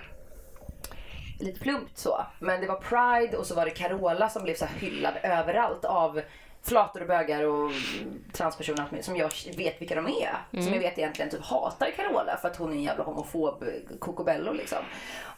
Lite 1.40 1.60
plumpt 1.60 1.98
så. 1.98 2.26
Men 2.40 2.62
det 2.62 2.68
var 2.68 2.76
Pride 2.76 3.38
och 3.38 3.46
så 3.46 3.56
var 3.56 3.66
det 3.66 3.72
Carola 3.72 4.30
som 4.30 4.44
blev 4.44 4.56
så 4.56 4.66
här 4.66 4.80
hyllad 4.80 5.14
överallt 5.24 5.86
av 5.86 6.22
flator 6.64 7.02
och 7.02 7.08
bögar 7.08 7.44
och 7.44 7.72
transpersoner 8.34 8.80
och 8.80 8.84
allt 8.84 8.92
möjligt, 8.92 9.06
som 9.06 9.16
jag 9.16 9.32
vet 9.58 9.82
vilka 9.82 9.96
de 9.96 10.08
är. 10.08 10.38
Mm. 10.52 10.66
Som 10.66 10.74
jag 10.74 10.82
vet 10.82 10.98
egentligen 10.98 11.32
typ 11.32 11.44
hatar 11.44 11.92
Carola 11.96 12.38
för 12.42 12.48
att 12.48 12.58
hon 12.58 12.70
är 12.72 12.76
en 12.76 12.84
jävla 12.84 13.04
homofob 13.04 13.64
kokobello 14.00 14.54
liksom. 14.54 14.78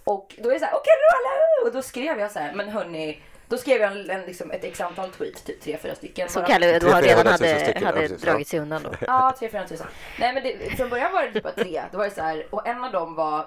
Och 0.03 0.35
då 0.37 0.49
är 0.49 0.53
det 0.53 0.59
så 0.59 0.65
här, 0.65 0.73
åh 0.73 0.81
Carola! 0.83 1.67
Och 1.67 1.73
då 1.73 1.81
skrev 1.81 2.19
jag 2.19 2.31
så 2.31 2.39
här, 2.39 2.53
men 2.53 2.69
hörni, 2.69 3.21
då 3.47 3.57
skrev 3.57 3.81
jag 3.81 3.91
en, 3.91 4.09
en, 4.09 4.21
liksom 4.21 4.51
ett 4.51 4.63
x 4.63 4.81
antal 4.81 5.09
tweets, 5.09 5.41
typ 5.41 5.61
tre, 5.61 5.77
fyra 5.77 5.95
stycken. 5.95 6.29
Som 6.29 6.45
Kalle 6.45 6.73
då 6.73 6.79
Tre, 6.79 6.89
har 6.89 7.01
fyra, 7.01 7.11
redan 7.11 7.27
hade, 7.27 7.59
stycken, 7.59 7.83
hade 7.83 8.01
ja. 8.01 8.17
dragit 8.21 8.47
sig 8.47 8.59
undan 8.59 8.83
då. 8.83 8.91
Ja, 9.07 9.35
3 9.39 9.49
4 9.49 9.67
tusen. 9.67 9.87
Nej 10.19 10.33
men 10.33 10.43
det, 10.43 10.77
från 10.77 10.89
början 10.89 11.13
var 11.13 11.23
det 11.23 11.31
typ 11.31 11.43
bara 11.43 11.53
tre. 11.53 11.81
Då 11.91 11.97
var 11.97 12.05
det 12.05 12.11
så 12.11 12.21
här, 12.21 12.45
och 12.49 12.67
en 12.67 12.83
av 12.83 12.91
dem 12.91 13.15
var 13.15 13.45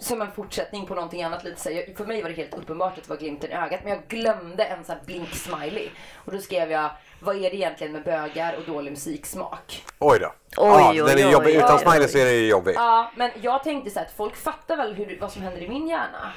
som 0.00 0.22
en 0.22 0.32
fortsättning 0.32 0.86
på 0.86 0.94
någonting 0.94 1.22
annat. 1.22 1.44
Lite 1.44 1.60
så 1.60 1.70
här, 1.70 1.94
för 1.96 2.04
mig 2.04 2.22
var 2.22 2.28
det 2.28 2.34
helt 2.36 2.54
uppenbart 2.54 2.98
att 2.98 3.04
det 3.04 3.10
var 3.10 3.16
glimten 3.16 3.50
i 3.50 3.54
ögat. 3.54 3.80
Men 3.84 3.92
jag 3.92 4.02
glömde 4.08 4.64
en 4.64 4.84
sån 4.84 4.96
här 4.96 5.02
blink-smiley. 5.06 5.88
Och 6.14 6.32
då 6.32 6.38
skrev 6.38 6.70
jag, 6.70 6.90
vad 7.20 7.36
är 7.36 7.50
det 7.50 7.56
egentligen 7.56 7.92
med 7.92 8.02
bögar 8.04 8.56
och 8.56 8.62
dålig 8.74 8.90
musiksmak? 8.90 9.84
Oj 9.98 10.18
då. 10.18 10.26
Oj, 10.26 10.32
ja, 10.56 10.90
oj, 10.90 10.96
den 10.96 11.08
är 11.08 11.26
oj, 11.26 11.32
jobbig. 11.32 11.46
oj, 11.48 11.56
Utan 11.56 11.76
oj. 11.76 11.82
smiley 11.82 12.08
så 12.08 12.18
är 12.18 12.24
det 12.24 12.32
ju 12.32 12.48
jobbigt. 12.48 12.74
Ja, 12.76 13.12
men 13.16 13.30
jag 13.42 13.64
tänkte 13.64 13.90
så 13.90 13.98
här 13.98 14.06
att 14.06 14.12
folk 14.12 14.36
fattar 14.36 14.76
väl 14.76 14.94
hur, 14.94 15.18
vad 15.20 15.32
som 15.32 15.42
händer 15.42 15.62
i 15.62 15.68
min 15.68 15.88
hjärna. 15.88 16.32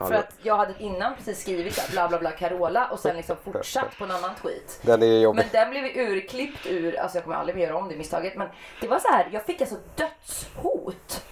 Ja, 0.00 0.06
För 0.06 0.14
att 0.14 0.34
jag 0.42 0.56
hade 0.56 0.74
innan 0.78 1.14
precis 1.16 1.40
skrivit 1.40 1.78
här, 1.78 1.90
bla 1.90 2.08
bla 2.08 2.18
bla 2.18 2.30
Carola 2.30 2.86
och 2.88 2.98
sen 2.98 3.16
liksom 3.16 3.36
fortsatt 3.44 3.98
på 3.98 4.04
en 4.04 4.10
annan 4.10 4.30
tweet. 4.42 4.80
Den 4.82 5.02
är 5.02 5.20
jobbig. 5.20 5.42
Men 5.42 5.48
den 5.52 5.70
blev 5.70 5.84
urklippt 5.84 6.66
ur, 6.66 6.98
alltså 7.00 7.16
jag 7.18 7.24
kommer 7.24 7.36
aldrig 7.36 7.56
mer 7.56 7.66
göra 7.66 7.76
om 7.76 7.88
det 7.88 7.96
misstaget. 7.96 8.36
Men 8.36 8.48
det 8.80 8.88
var 8.88 8.98
så 8.98 9.08
här, 9.08 9.28
jag 9.32 9.44
fick 9.44 9.60
alltså 9.60 9.76
dödshot. 9.96 11.24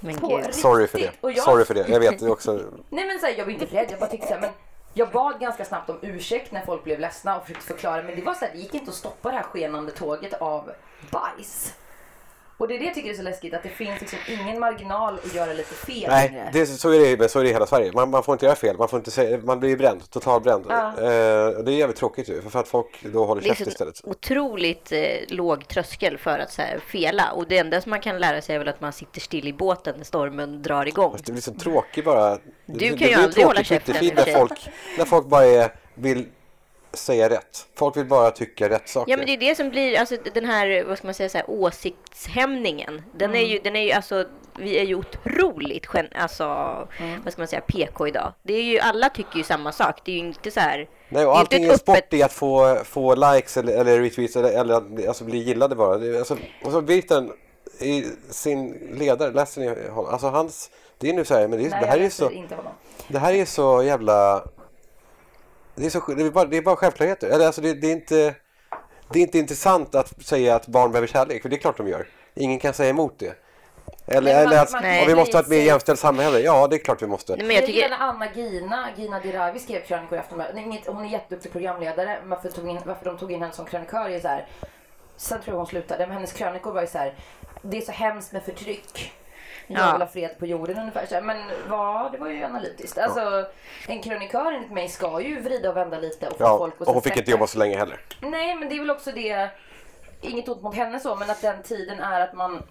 Men 0.00 0.16
på 0.16 0.28
gud. 0.28 0.36
riktigt. 0.36 0.54
Sorry 0.54 0.86
för 0.86 0.98
det. 0.98 1.10
Och 1.20 1.32
jag, 1.32 1.44
Sorry 1.44 1.64
för 1.64 1.74
det. 1.74 1.88
Jag 1.88 2.00
vet 2.00 2.18
det 2.18 2.30
också. 2.30 2.52
Nej 2.90 3.06
men 3.06 3.18
så 3.18 3.26
här, 3.26 3.34
jag 3.38 3.44
var 3.44 3.52
inte 3.52 3.64
rädd, 3.64 3.86
jag 3.90 4.00
bara 4.00 4.10
tyckte 4.10 4.26
så 4.26 4.34
här, 4.34 4.40
men 4.40 4.50
jag 4.94 5.10
bad 5.10 5.40
ganska 5.40 5.64
snabbt 5.64 5.90
om 5.90 5.98
ursäkt 6.02 6.52
när 6.52 6.64
folk 6.64 6.84
blev 6.84 7.00
ledsna 7.00 7.36
och 7.36 7.42
försökte 7.42 7.66
förklara 7.66 8.02
men 8.02 8.16
det 8.16 8.22
var 8.22 8.34
så 8.34 8.44
här, 8.44 8.52
det 8.52 8.58
gick 8.58 8.74
inte 8.74 8.90
att 8.90 8.96
stoppa 8.96 9.30
det 9.30 9.36
här 9.36 9.42
skenande 9.42 9.92
tåget 9.92 10.34
av 10.34 10.70
bajs. 11.10 11.74
Och 12.58 12.68
det 12.68 12.74
är 12.74 12.78
det 12.78 12.84
jag 12.84 12.94
tycker 12.94 13.10
är 13.10 13.14
så 13.14 13.22
läskigt, 13.22 13.54
att 13.54 13.62
det 13.62 13.68
finns 13.68 14.00
liksom 14.00 14.18
ingen 14.28 14.60
marginal 14.60 15.14
att 15.24 15.34
göra 15.34 15.52
lite 15.52 15.74
fel 15.74 16.04
Nej, 16.08 16.50
det, 16.52 16.66
så, 16.66 16.90
är 16.92 16.98
det, 17.00 17.18
men 17.18 17.28
så 17.28 17.38
är 17.38 17.44
det 17.44 17.50
i 17.50 17.52
hela 17.52 17.66
Sverige. 17.66 17.92
Man, 17.94 18.10
man 18.10 18.22
får 18.22 18.32
inte 18.32 18.46
göra 18.46 18.56
fel. 18.56 18.76
Man, 18.78 18.88
får 18.88 18.98
inte 18.98 19.10
säga, 19.10 19.38
man 19.44 19.60
blir 19.60 19.76
bränd, 19.76 20.10
totalbränd. 20.10 20.64
Ja. 20.68 20.88
Eh, 20.88 21.04
det 21.64 21.72
är 21.72 21.76
jävligt 21.76 21.96
tråkigt 21.96 22.28
ju. 22.28 22.42
För, 22.42 22.50
för 22.50 22.60
att 22.60 22.68
folk 22.68 23.04
då 23.12 23.24
håller 23.24 23.42
Det 23.42 23.48
är 23.48 23.54
käft 23.54 23.70
istället. 23.70 24.00
otroligt 24.04 24.92
eh, 24.92 25.00
låg 25.28 25.68
tröskel 25.68 26.18
för 26.18 26.38
att 26.38 26.52
så 26.52 26.62
här, 26.62 26.78
fela. 26.86 27.32
Och 27.32 27.48
det 27.48 27.58
enda 27.58 27.80
som 27.80 27.90
man 27.90 28.00
kan 28.00 28.18
lära 28.18 28.40
sig 28.42 28.54
är 28.54 28.58
väl 28.58 28.68
att 28.68 28.80
man 28.80 28.92
sitter 28.92 29.20
still 29.20 29.48
i 29.48 29.52
båten 29.52 29.94
när 29.96 30.04
stormen 30.04 30.62
drar 30.62 30.88
igång. 30.88 31.12
Fast 31.12 31.24
det 31.24 31.32
blir 31.32 31.42
så 31.42 31.54
tråkigt 31.54 32.04
bara. 32.04 32.30
Det, 32.30 32.40
Du 32.66 32.72
det 32.78 32.88
kan 32.88 32.90
ju 32.90 32.96
blir 32.96 33.12
en 33.12 33.20
aldrig 33.24 33.44
hålla 33.46 33.64
käften 33.64 33.94
när 34.14 34.38
folk, 34.38 34.68
när 34.98 35.04
folk 35.04 35.26
bara 35.26 35.44
är, 35.44 35.70
vill 35.94 36.26
säga 36.92 37.30
rätt. 37.30 37.66
Folk 37.74 37.96
vill 37.96 38.06
bara 38.06 38.30
tycka 38.30 38.68
rätt 38.68 38.88
saker. 38.88 39.10
Ja 39.10 39.16
men 39.16 39.26
det 39.26 39.32
är 39.32 39.36
det 39.36 39.54
som 39.54 39.70
blir, 39.70 39.98
alltså 39.98 40.16
den 40.34 40.44
här, 40.44 40.84
vad 40.84 40.98
ska 40.98 41.06
man 41.06 41.14
säga, 41.14 41.28
så 41.28 41.38
här, 41.38 41.50
åsiktshämningen. 41.50 43.02
Den 43.14 43.34
är 43.34 43.40
ju, 43.46 43.58
den 43.58 43.76
är 43.76 43.80
ju 43.82 43.92
alltså, 43.92 44.24
vi 44.58 44.78
är 44.78 44.84
ju 44.84 44.94
otroligt, 44.94 45.86
gen, 45.94 46.06
alltså, 46.14 46.44
vad 47.24 47.32
ska 47.32 47.40
man 47.40 47.48
säga, 47.48 47.60
PK 47.60 48.06
idag. 48.08 48.32
Det 48.42 48.54
är 48.54 48.62
ju, 48.62 48.78
alla 48.78 49.08
tycker 49.08 49.36
ju 49.36 49.42
samma 49.42 49.72
sak. 49.72 50.00
Det 50.04 50.10
är 50.12 50.14
ju 50.14 50.20
inte 50.26 50.50
så 50.50 50.60
här. 50.60 50.88
Nej, 51.08 51.26
och 51.26 51.32
det 51.32 51.36
är 51.36 51.40
allting 51.40 51.64
är 51.64 51.76
sport 51.76 51.96
öppet- 51.98 52.14
i 52.14 52.22
att 52.22 52.32
få, 52.32 52.76
få 52.84 53.14
likes 53.14 53.56
eller, 53.56 53.76
eller 53.80 54.00
retweets 54.00 54.36
eller, 54.36 54.60
eller 54.60 54.74
att 54.74 55.08
alltså, 55.08 55.24
bli 55.24 55.38
gillade 55.38 55.74
bara. 55.74 55.98
Det, 55.98 56.08
är- 56.14 56.18
alltså, 56.18 56.36
och 56.64 56.72
så 56.72 56.80
Virten 56.80 57.32
i 57.80 58.04
sin 58.30 58.70
ledare, 58.98 59.30
läser 59.32 59.60
ni 59.60 59.88
honom? 59.88 60.12
Alltså 60.12 60.26
hans, 60.28 60.70
det 60.98 61.08
är 61.10 61.14
nu 61.14 61.24
så 61.24 61.34
här, 61.34 61.48
men 61.48 61.58
det, 61.58 61.66
är, 61.66 61.70
Nej, 61.70 61.80
det 61.80 61.86
här 61.86 61.98
är 61.98 62.02
ju 62.02 62.10
så, 62.10 62.30
inte 62.30 62.54
honom. 62.54 62.72
det 63.08 63.18
här 63.18 63.32
är 63.34 63.44
så 63.44 63.82
jävla, 63.82 64.44
det 65.78 65.86
är, 65.86 65.90
så, 65.90 66.12
det 66.14 66.22
är, 66.26 66.30
bara, 66.30 66.44
det 66.44 66.56
är 66.56 66.62
bara 66.62 66.76
självklarheter. 66.76 67.28
Eller, 67.28 67.46
alltså, 67.46 67.60
det, 67.60 67.74
det, 67.74 67.86
är 67.86 67.92
inte, 67.92 68.34
det 69.12 69.18
är 69.18 69.22
inte 69.22 69.38
intressant 69.38 69.94
att 69.94 70.22
säga 70.26 70.54
att 70.54 70.66
barn 70.66 70.92
behöver 70.92 71.06
kärlek, 71.08 71.42
för 71.42 71.48
det 71.48 71.56
är 71.56 71.60
klart 71.60 71.76
de 71.76 71.88
gör. 71.88 72.06
Ingen 72.34 72.58
kan 72.58 72.74
säga 72.74 72.90
emot 72.90 73.18
det. 73.18 73.34
Eller, 74.06 74.34
Nej, 74.34 74.44
man- 74.44 74.52
eller 74.52 74.62
att 74.62 74.72
man- 74.72 74.82
Nej. 74.82 75.02
och 75.02 75.08
vi 75.08 75.14
måste 75.14 75.36
ha 75.36 75.42
ett 75.42 75.48
mer 75.48 75.62
jämställt 75.62 75.98
samhälle. 76.00 76.40
Ja, 76.40 76.66
det 76.68 76.76
är 76.76 76.78
klart 76.78 77.02
vi 77.02 77.06
måste. 77.06 77.36
Nej, 77.36 77.46
men 77.46 77.56
jag 77.56 77.66
tycker, 77.66 77.90
Anna 77.98 78.32
Gina, 78.34 78.88
Gina 78.96 79.20
Dirawi 79.20 79.58
skrev 79.58 79.80
krönikor 79.86 80.18
i 80.18 80.20
Aftonbladet. 80.20 80.86
Hon 80.86 81.04
är 81.04 81.08
jätteduktig 81.08 81.52
programledare. 81.52 82.18
Varför, 82.24 82.48
tog 82.50 82.68
in, 82.68 82.78
varför 82.84 83.04
de 83.04 83.18
tog 83.18 83.32
in 83.32 83.40
henne 83.42 83.52
som 83.54 83.64
krönikör 83.66 84.08
är 84.10 84.20
så 84.20 84.28
här. 84.28 84.46
Sen 85.16 85.40
tror 85.40 85.54
jag 85.54 85.58
hon 85.58 85.66
slutade. 85.66 86.06
Men 86.06 86.14
hennes 86.14 86.32
krönikor 86.32 86.72
var 86.72 86.80
ju 86.80 86.86
så 86.86 86.98
här. 86.98 87.14
Det 87.62 87.76
är 87.76 87.80
så 87.80 87.92
hemskt 87.92 88.32
med 88.32 88.42
förtryck. 88.42 89.12
Jag 89.70 89.80
Ja. 89.80 89.92
vill 89.92 90.02
ha 90.02 90.08
fred 90.08 90.38
på 90.38 90.46
jorden 90.46 90.78
ungefär. 90.78 91.06
Så 91.06 91.14
här, 91.14 91.22
Men 91.22 91.36
vad, 91.68 92.12
det 92.12 92.18
var 92.18 92.28
ju 92.28 92.44
analytiskt. 92.44 92.98
Alltså, 92.98 93.46
en 93.88 94.02
krönikör 94.02 94.52
enligt 94.52 94.70
mig 94.72 94.88
ska 94.88 95.20
ju 95.20 95.40
vrida 95.40 95.70
och 95.70 95.76
vända 95.76 95.98
lite 95.98 96.28
och 96.28 96.38
få 96.38 96.44
Ja, 96.44 96.58
folk 96.58 96.74
att 96.80 96.88
och 96.88 96.92
hon 96.94 97.02
fick 97.02 97.16
inte 97.16 97.30
jobba 97.30 97.46
så 97.46 97.58
länge 97.58 97.78
heller. 97.78 98.00
Nej, 98.20 98.54
men 98.54 98.68
det 98.68 98.74
är 98.74 98.80
väl 98.80 98.90
också 98.90 99.12
det. 99.12 99.50
Inget 100.20 100.48
ont 100.48 100.62
mot 100.62 100.74
henne 100.74 101.00
så, 101.00 101.14
men 101.16 101.30
att 101.30 101.42
den 101.42 101.62
tiden 101.62 102.00
är 102.00 102.20
att 102.20 102.34
man 102.34 102.62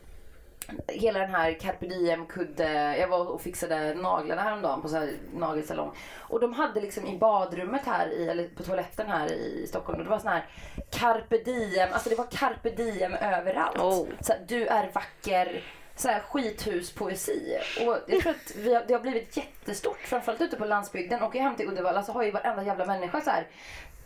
Hela 0.87 1.19
den 1.19 1.29
här 1.29 1.53
carpe 1.53 1.85
diem-kudde, 1.85 2.97
jag 2.97 3.07
var 3.07 3.25
och 3.31 3.41
fixade 3.41 3.93
naglarna 3.93 4.41
häromdagen 4.41 4.81
på 4.81 4.89
så 4.89 4.95
här 4.95 5.09
nagelsalong. 5.33 5.91
Och 6.17 6.39
de 6.39 6.53
hade 6.53 6.81
liksom 6.81 7.07
i 7.07 7.17
badrummet 7.17 7.81
här, 7.85 8.07
i, 8.07 8.29
eller 8.29 8.47
på 8.47 8.63
toaletten 8.63 9.07
här 9.07 9.31
i 9.31 9.65
Stockholm, 9.69 9.97
och 9.99 10.03
det 10.05 10.09
var 10.09 10.19
sån 10.19 10.31
här 10.31 10.45
carpe 10.91 11.37
diem, 11.37 11.89
alltså 11.93 12.09
det 12.09 12.15
var 12.15 12.27
carpe 12.31 12.69
diem 12.69 13.13
överallt. 13.13 13.77
Oh. 13.79 14.05
Så 14.21 14.33
här, 14.33 14.41
du 14.47 14.65
är 14.67 14.91
vacker, 14.93 15.63
så 15.97 16.07
här 16.07 16.19
skithuspoesi. 16.19 17.57
Och 17.79 17.97
jag 18.07 18.21
tror 18.21 18.31
att 18.31 18.55
vi 18.55 18.73
har, 18.73 18.83
det 18.87 18.93
har 18.93 19.01
blivit 19.01 19.37
jättestort, 19.37 19.99
framförallt 19.99 20.41
ute 20.41 20.55
på 20.55 20.65
landsbygden. 20.65 21.21
Och 21.21 21.35
jag 21.35 21.43
hem 21.43 21.55
till 21.55 21.67
Uddevalla 21.67 22.03
så 22.03 22.11
har 22.11 22.23
ju 22.23 22.31
varenda 22.31 22.63
jävla 22.63 22.85
människa 22.85 23.21
så 23.21 23.29
här 23.29 23.47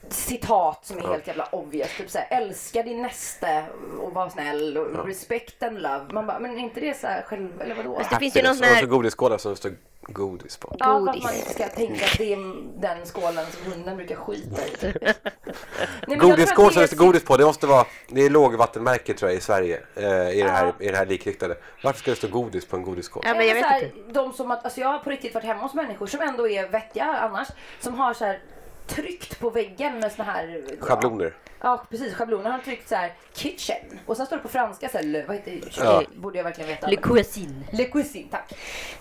citat 0.10 0.86
som 0.86 0.98
är 0.98 1.02
helt 1.08 1.28
jävla 1.28 1.46
obvious. 1.52 1.98
Typ 1.98 2.10
såhär, 2.10 2.28
älska 2.32 2.84
din 2.84 3.02
nästa 3.02 3.64
och 4.02 4.14
var 4.14 4.30
snäll 4.30 4.78
och 4.78 5.06
respect 5.08 5.64
and 5.64 5.82
love. 5.82 6.06
Man 6.12 6.28
bara, 6.28 6.40
men 6.40 6.52
är 6.52 6.60
inte 6.60 6.80
det 6.80 6.98
såhär 6.98 7.22
själv, 7.22 7.62
eller 7.62 7.76
vadå? 7.76 8.02
Det 8.10 8.16
finns 8.16 8.36
ju 8.38 8.42
någon 8.44 8.56
sån 8.56 8.64
Och 8.68 8.74
här- 8.74 8.82
så 8.82 8.88
godisskålar 8.88 9.38
som 9.38 9.52
det 9.52 9.58
står 9.58 9.72
godis 10.02 10.58
på. 10.58 10.76
Ja, 10.80 10.86
för 10.86 10.94
att 10.94 11.06
godis. 11.06 11.24
man 11.24 11.34
inte 11.36 11.50
ska 11.54 11.68
tänka 11.68 12.06
att 12.06 12.18
det 12.18 12.34
är 12.34 12.38
den 12.82 13.06
skålen 13.06 13.46
som 13.52 13.72
hunden 13.72 13.98
brukar 13.98 14.16
skita 14.16 14.62
i. 14.68 14.78
Tror 16.06 16.16
Godisskål 16.18 16.74
som 16.74 16.82
det 16.82 16.88
står 16.88 16.98
godis 16.98 17.24
på, 17.24 17.38
det 17.38 17.46
måste 17.46 17.68
vara, 17.68 17.86
det 18.08 18.22
är 18.22 18.30
lågvattenmärke 18.30 19.14
tror 19.14 19.32
jag 19.32 19.38
i 19.38 19.42
Sverige 19.42 19.80
eh, 19.96 20.30
i, 20.30 20.42
det 20.44 20.50
här, 20.52 20.66
Ja. 20.66 20.86
i 20.86 20.90
det 20.92 20.98
här 20.98 21.06
likriktade. 21.06 21.58
Varför 21.84 22.00
ska 22.00 22.12
det 22.12 22.18
stå 22.18 22.28
godis 22.28 22.66
på 22.66 22.76
en 22.76 22.84
godisskål? 22.84 23.24
Ja, 23.26 23.34
men 23.34 23.48
jag 23.48 23.56
vet 23.56 23.84
inte. 23.84 24.14
De 24.20 24.34
som 24.34 24.52
att, 24.52 24.64
alltså 24.66 24.80
jag 24.82 24.88
har 24.88 25.00
på 25.00 25.10
riktigt 25.10 25.34
varit 25.34 25.46
hemma 25.46 25.62
hos 25.62 25.74
människor 25.74 26.08
som 26.08 26.22
ändå 26.22 26.48
är 26.48 26.68
vettiga 26.68 27.06
annars. 27.06 27.48
Som 27.80 27.94
har 27.94 28.14
så 28.14 28.26
här 28.26 28.40
tryckt 28.96 29.40
på 29.40 29.50
väggen 29.50 30.00
med 30.00 30.12
såna 30.12 30.32
här 30.32 30.62
Schabloner. 30.80 31.34
Ja 31.64 31.86
precis, 31.90 32.14
schabloner 32.14 32.50
har 32.52 32.60
tryckt 32.60 32.90
så 32.90 32.96
här 32.96 33.14
kitchen 33.34 34.00
och 34.06 34.18
sen 34.18 34.26
står 34.26 34.36
det 34.38 34.42
på 34.44 34.50
franska 34.50 34.90
så 34.90 34.98
här, 34.98 35.06
le- 35.06 35.24
vad 35.28 35.36
heter 35.36 35.52
det? 35.52 35.78
Ja. 35.78 36.04
Borde 36.16 36.38
jag 36.38 36.44
verkligen 36.44 36.68
veta. 36.70 36.88
Le 36.88 36.96
cuisine. 36.96 37.64
Le 37.72 37.86
cuisine, 37.86 38.28
tack. 38.32 38.52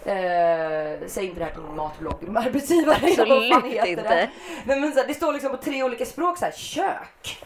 Eh, 0.06 0.98
säg 1.06 1.24
inte 1.24 1.38
det 1.38 1.44
här 1.44 1.52
till 1.52 1.62
min 1.62 1.76
matblogg 1.76 2.36
arbetsgivare. 2.36 2.96
Absolut 3.02 3.86
inte. 3.86 4.02
Det? 4.02 4.30
Nej, 4.64 4.80
men 4.80 4.92
så 4.92 5.00
här, 5.00 5.06
det 5.06 5.14
står 5.14 5.32
liksom 5.32 5.50
på 5.50 5.56
tre 5.56 5.82
olika 5.82 6.06
språk 6.06 6.38
så 6.38 6.44
här, 6.44 6.52
kök. 6.52 7.44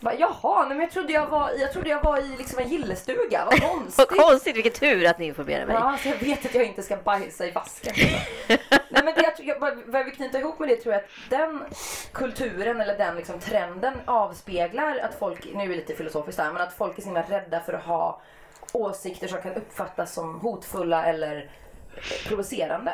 Bara, 0.00 0.14
Jaha, 0.14 0.60
nej, 0.60 0.68
men 0.68 0.80
jag 0.80 0.90
trodde 0.90 1.12
jag 1.12 1.26
var, 1.26 1.50
jag 1.58 1.72
trodde 1.72 1.88
jag 1.88 2.02
var 2.02 2.18
i 2.18 2.36
liksom 2.38 2.58
en 2.58 2.68
gillestuga. 2.68 3.44
Vad 3.44 3.60
Vad 3.60 3.70
konstigt. 3.70 4.08
konstigt, 4.08 4.56
vilken 4.56 4.72
tur 4.72 5.06
att 5.06 5.18
ni 5.18 5.26
informerar 5.26 5.66
mig. 5.66 5.74
Ja, 5.74 5.98
så 6.02 6.08
jag 6.08 6.16
vet 6.16 6.46
att 6.46 6.54
jag 6.54 6.64
inte 6.64 6.82
ska 6.82 6.96
bajsa 6.96 7.46
i 7.46 7.50
vasken. 7.50 7.94
Nej, 8.68 9.02
men 9.04 9.14
det, 9.14 9.34
jag, 9.38 9.60
vad 9.60 9.78
jag 9.92 10.04
vill 10.04 10.14
knyta 10.14 10.38
ihop 10.38 10.58
med 10.58 10.68
det 10.68 10.76
tror 10.76 10.94
jag 10.94 11.02
att 11.02 11.10
den 11.30 11.64
kulturen 12.12 12.80
eller 12.80 12.98
den 12.98 13.16
liksom 13.16 13.40
trenden 13.40 13.94
avspeglar 14.04 14.98
att 14.98 15.18
folk, 15.18 15.48
nu 15.54 15.62
är 15.62 15.68
det 15.68 15.74
lite 15.74 15.94
filosofiskt 15.94 16.40
här, 16.40 16.52
men 16.52 16.62
att 16.62 16.72
folk 16.72 16.98
är 16.98 17.02
så 17.02 17.06
himla 17.06 17.22
rädda 17.22 17.60
för 17.60 17.72
att 17.72 17.84
ha 17.84 18.20
åsikter 18.72 19.28
som 19.28 19.42
kan 19.42 19.54
uppfattas 19.54 20.14
som 20.14 20.40
hotfulla 20.40 21.06
eller 21.06 21.50
provocerande. 22.28 22.92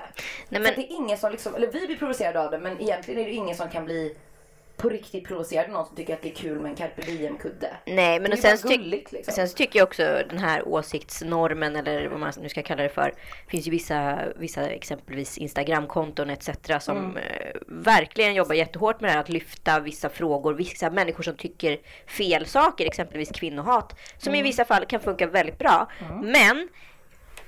Nej, 0.48 0.60
men, 0.60 0.70
att 0.70 0.76
det 0.76 0.82
är 0.82 0.96
ingen 0.96 1.18
som 1.18 1.32
liksom, 1.32 1.54
eller 1.54 1.72
vi 1.72 1.86
blir 1.86 1.96
provocerade 1.96 2.40
av 2.40 2.50
det 2.50 2.58
men 2.58 2.80
egentligen 2.80 3.20
är 3.20 3.24
det 3.24 3.32
ingen 3.32 3.56
som 3.56 3.70
kan 3.70 3.84
bli 3.84 4.16
på 4.76 4.88
riktigt 4.88 5.24
provocerad 5.24 5.70
någon 5.70 5.86
som 5.86 5.96
tycker 5.96 6.14
att 6.14 6.22
det 6.22 6.30
är 6.30 6.34
kul 6.34 6.60
med 6.60 6.70
en 6.70 6.76
carpe 6.76 7.02
diem-kudde. 7.02 7.76
nej, 7.86 8.20
men 8.20 8.32
och 8.32 8.38
sen, 8.38 8.58
så 8.58 8.68
gulligt 8.68 9.12
liksom. 9.12 9.34
sen 9.34 9.48
så 9.48 9.56
tycker 9.56 9.78
jag 9.78 9.86
också 9.86 10.02
den 10.28 10.38
här 10.38 10.68
åsiktsnormen 10.68 11.76
eller 11.76 12.08
vad 12.08 12.20
man 12.20 12.32
nu 12.40 12.48
ska 12.48 12.62
kalla 12.62 12.82
det 12.82 12.88
för. 12.88 13.14
Finns 13.48 13.66
ju 13.66 13.70
vissa, 13.70 14.18
vissa 14.36 14.68
exempelvis 14.68 15.38
Instagramkonton 15.38 16.30
etc. 16.30 16.48
som 16.80 16.96
Mm. 16.98 17.16
eh, 17.16 17.22
verkligen 17.66 18.34
jobbar 18.34 18.54
jättehårt 18.54 19.00
med 19.00 19.08
det 19.08 19.12
här 19.12 19.20
att 19.20 19.28
lyfta 19.28 19.80
vissa 19.80 20.08
frågor. 20.08 20.54
Vissa 20.54 20.90
människor 20.90 21.22
som 21.22 21.36
tycker 21.36 21.78
fel 22.06 22.46
saker, 22.46 22.86
exempelvis 22.86 23.30
kvinnohat. 23.30 23.94
Som 24.18 24.30
Mm. 24.30 24.40
i 24.40 24.42
vissa 24.48 24.64
fall 24.64 24.84
kan 24.86 25.00
funka 25.00 25.26
väldigt 25.26 25.58
bra. 25.58 25.90
Men 26.22 26.68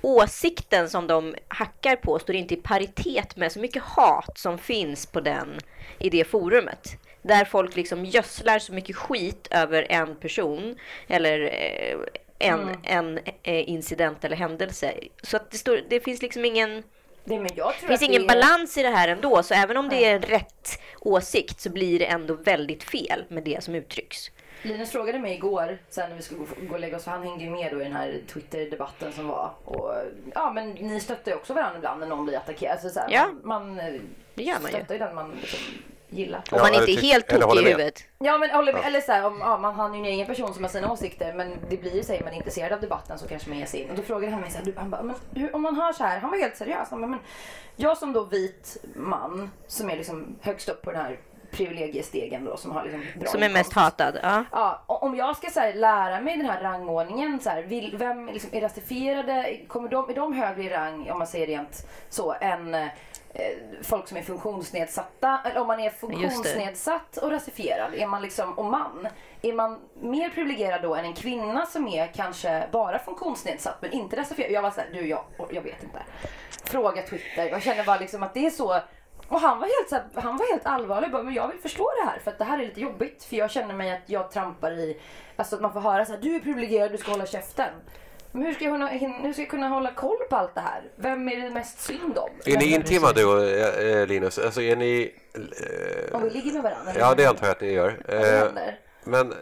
åsikten 0.01 0.91
som 0.91 1.07
de 1.07 1.35
hackar 1.49 1.97
på 1.97 2.19
står 2.19 2.35
inte 2.35 2.55
i 2.55 2.57
paritet 2.57 3.37
med 3.37 3.53
så 3.53 3.61
mycket 3.61 3.83
hat 3.83 4.39
som 4.39 4.59
finns 4.59 5.07
på 5.07 5.21
den 5.21 5.59
i 5.99 6.11
det 6.11 6.25
forumet. 6.25 6.97
Där 7.27 7.45
folk 7.45 7.77
liksom 7.77 8.05
gödslar 8.05 8.59
så 8.59 8.73
mycket 8.73 8.97
skit 8.97 9.49
över 9.51 9.87
en 9.91 10.17
person 10.17 10.77
eller 11.09 11.41
eh, 11.41 11.97
en, 12.39 12.61
Mm. 12.61 12.79
en 12.85 13.19
eh, 13.43 13.69
incident 13.71 14.25
eller 14.25 14.37
händelse. 14.37 14.95
Så 15.23 15.37
att 15.37 15.51
det, 15.51 15.57
står, 15.59 15.81
det 15.89 16.01
finns 16.01 16.23
liksom 16.23 16.45
ingen 16.45 16.83
Det, 17.25 17.49
finns 17.87 18.03
ingen 18.03 18.23
är- 18.23 18.29
balans 18.29 18.79
i 18.79 18.83
det 18.83 18.89
här 18.89 19.09
ändå, 19.09 19.43
så 19.43 19.55
även 19.55 19.77
om 19.77 19.89
det 19.89 20.05
är 20.05 20.19
rätt 20.19 20.81
åsikt 21.01 21.61
så 21.61 21.71
blir 21.71 21.99
det 21.99 22.05
ändå 22.07 22.35
väldigt 22.35 22.83
fel 22.83 23.25
med 23.29 23.43
det 23.43 23.65
som 23.65 23.75
uttrycks. 23.75 24.31
Linus 24.62 24.91
frågade 24.91 25.19
mig 25.19 25.35
igår, 25.35 25.79
sen 25.91 26.09
när 26.11 26.17
vi 26.17 26.23
skulle 26.23 26.41
gå, 26.41 26.47
gå 26.69 26.75
och 26.75 26.81
lägga 26.81 26.97
oss, 26.97 27.05
för 27.05 27.11
han 27.11 27.23
hängde 27.23 27.45
ju 27.45 27.51
med 27.51 27.73
då 27.73 27.81
i 27.81 27.85
den 27.85 27.93
här 27.93 28.21
Twitter-debatten 28.33 29.12
som 29.12 29.29
var. 29.29 29.51
Och, 29.65 29.95
ja, 30.35 30.53
men 30.53 30.71
ni 30.71 31.01
stöttar 31.01 31.31
ju 31.33 31.37
också 31.37 31.55
varandra 31.55 31.77
ibland 31.79 32.01
när 32.01 32.07
någon 32.07 32.27
blir 32.27 32.37
attackerad. 32.37 32.73
Alltså, 32.73 32.89
så 32.91 33.01
här, 33.01 33.09
Ja. 33.11 33.29
man, 33.43 33.77
man 33.77 33.79
eh, 33.79 34.01
Det 34.35 34.43
gör 34.43 34.59
man 34.61 34.69
stöttar 34.71 34.95
ju 34.95 34.99
den 34.99 35.15
man 35.15 35.31
liksom 35.41 35.59
gillar. 36.09 36.38
Om 36.38 36.45
Ja, 36.51 36.59
man 36.62 36.75
inte 36.75 36.92
är 36.92 36.97
helt 37.03 37.29
tokig 37.29 37.61
i 37.61 37.64
huvudet. 37.64 38.05
Ja 38.19 38.38
men 38.38 38.51
håller 38.51 38.73
med, 38.73 38.83
eller 38.85 39.01
så 39.01 39.12
här, 39.12 39.27
om 39.27 39.38
ja, 39.40 39.59
man 39.59 39.75
har 39.75 39.90
ju 39.95 39.99
en 39.99 40.05
egen 40.05 40.27
person 40.27 40.55
som 40.55 40.64
har 40.64 40.71
sina 40.71 40.92
åsikter 40.92 41.33
men 41.35 41.57
det 41.71 41.77
blir 41.77 41.97
ju 41.97 42.03
så 42.03 42.12
här, 42.12 42.21
man 42.25 42.33
är 42.33 42.37
intresserad 42.37 42.73
av 42.73 42.81
debatten 42.81 43.19
så 43.19 43.29
kanske 43.29 43.49
man 43.49 43.59
ger 43.59 43.66
sig 43.66 43.81
in. 43.81 43.90
Och 43.90 43.97
då 43.97 44.03
frågade 44.03 44.33
han 44.33 44.40
mig 44.40 44.51
så 44.51 44.59
här, 44.59 44.64
du, 44.64 44.75
han 44.77 44.90
bara, 44.90 45.03
men 45.03 45.16
hur, 45.35 45.55
om 45.55 45.62
man 45.62 45.75
har 45.77 45.92
så 45.92 46.05
här, 46.05 46.19
han 46.19 46.31
var 46.31 46.38
helt 46.38 46.57
seriös. 46.57 46.88
Han 46.90 47.01
bara, 47.01 47.07
men 47.07 47.19
jag 47.77 47.99
som 47.99 48.12
då 48.12 48.25
vit 48.25 48.77
man 48.97 49.51
som 49.66 49.90
är 49.90 49.97
liksom 49.97 50.37
högst 50.42 50.69
upp 50.69 50.83
på 50.83 50.92
den 50.92 51.01
här 51.01 51.19
privilegiestegen 51.51 52.45
då 52.45 52.57
som 52.57 52.71
har 52.71 52.83
liksom 52.85 53.05
bra 53.21 53.29
Som 53.31 53.42
är 53.42 53.49
mest 53.49 53.71
inkomst. 53.71 54.01
hatad. 54.01 54.19
Ja. 54.23 54.45
Ja, 54.53 54.83
om 54.87 55.14
jag 55.16 55.37
ska 55.37 55.51
så 55.51 55.61
här, 55.61 55.75
lära 55.75 56.21
mig 56.21 56.37
den 56.37 56.47
här 56.47 56.62
rangordningen, 56.62 57.40
så 57.40 57.51
här, 57.51 57.62
vill, 57.62 57.97
vem 57.99 58.27
liksom, 58.27 58.51
är 58.53 58.61
rasifierade, 58.61 59.57
kommer 59.69 59.88
de, 59.88 60.11
är 60.11 60.14
de 60.14 60.33
högre 60.33 60.62
i 60.62 60.69
rang 60.69 61.11
om 61.11 61.19
man 61.19 61.27
säger 61.27 61.47
rent 61.47 61.87
så 62.09 62.35
än 62.40 62.75
eh, 62.75 62.87
folk 63.83 64.09
som 64.09 64.16
är 64.16 64.22
funktionsnedsatta? 64.22 65.40
Eller 65.44 65.61
om 65.61 65.66
man 65.66 65.81
är 65.81 65.90
funktionsnedsatt 65.90 67.16
och 67.16 67.31
rasifierad, 67.31 67.94
är 67.94 68.07
man 68.07 68.22
liksom, 68.22 68.53
och 68.59 68.64
man, 68.64 69.09
är 69.42 69.53
man 69.53 69.79
mer 70.01 70.31
privilegierad 70.31 70.83
då 70.83 70.94
än 70.94 71.05
en 71.05 71.14
kvinna 71.14 71.66
som 71.66 71.88
är 71.88 72.07
kanske 72.07 72.68
bara 72.72 72.99
funktionsnedsatt 72.99 73.83
men 73.83 73.92
inte 73.92 74.16
rasifierad? 74.16 74.53
Jag 74.53 74.62
var 74.62 74.70
såhär, 74.70 74.88
du 74.92 75.09
jag, 75.09 75.25
jag 75.51 75.62
vet 75.62 75.83
inte. 75.83 76.03
Fråga 76.64 77.03
Twitter, 77.03 77.46
jag 77.46 77.62
känner 77.62 77.85
bara 77.85 77.99
liksom 77.99 78.22
att 78.22 78.35
det 78.35 78.46
är 78.46 78.51
så 78.51 78.81
och 79.29 79.40
han 79.40 79.61
var 79.61 79.66
helt, 79.66 79.88
så 80.14 80.20
han 80.20 80.37
var 80.37 80.53
helt 80.53 80.66
allvarlig. 80.66 81.11
Bara, 81.11 81.22
men 81.22 81.35
jag 81.35 81.49
vill 81.49 81.59
förstå 81.59 81.90
det 82.03 82.11
här 82.11 82.18
för 82.18 82.31
att 82.31 82.38
det 82.38 82.44
här 82.44 82.59
är 82.59 82.64
lite 82.64 82.81
jobbigt. 82.81 83.25
För 83.25 83.37
jag 83.37 83.51
känner 83.51 83.75
mig 83.75 83.92
att 83.92 84.11
jag 84.11 84.31
trampar 84.31 84.72
i, 84.72 85.01
alltså 85.37 85.57
att 85.57 85.62
man 85.62 85.72
får 85.72 85.81
höra 85.81 86.05
så 86.05 86.12
här, 86.12 86.20
du 86.20 86.37
är 86.37 86.40
privilegierad, 86.40 86.92
du 86.92 86.99
ska 86.99 87.11
hålla 87.11 87.27
käften. 87.27 87.70
Men 88.37 88.46
hur 88.46 88.53
ska, 88.55 88.64
jag 88.64 88.72
kunna, 88.72 88.88
hur 89.22 89.33
ska 89.33 89.42
jag 89.42 89.51
kunna 89.51 89.68
hålla 89.68 89.92
koll 89.92 90.16
på 90.31 90.37
allt 90.37 90.55
det 90.55 90.61
här? 90.61 90.83
Vem 90.96 91.29
är 91.29 91.37
det 91.37 91.51
mest 91.51 91.81
synd 91.81 92.18
om? 92.18 92.31
Är 92.44 92.57
ni 92.59 92.75
intima 92.75 93.12
du 93.12 93.25
och 93.25 93.44
eh, 93.44 94.07
Linus? 94.07 94.38
Alltså 94.38 94.62
är 94.62 94.77
ni... 94.77 95.14
Eh, 95.35 96.16
Om 96.16 96.22
vi 96.22 96.31
ligger 96.31 96.53
med 96.53 96.62
varandra? 96.62 96.92
ja, 96.99 97.14
det 97.14 97.27
antar 97.27 97.46
jag 97.46 97.53
att 97.53 97.61
ni 97.61 97.72
gör. 97.72 97.96
Eh, 98.09 98.49
men 99.05 99.35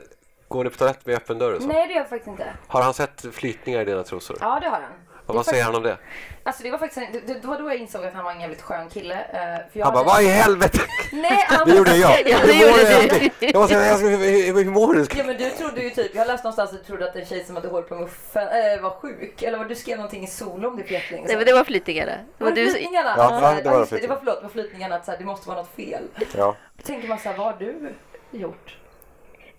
går 0.49 0.65
ni 0.65 0.71
på 0.71 0.77
toalett 0.77 1.07
med 1.07 1.17
öppen 1.17 1.39
dörr 1.39 1.53
och 1.53 1.63
så? 1.63 1.69
Nej 1.69 1.87
det 1.87 1.93
gör 1.93 2.01
jag 2.01 2.09
faktiskt 2.09 2.29
inte. 2.29 2.53
Har 2.67 2.83
han 2.83 2.95
sett 2.95 3.25
flytningar 3.35 3.81
i 3.81 3.85
dina 3.85 4.03
trosor? 4.03 4.37
Ja 4.41 4.59
det 4.61 4.69
har 4.69 4.81
han. 4.81 4.93
Och 5.27 5.35
vad 5.35 5.41
är 5.41 5.51
säger 5.51 5.65
faktiskt- 5.65 5.67
han 5.67 5.75
om 5.75 5.83
det? 5.83 5.99
Alltså 6.47 6.63
det 6.63 6.71
var 6.71 6.79
faktiskt 6.79 7.13
det, 7.27 7.35
det 7.35 7.47
var 7.49 7.59
då 7.59 7.65
jag 7.69 7.77
insåg 7.77 8.05
att 8.05 8.15
han 8.15 8.25
var 8.25 8.33
en 8.33 8.41
jävligt 8.41 8.63
skön 8.63 8.89
kille. 8.91 9.15
eh, 9.15 9.73
för 9.73 9.79
jag 9.79 9.85
Han 9.87 9.95
bara, 9.95 9.99
hade- 10.05 10.05
vad 10.05 10.23
i 10.23 10.27
helvete? 10.27 10.79
Nej, 11.13 11.45
han 11.49 11.69
Det 11.69 11.75
gjorde 11.77 11.97
jag. 11.97 12.11
Ja, 12.29 12.39
det 12.47 12.53
gjorde 12.55 13.19
du? 13.19 13.31
Jag 13.47 13.71
jag 13.71 13.99
ska- 13.99 14.09
hur 14.09 14.71
mår 14.71 14.95
du? 14.95 15.07
Ja 15.17 15.25
men 15.25 15.37
du 15.37 15.51
trodde 15.51 15.81
ju 15.83 15.91
typ, 15.91 16.15
jag 16.15 16.27
läste 16.27 16.45
någonstans 16.45 16.73
att 16.73 16.79
du 16.79 16.85
trodde 16.85 17.09
att 17.11 17.17
en 17.17 17.27
tjej 17.27 17.45
som 17.45 17.57
hade 17.57 17.69
hår 17.69 17.83
på 17.83 17.95
muffen 17.95 18.49
äh, 18.49 18.81
var 18.83 18.91
sjuk. 18.91 19.43
Eller 19.43 19.59
vad 19.59 19.69
du 19.69 19.75
skrev 19.75 19.97
någonting 19.97 20.25
i 20.25 20.27
solo 20.27 20.69
om 20.69 20.77
det 20.77 20.85
för 20.85 20.93
jättelänge 20.93 21.27
Nej, 21.27 21.37
men 21.37 21.47
det 21.47 21.53
var 21.53 21.65
flytningarna. 21.65 22.13
Det 22.13 22.45
Var 22.45 22.51
var 22.51 22.57
det 22.57 22.71
flytningarna? 22.71 23.15
Ja, 23.17 23.29
Så 23.29 23.41
va, 23.41 23.55
det 23.55 23.71
var 23.71 23.79
just 23.79 23.91
det, 23.91 23.97
flytningarna. 23.99 24.15
var 24.15 24.19
förlåt, 24.21 24.37
det 24.41 24.43
var 24.43 24.51
flytningarna 24.53 24.95
att 24.97 25.05
så 25.05 25.11
här, 25.11 25.19
det 25.19 25.25
måste 25.25 25.49
vara 25.49 25.59
något 25.59 25.75
fel. 25.77 26.03
Ja, 26.37 26.57
Då 26.77 26.83
tänker 26.87 27.09
man 27.09 27.19
så 27.19 27.29
här, 27.29 27.37
vad 27.37 27.47
har 27.47 27.57
du 27.59 27.95
gjort? 28.31 28.77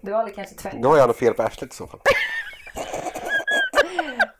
Du 0.01 0.11
har 0.11 0.19
aldrig 0.19 0.35
kanske 0.35 0.55
tvättat? 0.55 0.81
då 0.81 0.89
har 0.89 0.97
jag 0.97 1.07
något 1.07 1.17
fel 1.19 1.33
på 1.33 1.43
arslet 1.43 1.71
i 1.73 1.75
så 1.75 1.87
fall. 1.87 1.99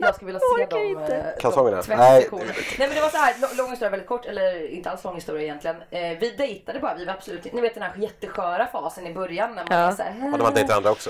Jag 0.05 0.15
skulle 0.15 0.25
vilja 0.31 0.39
se 0.57 0.65
dem, 0.65 0.81
inte. 1.01 1.15
eh, 1.15 1.41
Kalsongerna? 1.41 1.83
Nej. 1.87 2.27
Nej 2.31 2.43
men 2.77 2.89
det 2.89 3.01
var 3.01 3.09
så 3.09 3.17
här, 3.17 3.57
lång- 3.57 3.69
historia 3.69 3.89
väldigt 3.89 4.07
kort, 4.09 4.25
eller 4.25 4.69
inte 4.71 4.89
alls 4.91 5.03
lång 5.03 5.15
historia 5.15 5.41
egentligen. 5.43 5.75
Eh, 5.89 6.17
vi 6.19 6.35
dejtade 6.37 6.79
bara, 6.79 6.95
vi 6.95 7.05
var 7.05 7.13
absolut 7.13 7.53
Ni 7.53 7.61
vet 7.61 7.73
den 7.73 7.83
här 7.83 7.93
jättesköra 7.97 8.67
fasen 8.67 9.07
i 9.07 9.13
början 9.13 9.55
när 9.55 9.65
man 9.69 9.79
Ja. 9.79 9.87
är 9.87 9.91
så 9.91 10.03
här, 10.03 10.11
Hade 10.31 10.43
man 10.43 10.53
dejtat 10.53 10.77
andra 10.77 10.91
också? 10.91 11.09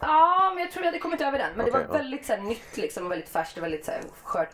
Ja, 0.00 0.52
men 0.54 0.64
jag 0.64 0.72
tror 0.72 0.84
jag 0.84 0.88
hade 0.92 0.98
kommit 0.98 1.20
över 1.20 1.38
den. 1.38 1.50
Men 1.56 1.64
det 1.66 1.70
Okej, 1.72 1.86
var 1.86 1.94
ja. 1.94 1.98
väldigt 2.02 2.26
så 2.26 2.32
här, 2.32 2.40
nytt 2.40 2.76
liksom, 2.76 3.08
väldigt 3.08 3.28
färskt 3.28 3.56
och 3.56 3.62
väldigt 3.62 3.84
så 3.84 3.90
här, 3.90 4.00
skört. 4.24 4.48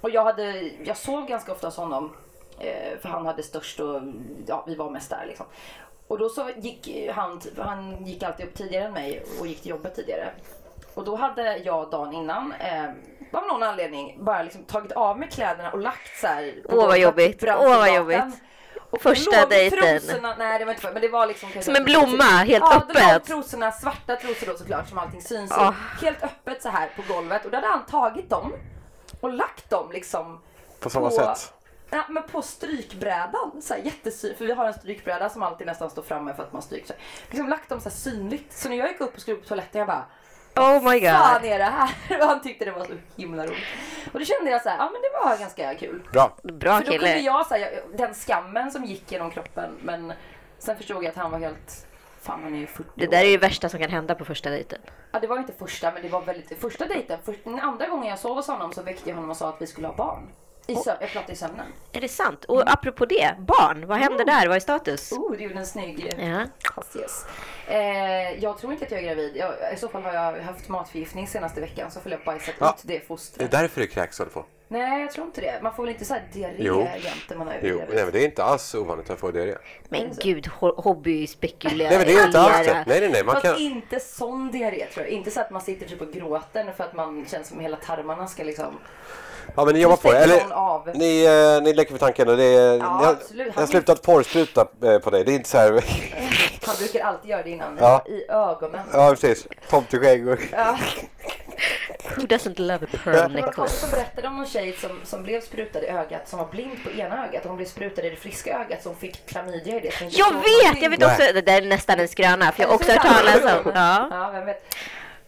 Och 0.00 0.10
jag, 0.10 0.24
hade, 0.24 0.70
jag 0.84 0.96
sov 0.96 1.26
ganska 1.26 1.52
ofta 1.52 1.66
hos 1.66 1.76
honom. 1.76 2.16
Eh, 2.60 2.98
för 3.00 3.08
han 3.08 3.26
hade 3.26 3.42
störst 3.42 3.80
och 3.80 4.00
ja, 4.46 4.64
vi 4.66 4.74
var 4.74 4.90
mest 4.90 5.10
där 5.10 5.24
liksom. 5.26 5.46
Och 6.08 6.18
då 6.18 6.28
så 6.28 6.50
gick 6.56 7.08
han, 7.14 7.40
han 7.58 8.04
gick 8.06 8.22
alltid 8.22 8.46
upp 8.46 8.54
tidigare 8.54 8.84
än 8.84 8.92
mig 8.92 9.24
och 9.40 9.46
gick 9.46 9.60
till 9.62 9.70
jobbet 9.70 9.94
tidigare. 9.94 10.30
Och 10.96 11.04
då 11.04 11.16
hade 11.16 11.56
jag 11.56 11.90
dagen 11.90 12.12
innan, 12.14 12.52
eh, 12.52 12.84
av 13.32 13.46
någon 13.46 13.62
anledning, 13.62 14.24
bara 14.24 14.42
liksom 14.42 14.64
tagit 14.64 14.92
av 14.92 15.18
mig 15.18 15.28
kläderna 15.28 15.70
och 15.72 15.78
lagt 15.78 16.20
så 16.20 16.26
här. 16.26 16.54
Åh, 16.64 16.86
vad 16.86 16.98
jobbigt. 16.98 17.44
Åh, 17.48 17.78
vad 17.78 17.94
jobbigt. 17.94 18.24
Och 18.90 19.02
Första 19.02 19.46
dejten. 19.46 19.78
trosorna, 19.78 20.34
nej 20.38 20.58
det 20.58 20.64
var 20.64 20.72
inte 20.72 20.82
för, 20.82 20.92
men 20.92 21.02
det 21.02 21.08
var 21.08 21.26
liksom 21.26 21.48
Som 21.62 21.76
en 21.76 21.84
blomma, 21.84 22.24
helt 22.24 22.64
ja, 22.70 22.76
öppet. 22.76 23.24
trosorna, 23.24 23.72
svarta 23.72 24.16
trosor 24.16 24.46
då 24.46 24.56
såklart 24.56 24.88
som 24.88 24.98
allting 24.98 25.22
syns. 25.22 25.52
Ah. 25.52 25.74
Helt 26.02 26.22
öppet 26.22 26.62
så 26.62 26.68
här 26.68 26.90
på 26.96 27.14
golvet 27.14 27.44
och 27.44 27.50
då 27.50 27.56
hade 27.56 27.66
han 27.66 27.86
tagit 27.86 28.30
dem 28.30 28.52
och 29.20 29.32
lagt 29.32 29.70
dem 29.70 29.92
liksom 29.92 30.40
På 30.80 30.90
samma 30.90 31.08
på, 31.10 31.14
sätt? 31.14 31.52
Ja, 31.90 32.04
men 32.08 32.22
på 32.22 32.42
strykbrädan. 32.42 33.62
Så 33.62 33.74
här, 33.74 33.80
jättesyn, 33.80 34.34
för 34.38 34.44
vi 34.44 34.52
har 34.52 34.64
en 34.64 34.74
strykbräda 34.74 35.28
som 35.28 35.42
alltid 35.42 35.66
nästan 35.66 35.90
står 35.90 36.02
framme 36.02 36.34
för 36.34 36.42
att 36.42 36.52
man 36.52 36.62
stryker. 36.62 36.88
Här. 36.88 37.02
Liksom 37.28 37.48
lagt 37.48 37.68
dem 37.68 37.80
så 37.80 37.88
här 37.88 37.96
synligt. 37.96 38.52
Så 38.52 38.68
när 38.68 38.76
jag 38.76 38.88
gick 38.88 39.00
upp 39.00 39.14
och 39.14 39.20
skulle 39.20 39.36
upp 39.36 39.42
på 39.42 39.48
toaletten 39.48 39.78
jag 39.78 39.88
bara 39.88 40.04
Oh 40.56 40.92
my 40.92 41.00
fan 41.00 41.42
god. 41.42 41.50
är 41.50 41.58
det 41.58 41.64
här? 41.64 41.90
Och 42.20 42.26
han 42.26 42.42
tyckte 42.42 42.64
det 42.64 42.70
var 42.70 42.84
så 42.84 42.92
himla 43.16 43.46
roligt. 43.46 43.64
Och 44.12 44.18
då 44.18 44.24
kände 44.24 44.50
jag 44.50 44.62
så 44.62 44.68
här, 44.68 44.76
ja 44.78 44.90
men 44.92 45.02
det 45.02 45.28
var 45.28 45.38
ganska 45.38 45.74
kul. 45.74 46.02
Bra. 46.12 46.36
Bra 46.42 46.76
För 46.76 46.84
då 46.84 46.90
kunde 46.90 47.06
kille. 47.08 47.18
jag 47.20 47.46
säga 47.46 47.68
den 47.96 48.14
skammen 48.14 48.70
som 48.70 48.84
gick 48.84 49.12
genom 49.12 49.30
kroppen 49.30 49.70
men 49.82 50.12
sen 50.58 50.76
förstod 50.76 50.96
jag 51.04 51.06
att 51.06 51.16
han 51.16 51.30
var 51.30 51.38
helt, 51.38 51.86
fan 52.20 52.42
han 52.42 52.54
är 52.54 52.58
ju 52.58 52.66
40 52.66 52.90
Det 52.94 53.06
där 53.06 53.18
är 53.20 53.24
ju 53.24 53.30
det 53.30 53.38
värsta 53.46 53.68
som 53.68 53.80
kan 53.80 53.90
hända 53.90 54.14
på 54.14 54.24
första 54.24 54.50
dejten. 54.50 54.78
Ja 55.12 55.20
det 55.20 55.26
var 55.26 55.38
inte 55.38 55.52
första 55.52 55.92
men 55.92 56.02
det 56.02 56.08
var 56.08 56.22
väldigt, 56.22 56.60
första 56.60 56.86
dejten, 56.86 57.18
för, 57.24 57.34
den 57.44 57.60
andra 57.60 57.86
gången 57.86 58.08
jag 58.08 58.18
sov 58.18 58.36
hos 58.36 58.46
honom 58.48 58.72
så 58.72 58.82
väckte 58.82 59.08
jag 59.08 59.16
honom 59.16 59.30
och 59.30 59.36
sa 59.36 59.48
att 59.48 59.62
vi 59.62 59.66
skulle 59.66 59.86
ha 59.86 59.94
barn. 59.94 60.28
I 60.66 60.74
sö- 60.74 60.96
jag 61.00 61.10
pratade 61.10 61.32
i 61.32 61.36
sömnen. 61.36 61.66
Är 61.92 62.00
det 62.00 62.08
sant? 62.08 62.44
Och 62.44 62.72
apropå 62.72 63.06
det, 63.06 63.34
barn, 63.38 63.86
vad 63.86 63.98
händer 63.98 64.24
där? 64.24 64.46
Vad 64.46 64.56
är 64.56 64.60
status? 64.60 65.12
Oh, 65.12 65.36
det 65.36 65.42
gjorde 65.42 65.54
en 65.54 65.66
snygg 65.66 66.14
Ja. 66.18 66.46
Yes. 67.00 67.24
Eh, 67.68 68.42
jag 68.44 68.58
tror 68.58 68.72
inte 68.72 68.84
att 68.84 68.90
jag 68.90 69.00
är 69.00 69.04
gravid. 69.06 69.36
Jag, 69.36 69.54
I 69.74 69.76
så 69.76 69.88
fall 69.88 70.02
har 70.02 70.12
jag 70.12 70.40
haft 70.42 70.68
matförgiftning 70.68 71.26
senaste 71.26 71.60
veckan 71.60 71.90
så 71.90 72.00
får 72.00 72.12
jag 72.12 72.20
bajsat 72.24 72.54
Ja. 72.58 72.74
ut 72.78 72.82
det 72.82 72.88
Det 72.94 72.96
är 73.02 73.06
fostret. 73.06 73.50
därför 73.50 73.80
du 73.80 73.86
kräks 73.86 74.18
håller 74.18 74.30
på. 74.32 74.44
Nej 74.68 75.00
jag 75.00 75.10
tror 75.10 75.26
inte 75.26 75.40
det. 75.40 75.60
Man 75.62 75.74
får 75.74 75.82
väl 75.82 75.92
inte 75.92 76.04
så 76.04 76.14
här 76.14 76.22
diarré 76.32 76.54
Jo. 76.58 76.80
jämt 76.80 77.24
när 77.28 77.36
man 77.36 77.48
är 77.48 77.60
Jo, 77.62 77.76
nej, 77.88 78.04
men 78.04 78.12
det 78.12 78.20
är 78.20 78.24
inte 78.24 78.44
alls 78.44 78.74
ovanligt 78.74 79.10
att 79.10 79.20
få 79.20 79.30
diarré. 79.30 79.54
Men 79.88 80.10
gud, 80.22 80.46
ho- 80.60 80.82
hobbyspekulerar. 80.82 81.90
Nej, 81.90 81.98
men 81.98 82.06
det 82.06 82.20
är 82.20 82.26
inte 82.26 82.40
alls 82.40 82.66
det. 82.66 82.84
Nej, 82.86 83.00
nej, 83.00 83.08
nej. 83.12 83.24
Man 83.24 83.34
Fast 83.34 83.46
kan... 83.46 83.56
inte 83.58 84.00
sån 84.00 84.50
diarré 84.50 84.86
tror 84.94 85.06
jag. 85.06 85.12
Inte 85.12 85.30
så 85.30 85.40
att 85.40 85.50
man 85.50 85.60
sitter 85.62 85.86
typ 85.86 86.00
och 86.00 86.12
gråter 86.12 86.72
för 86.76 86.84
att 86.84 86.94
man 86.94 87.26
känns 87.30 87.48
som 87.48 87.60
hela 87.60 87.76
tarmarna 87.76 88.26
ska 88.26 88.42
liksom... 88.44 88.78
Ja, 89.56 89.64
men 89.64 89.74
ni 89.74 89.80
jobbar 89.80 89.96
på 89.96 90.12
det. 90.12 90.18
Eller, 90.18 90.52
av. 90.52 90.90
ni, 90.94 91.24
eh, 91.24 91.62
ni 91.62 91.74
leker 91.74 91.92
med 91.92 92.00
tanken 92.00 92.28
och 92.28 92.36
det 92.36 92.44
är... 92.44 92.72
ni 92.76 92.80
har, 92.80 93.06
absolut. 93.06 93.54
ni 93.56 93.60
har 93.60 93.66
slutat 93.66 94.02
porrspruta 94.02 94.66
eh, 94.84 94.98
på 94.98 95.10
dig. 95.10 95.24
Det 95.24 95.32
är 95.32 95.34
inte 95.36 95.48
så 95.48 95.58
här... 95.58 95.84
Han 96.66 96.74
brukar 96.78 97.00
alltid 97.04 97.30
göra 97.30 97.42
det 97.42 97.50
innan. 97.50 97.76
Ja. 97.80 98.04
I 98.06 98.24
ögonen. 98.30 98.80
ja, 98.92 99.10
precis. 99.10 99.46
Tomteskägg 99.70 100.28
och... 100.28 100.38
Ja. 100.52 100.78
Who 102.16 102.22
doesn't 102.26 102.60
love 102.60 102.86
a 102.92 102.98
pearl 103.04 103.16
en 103.16 103.32
necklace? 103.32 103.76
som 103.86 103.90
berättade 103.90 104.28
om 104.28 104.36
någon 104.36 104.46
tjej 104.46 104.72
som, 104.72 105.00
som 105.04 105.22
blev 105.22 105.40
sprutad 105.40 105.82
i 105.82 105.86
ögat 105.88 106.28
som 106.28 106.38
var 106.38 106.46
blind 106.46 106.84
på 106.84 106.90
ena 106.90 107.26
ögat 107.28 107.42
och 107.42 107.48
hon 107.48 107.56
blev 107.56 107.66
sprutad 107.66 108.02
i 108.06 108.10
det 108.10 108.16
friska 108.16 108.58
ögat 108.60 108.82
så 108.82 108.88
hon 108.88 108.96
fick 108.96 109.26
klamydia 109.26 109.76
i 109.76 109.80
det. 109.80 110.00
hon 110.00 110.08
Jag 110.12 110.32
vet! 110.32 110.82
Jag 110.82 110.90
vet 110.90 111.00
Nej. 111.00 111.08
också, 111.08 111.32
det 111.34 111.40
där 111.40 111.62
är 111.62 111.66
nästan 111.66 112.00
en 112.00 112.08
skröna 112.08 112.52
för 112.52 112.62
jag 112.62 112.68
har 112.68 112.74
också 112.74 112.92
hört 112.92 113.02
talas 113.02 113.36
om. 113.64 113.72
Ja. 113.74 114.08
Ja, 114.10 114.30
vem 114.32 114.46
vet. 114.46 114.74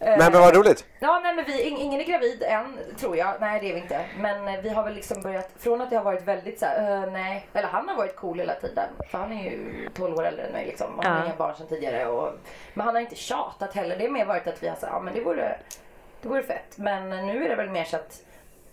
Men, 0.01 0.19
men 0.19 0.33
vad 0.33 0.57
roligt. 0.57 0.85
Ja, 1.01 1.21
nej, 1.23 1.35
men 1.35 1.45
vi, 1.45 1.53
ing- 1.53 1.79
ingen 1.81 2.01
är 2.01 2.05
gravid 2.05 2.43
än, 2.43 2.79
tror 3.01 3.17
jag. 3.17 3.35
Nej, 3.41 3.61
det 3.61 3.71
är 3.71 3.75
vi 3.75 3.81
inte. 3.81 4.01
Men 4.19 4.49
eh, 4.49 4.61
vi 4.63 4.69
har 4.69 4.85
väl 4.85 4.95
liksom 4.95 5.23
börjat, 5.23 5.51
från 5.59 5.81
att 5.81 5.91
det 5.91 5.97
har 5.97 6.05
varit 6.05 6.23
väldigt 6.25 6.59
så 6.59 6.67
här, 6.67 7.03
eh, 7.07 7.13
nej, 7.13 7.47
eller 7.55 7.69
han 7.69 7.89
har 7.89 7.97
varit 7.97 8.17
cool 8.17 8.39
hela 8.39 8.55
tiden. 8.55 8.89
För 9.11 9.19
han 9.19 9.33
är 9.33 9.45
ju 9.51 9.89
12 9.95 10.17
år 10.17 10.27
äldre 10.27 10.45
än 10.47 10.53
mig 10.53 10.67
liksom. 10.67 10.95
Och 10.99 11.05
han 11.05 11.13
har 11.13 11.21
Ja. 11.21 11.27
inga 11.27 11.37
barn 11.37 11.55
sedan 11.57 11.67
tidigare. 11.67 12.07
Och, 12.07 12.33
men 12.75 12.87
han 12.87 12.95
har 12.95 13.03
inte 13.03 13.17
tjatat 13.17 13.75
heller. 13.75 13.97
Det 13.97 14.05
är 14.05 14.11
mer 14.11 14.25
varit 14.25 14.47
att 14.47 14.63
vi 14.63 14.69
har 14.69 14.77
sagt, 14.77 14.93
ja 14.93 15.01
men 15.01 15.15
det 15.15 15.21
vore, 15.21 15.59
det 16.23 16.29
vore 16.29 16.43
fett. 16.43 16.77
Men 16.79 17.13
eh, 17.13 17.25
nu 17.25 17.45
är 17.45 17.49
det 17.49 17.57
väl 17.57 17.71
mer 17.71 17.85
så 17.85 17.97
att 17.97 18.23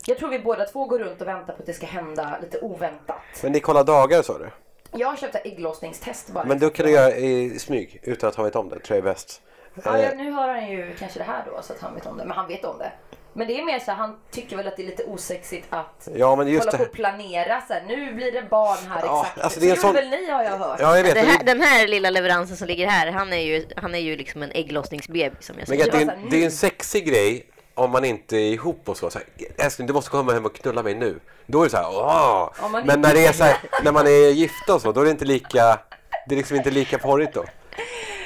jag 0.06 0.18
tror 0.18 0.30
vi 0.30 0.40
båda 0.40 0.66
två 0.66 0.86
går 0.86 1.00
runt 1.00 1.22
och 1.22 1.28
väntar 1.28 1.54
på 1.54 1.60
att 1.60 1.66
det 1.66 1.74
ska 1.74 1.86
hända 1.86 2.38
lite 2.42 2.60
oväntat. 2.60 3.22
Men 3.44 3.52
ni 3.52 3.60
kollar 3.60 3.84
dagar 3.84 4.22
sa 4.22 4.38
du? 4.38 4.50
Jag 4.92 5.08
har 5.08 5.16
köpt 5.16 5.36
ett 5.36 5.46
ägglossningstest 5.46 6.30
bara. 6.30 6.46
Men 6.46 6.60
då 6.60 6.70
kan 6.70 6.86
du 6.86 6.92
göra 6.92 7.16
i 7.16 7.60
smyg 7.60 8.00
utan 8.04 8.30
att 8.30 8.36
han 8.36 8.46
vet 8.46 8.56
om 8.56 8.70
det. 8.70 8.80
Tror 8.80 8.98
jag 8.98 9.08
är 9.08 9.12
bäst. 9.14 9.42
Ja, 9.84 9.98
Eh, 9.98 10.04
ja, 10.04 10.12
nu 10.16 10.32
har 10.32 10.48
han 10.48 10.72
ju 10.72 10.96
kanske 11.00 11.20
det 11.20 11.26
här 11.26 11.44
då 11.52 11.62
så 11.62 11.74
att 11.74 11.80
han 11.82 11.96
vet 11.96 12.06
om 12.06 12.18
det. 12.18 12.26
Men 12.26 12.38
han 12.38 12.48
vet 12.48 12.66
om 12.66 12.78
det. 12.78 12.92
Men 13.38 13.48
det 13.48 13.60
är 13.60 13.66
mer 13.66 13.80
så 13.80 13.92
här, 13.92 13.98
han 13.98 14.16
tycker 14.32 14.58
väl 14.58 14.68
att 14.68 14.78
det 14.78 14.84
är 14.84 14.88
lite 14.88 15.04
osexigt 15.04 15.68
att 15.70 16.08
Ja, 16.16 16.36
men 16.36 16.48
just 16.48 16.60
hålla 16.66 16.72
det 16.72 16.78
på 16.78 16.84
och 16.84 16.92
planera 16.92 17.62
så 17.68 17.74
här, 17.74 17.84
nu 17.88 18.14
blir 18.14 18.32
det 18.32 18.42
barn 18.50 18.78
här 18.90 19.02
Ja, 19.06 19.22
exakt. 19.22 19.42
alltså, 19.44 19.60
så 19.60 19.66
det 19.66 19.66
är 19.66 19.70
en 19.70 19.76
gjorde 19.76 19.82
sån- 19.82 19.94
väl 19.96 20.10
ni 20.10 20.30
har 20.32 20.44
jag 20.44 20.58
hört. 20.58 20.80
Ja, 20.82 20.98
jag 20.98 21.04
vet. 21.04 21.14
Det 21.16 21.22
men 21.22 21.30
här, 21.32 21.44
den 21.44 21.62
här 21.62 21.88
lilla 21.88 22.10
leveransen 22.10 22.58
som 22.58 22.68
ligger 22.68 22.88
här, 22.88 23.12
han 23.12 23.34
är 23.34 23.38
ju, 23.38 23.66
han 23.76 23.96
är 23.96 24.00
ju 24.00 24.16
liksom 24.18 24.44
en 24.44 24.52
ägglossningsbaby 24.52 25.36
som 25.40 25.56
jag 25.60 25.70
Men 25.70 25.78
säger. 25.78 25.92
det, 25.92 25.98
är 25.98 26.02
en, 26.02 26.08
så 26.24 26.28
det 26.30 26.42
är 26.42 26.46
en 26.46 26.52
sexig 26.52 27.06
grej 27.08 27.46
om 27.74 27.92
man 27.92 28.06
inte 28.06 28.38
är 28.38 28.52
ihop 28.54 28.90
och 28.90 28.98
så. 28.98 29.10
så 29.10 29.20
Älskling, 29.58 29.88
du 29.88 29.94
måste 29.94 30.10
komma 30.12 30.34
hem 30.34 30.46
och 30.46 30.56
knulla 30.56 30.84
mig 30.84 30.96
nu. 30.96 31.20
Då 31.46 31.60
är 31.62 31.64
det 31.64 31.70
så 31.70 31.78
här, 31.78 31.88
åh! 31.90 32.50
Men 32.86 33.02
när, 33.02 33.14
det 33.14 33.26
är 33.26 33.34
så 33.34 33.44
här, 33.44 33.58
när 33.84 33.92
man 33.92 34.08
är 34.08 34.30
gifta 34.32 34.76
och 34.76 34.82
så, 34.82 34.92
då 34.92 35.02
är 35.02 35.06
det 35.06 35.12
inte 35.12 35.26
lika, 35.26 35.80
det 36.28 36.36
är 36.36 36.38
liksom 36.38 36.58
inte 36.58 36.72
lika 36.72 36.98
porrigt 36.98 37.34
då. 37.34 37.46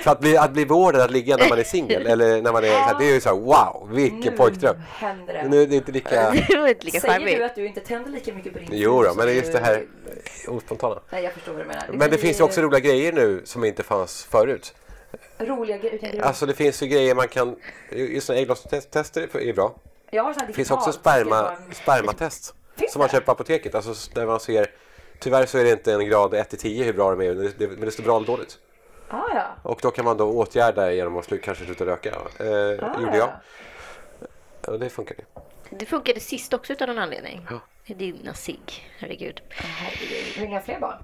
För 0.03 0.11
att 0.11 0.19
bli, 0.19 0.37
att 0.37 0.51
bli 0.51 0.65
beordrad 0.65 1.01
att 1.01 1.11
ligga 1.11 1.37
när 1.37 1.49
man 1.49 1.59
är 1.59 1.63
singel, 1.63 2.07
eller 2.07 2.41
när 2.41 2.51
man 2.51 2.63
är 2.63 2.67
så 2.69 2.73
här, 2.73 2.99
det 2.99 3.05
är 3.09 3.13
ju 3.13 3.21
så 3.21 3.29
här, 3.29 3.35
wow, 3.35 3.89
vilken 3.91 4.19
Nu 4.19 4.37
pojkdröm. 4.37 4.75
händer 4.89 5.33
det. 5.33 5.47
Nu 5.49 5.61
är 5.61 5.67
det 5.67 5.75
inte 5.75 5.91
lika, 5.91 6.31
Det 6.49 6.57
var 6.57 6.67
inte 6.67 6.85
lika 6.85 6.99
Säger 6.99 7.19
du 7.19 7.25
charmigt. 7.25 7.41
att 7.43 7.55
du 7.55 7.65
inte 7.67 7.79
tänder 7.79 8.11
lika 8.11 8.33
mycket 8.33 8.53
på 8.53 8.59
din 8.59 8.67
jo 8.71 9.03
då, 9.03 9.13
men 9.13 9.25
det 9.25 9.31
är 9.31 9.35
just 9.35 9.51
du- 9.51 9.59
det 9.59 9.65
här 9.65 9.85
ospontana. 10.47 10.99
Nej, 11.09 11.23
jag 11.23 11.33
förstår 11.33 11.51
vad 11.53 11.61
du 11.61 11.67
menar. 11.67 11.85
Men 11.89 11.99
det 11.99 12.07
blir 12.09 12.17
finns 12.17 12.39
ju 12.39 12.43
också 12.43 12.61
roliga 12.61 12.79
grejer 12.79 13.13
nu 13.13 13.41
som 13.45 13.63
inte 13.65 13.83
fanns 13.83 14.23
förut. 14.23 14.73
Roliga 15.37 15.77
grejer. 15.77 16.11
du? 16.11 16.19
Alltså 16.21 16.45
det 16.45 16.53
finns 16.53 16.83
ju 16.83 16.87
grejer 16.87 17.15
man 17.15 17.27
kan, 17.27 17.55
just 17.91 18.27
sådana 18.27 18.41
ägglossningstester 18.41 19.29
är 19.37 19.53
bra. 19.53 19.75
jag 20.11 20.23
har 20.23 20.35
Det 20.47 20.53
finns 20.53 20.71
också 20.71 20.91
sperma, 20.91 21.51
spermatest 21.73 22.53
som 22.89 22.99
man 22.99 23.09
köper 23.09 23.25
på 23.25 23.31
apoteket. 23.31 23.75
Alltså 23.75 24.11
där 24.13 24.25
man 24.25 24.39
ser, 24.39 24.67
tyvärr 25.19 25.45
så 25.45 25.57
är 25.57 25.63
det 25.63 25.71
inte 25.71 25.93
en 25.93 26.05
grad 26.09 26.33
1 26.33 26.49
till 26.49 26.59
10 26.59 26.83
hur 26.83 26.93
bra 26.93 27.15
de 27.15 27.21
är, 27.27 27.33
men 27.35 27.53
det, 27.57 27.67
men 27.67 27.81
det 27.81 27.91
står 27.91 28.03
bra 28.03 28.15
eller 28.17 28.27
dåligt. 28.27 28.57
Ah, 29.09 29.35
ja. 29.35 29.45
Och 29.63 29.79
då 29.81 29.91
kan 29.91 30.05
man 30.05 30.17
då 30.17 30.25
åtgärda 30.25 30.91
genom 30.91 31.17
att 31.17 31.25
slu, 31.25 31.37
kanske 31.37 31.65
sluta 31.65 31.85
röka. 31.85 32.09
Eh, 32.09 32.45
Ah, 32.89 33.01
gjorde 33.01 33.17
jag. 33.17 33.29
ja. 34.65 34.77
Det 34.77 34.89
funkar 34.89 35.15
ju. 35.17 35.23
Det 35.77 35.85
funkade 35.85 36.19
sist 36.19 36.53
också 36.53 36.73
utan 36.73 36.89
någon 36.89 36.97
anledning. 36.97 37.47
Ja. 37.49 37.59
Dina 37.95 38.33
cigg, 38.33 38.89
herregud. 38.99 39.41
Herregud. 39.49 40.49
Ha 40.53 40.61
fler 40.61 40.79
barn? 40.79 41.03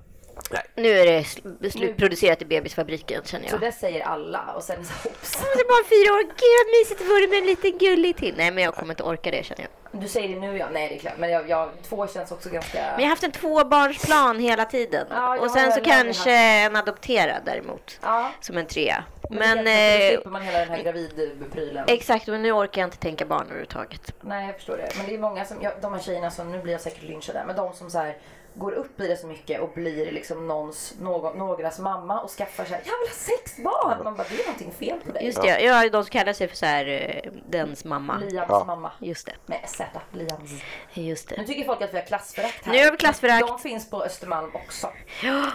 Nu 0.76 0.90
är 0.90 1.06
det 1.06 1.20
sl- 1.22 1.70
slutproducerat 1.70 2.42
i 2.42 2.46
bebisfabriken 2.46 3.22
känner 3.26 3.48
Så 3.48 3.54
jag. 3.56 3.62
det 3.62 3.72
säger 3.72 4.02
alla 4.06 4.54
och 4.56 4.64
sen 4.64 4.86
så 4.86 4.94
hopps. 5.10 5.32
Det 5.56 5.60
är 5.60 5.68
bara 5.68 5.88
fyra 5.90 6.14
år, 6.14 6.24
gud 6.24 6.56
vad 6.66 6.80
mysigt 6.80 7.00
det 7.00 7.06
vore 7.06 7.28
med 7.28 7.38
en 7.38 7.46
liten 7.46 7.78
gullig 7.78 8.16
till. 8.18 8.34
Nej 8.38 8.52
men 8.52 8.64
jag 8.64 8.76
kommer 8.76 8.94
inte 8.94 9.04
orka 9.04 9.32
det 9.32 9.46
känner 9.46 9.62
jag. 9.62 10.02
Du 10.02 10.08
säger 10.08 10.30
det 10.30 10.40
nu 10.42 10.58
ja, 10.58 10.68
nej 10.72 10.90
det 10.90 10.96
är 10.96 11.00
klart. 11.00 11.14
Men 11.18 11.30
jag, 11.30 11.50
jag, 11.50 11.70
två 11.90 12.08
känns 12.08 12.32
också 12.32 12.50
ganska... 12.50 12.78
Men 12.80 13.00
jag 13.00 13.02
har 13.06 13.10
haft 13.10 13.24
en 13.24 13.32
tvåbarnsplan 13.32 14.40
hela 14.40 14.66
tiden. 14.66 15.08
Ja, 15.10 15.36
jag 15.36 15.44
och 15.44 15.52
sen 15.52 15.72
så 15.72 15.82
kanske 15.82 16.32
en 16.32 16.76
adopterad 16.76 17.42
däremot. 17.46 18.00
Ja. 18.02 18.32
Som 18.42 18.58
en 18.58 18.66
trea. 18.66 19.04
Men, 19.30 19.40
Men 19.40 19.58
eh, 20.02 20.08
slipper 20.10 20.30
man 20.30 20.42
hela 20.42 20.60
den 20.60 20.70
här 20.70 20.84
gravidprylen. 20.84 21.86
exakt, 21.88 22.28
men 22.28 22.42
nu 22.42 22.52
orkar 22.52 22.82
jag 22.82 22.88
inte 22.88 22.98
tänka 22.98 23.26
barn 23.26 23.44
överhuvudtaget. 23.46 24.14
Nej 24.22 24.46
jag 24.46 24.56
förstår 24.56 24.78
det. 24.78 24.90
Men 24.98 25.06
det 25.06 25.14
är 25.14 25.20
många 25.20 25.46
som, 25.46 25.58
ja, 25.62 25.72
de 25.82 25.94
här 25.94 26.00
tjejerna 26.00 26.32
som, 26.32 26.52
nu 26.52 26.60
blir 26.62 26.74
jag 26.74 26.82
säkert 26.82 27.04
lynchad 27.04 27.36
där, 27.36 27.44
men 27.48 27.56
de 27.56 27.74
som 27.74 27.90
så 27.90 27.98
här 27.98 28.18
går 28.58 28.72
upp 28.72 29.00
i 29.00 29.08
det 29.08 29.18
så 29.18 29.28
mycket 29.28 29.62
och 29.62 29.70
blir 29.76 30.12
liksom 30.12 30.48
någons, 30.48 30.94
någon, 31.02 31.38
någras 31.38 31.80
mamma 31.80 32.22
och 32.22 32.30
skaffar 32.30 32.66
så 32.66 32.74
här, 32.74 32.82
jag 32.86 33.00
vill 33.00 33.08
ha 33.10 33.16
sex 33.16 33.58
barn! 33.58 34.04
Man 34.04 34.16
bara, 34.16 34.28
det 34.30 34.36
är 34.36 34.46
någonting 34.46 34.72
fel 34.72 35.00
på 35.06 35.12
dig. 35.12 35.26
Just 35.26 35.42
det, 35.42 35.60
ja, 35.62 35.90
de 35.90 36.04
som 36.04 36.10
kallar 36.12 36.34
sig 36.34 36.48
för 36.48 36.56
så 36.56 36.66
här, 36.66 36.88
eh, 36.88 37.32
dens 37.50 37.86
mamma. 37.86 38.18
Liams 38.18 38.48
Ja. 38.50 38.64
mamma. 38.68 38.92
Just 39.00 39.26
det, 39.26 39.34
Med 39.46 39.60
Z, 39.66 39.86
Liams. 40.12 40.52
just 40.94 41.30
Nu 41.30 41.36
det. 41.38 41.44
tycker 41.46 41.64
folk 41.66 41.82
att 41.82 41.94
vi 41.94 41.98
har 42.00 42.06
klassförakt 42.06 42.66
här. 42.66 42.72
Nu 42.74 42.84
har 42.84 42.92
vi 42.92 42.98
klassförakt. 42.98 43.48
De 43.48 43.60
finns 43.60 43.90
på 43.90 44.04
Östermalm 44.04 44.56
också. 44.56 44.90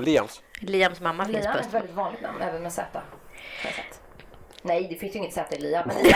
Liams. 0.01 0.43
Liams 0.61 1.01
mamma 1.01 1.25
finns 1.25 1.39
Liam 1.39 1.53
på 1.53 1.59
är 1.59 1.61
ett 1.61 1.67
Östermalm. 1.67 1.83
väldigt 1.83 1.97
vanligt 1.97 2.23
namn, 2.23 2.43
även 2.43 2.63
med 2.63 2.73
Z. 2.73 3.01
Nej, 4.63 4.87
det 4.91 4.95
finns 4.97 5.15
ju 5.15 5.19
inget 5.19 5.35
Z 5.35 5.57
i 5.57 5.61
Liam, 5.61 5.89
men 5.89 5.97
Liam... 6.03 6.15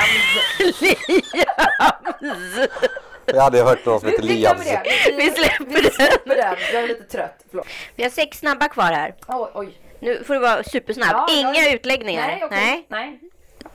Jag 3.26 3.40
hade 3.42 3.62
hört 3.62 3.86
någon 3.86 4.00
som 4.00 4.08
Vi, 4.08 4.12
heter 4.16 4.54
vi 4.58 4.64
det. 4.70 5.16
Vi 5.16 5.30
släpper 5.30 5.64
vi 5.82 5.90
släpper 5.90 6.36
den. 6.36 6.56
Jag 6.72 6.82
är 6.82 6.88
lite 6.88 7.04
trött. 7.04 7.44
Förlåt. 7.50 7.66
Vi 7.96 8.02
har 8.02 8.10
sex 8.10 8.38
snabba 8.38 8.68
kvar 8.68 8.84
här. 8.92 9.14
Oj, 9.28 9.50
oj. 9.54 9.78
Nu 10.00 10.24
får 10.24 10.34
du 10.34 10.40
vara 10.40 10.62
supersnabb. 10.64 11.10
Ja, 11.12 11.26
Inga 11.30 11.54
jag- 11.54 11.72
utläggningar. 11.74 12.26
Nej, 12.26 12.44
okej. 12.44 12.86
Nej. 12.88 13.20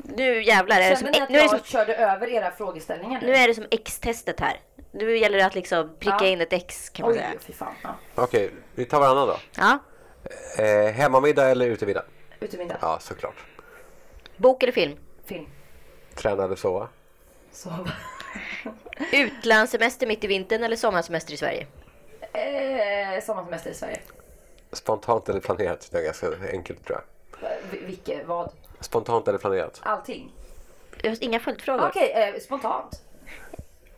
Nu 0.03 0.43
jävlar 0.43 0.81
är 0.81 0.89
det 0.89 0.95
som, 0.95 1.07
ni 1.07 1.21
att 1.21 1.29
nu 1.29 1.37
är 1.37 1.41
det 1.41 1.47
jag 1.47 1.49
som, 1.49 1.59
körde 1.59 1.95
över 1.95 2.27
era 2.29 2.51
frågeställningar? 2.51 3.21
nu 3.21 3.35
är 3.35 3.47
det 3.47 3.53
som 3.55 3.65
X-testet 3.71 4.39
här. 4.39 4.59
Nu 4.91 5.17
gäller 5.17 5.37
det 5.37 5.45
att 5.45 5.55
liksom 5.55 5.95
pricka 5.99 6.17
Ja. 6.21 6.27
in 6.27 6.41
ett 6.41 6.53
X 6.53 6.89
kan 6.89 7.03
man 7.03 7.11
Oj, 7.11 7.17
säga. 7.17 7.29
fy 7.47 7.53
fan. 7.53 7.73
Ja. 7.83 7.95
Okej, 8.15 8.51
vi 8.75 8.85
tar 8.85 8.99
varannan 8.99 9.27
då. 9.27 9.37
Ja. 9.57 9.79
Eh, 10.63 10.91
hemmamiddag 10.93 11.49
eller 11.49 11.65
utemiddag? 11.67 12.03
Utemiddag. 12.39 12.77
Ja, 12.81 12.97
såklart. 13.01 13.35
Bok 14.37 14.63
eller 14.63 14.73
film? 14.73 14.97
Film. 15.25 15.45
Träna 16.15 16.43
eller 16.43 16.55
sova? 16.55 16.87
Så. 17.51 17.69
Utlandssemester 19.13 20.07
mitt 20.07 20.23
i 20.23 20.27
vintern 20.27 20.63
eller 20.63 20.75
sommarsemester 20.75 21.33
i 21.33 21.37
Sverige? 21.37 21.67
eh, 22.33 23.23
sommarsemester 23.23 23.71
i 23.71 23.73
Sverige. 23.73 23.99
Spontant 24.71 25.29
eller 25.29 25.39
planerat? 25.39 25.89
Det 25.91 25.97
är 25.99 26.03
ganska 26.03 26.27
enkelt 26.51 26.85
tror 26.85 26.97
jag. 26.97 27.49
Vi- 27.71 27.85
Vilket? 27.85 28.27
Vad? 28.27 28.51
Spontant 28.79 29.27
eller 29.27 29.37
planerat? 29.39 29.79
Allting? 29.83 30.31
Jag 31.03 31.09
har 31.11 31.17
inga 31.23 31.39
följdfrågor. 31.39 31.87
Okej, 31.87 32.11
eh, 32.35 32.39
spontant. 32.41 33.01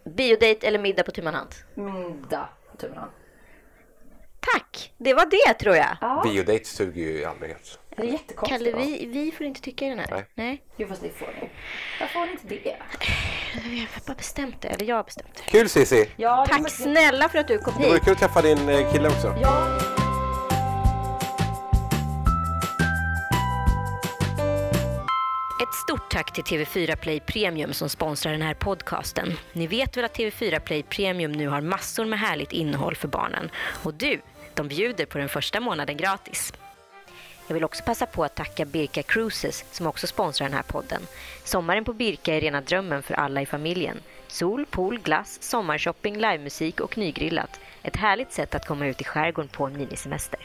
Biodate 0.04 0.68
eller 0.68 0.80
middag 0.80 1.04
på 1.04 1.12
tu 1.12 1.22
man 1.22 1.34
hand? 1.34 1.50
Middag. 1.74 2.50
Tummen 2.78 2.98
hand. 2.98 3.12
Tack! 4.40 4.94
Det 4.98 5.14
var 5.14 5.26
det 5.26 5.54
tror 5.54 5.76
jag. 5.76 5.98
Ja, 6.02 6.22
Biodate 6.26 6.66
suger 6.66 7.02
ju 7.04 7.20
i 7.20 7.26
allmänhet. 7.26 7.80
det 7.96 8.02
är 8.02 8.06
jättekonstigt. 8.06 8.72
Kalle, 8.74 8.86
vi, 8.86 9.06
vi 9.06 9.32
får 9.32 9.46
inte 9.46 9.62
tycka 9.62 9.86
i 9.86 9.90
den 9.90 10.00
här. 10.00 10.08
Nej. 10.12 10.26
Nej. 10.36 10.64
Jo, 10.78 10.88
fast 10.88 11.02
det 11.02 11.10
får 11.10 11.28
ni. 11.42 11.50
Varför 12.00 12.14
får 12.14 12.26
ni 12.26 12.32
inte 12.32 12.48
det? 12.48 12.78
Jag 13.54 13.62
har 13.62 14.08
bara 14.08 14.14
bestämt 14.16 14.62
det. 14.62 14.68
Eller 14.68 14.86
jag 14.86 14.96
har 14.96 15.04
bestämt 15.04 15.28
det. 15.36 15.52
Kul 15.52 15.70
Cissi! 15.70 16.10
Ja, 16.16 16.44
det 16.48 16.52
Tack 16.54 16.62
var- 16.62 16.70
snälla 16.70 17.30
för 17.30 17.38
att 17.40 17.48
du 17.48 17.58
kom 17.58 17.74
Det 17.78 17.84
vore 17.84 17.94
hit. 17.94 18.04
kul 18.04 18.14
att 18.14 18.20
träffa 18.20 18.42
din 18.42 18.70
eh, 18.70 18.92
kille 18.92 19.08
också. 19.10 19.36
Ja, 19.42 19.78
Ett 25.64 25.74
stort 25.74 26.10
tack 26.12 26.34
till 26.34 26.44
TV4 26.44 26.96
Play 26.96 27.20
Premium 27.20 27.74
som 27.74 27.90
sponsrar 27.90 28.32
den 28.32 28.42
här 28.42 28.54
podcasten. 28.54 29.38
Ni 29.54 29.68
vet 29.68 29.98
väl 29.98 30.06
att 30.06 30.18
TV4 30.18 30.60
Play 30.60 30.84
Premium 30.84 31.32
nu 31.32 31.48
har 31.48 31.62
massor 31.62 32.06
med 32.06 32.20
härligt 32.20 32.52
innehåll 32.52 32.96
för 32.96 33.08
barnen. 33.08 33.52
Och 33.84 33.94
du, 33.94 34.22
de 34.54 34.68
bjuder 34.68 35.06
på 35.06 35.18
den 35.18 35.30
första 35.30 35.60
månaden 35.60 35.98
gratis. 35.98 36.54
Jag 37.48 37.54
vill 37.54 37.64
också 37.64 37.84
passa 37.84 38.06
på 38.06 38.24
att 38.24 38.36
tacka 38.36 38.66
Birka 38.66 39.04
Cruises 39.04 39.66
som 39.72 39.88
också 39.88 40.08
sponsrar 40.08 40.48
den 40.48 40.56
här 40.56 40.64
podden. 40.64 41.02
Sommaren 41.44 41.86
på 41.86 41.94
Birka 41.94 42.36
är 42.36 42.42
rena 42.42 42.62
drömmen 42.62 43.04
för 43.04 43.14
alla 43.14 43.42
i 43.42 43.46
familjen. 43.46 43.98
Sol, 44.28 44.66
pool, 44.66 45.00
glass, 45.00 45.38
sommarshopping, 45.42 46.18
livemusik 46.18 46.80
och 46.80 46.98
nygrillat. 46.98 47.60
Ett 47.84 47.96
härligt 47.96 48.32
sätt 48.32 48.56
att 48.56 48.68
komma 48.68 48.88
ut 48.88 49.02
i 49.02 49.04
skärgården 49.04 49.50
på 49.50 49.66
en 49.66 49.78
minisemester. 49.78 50.40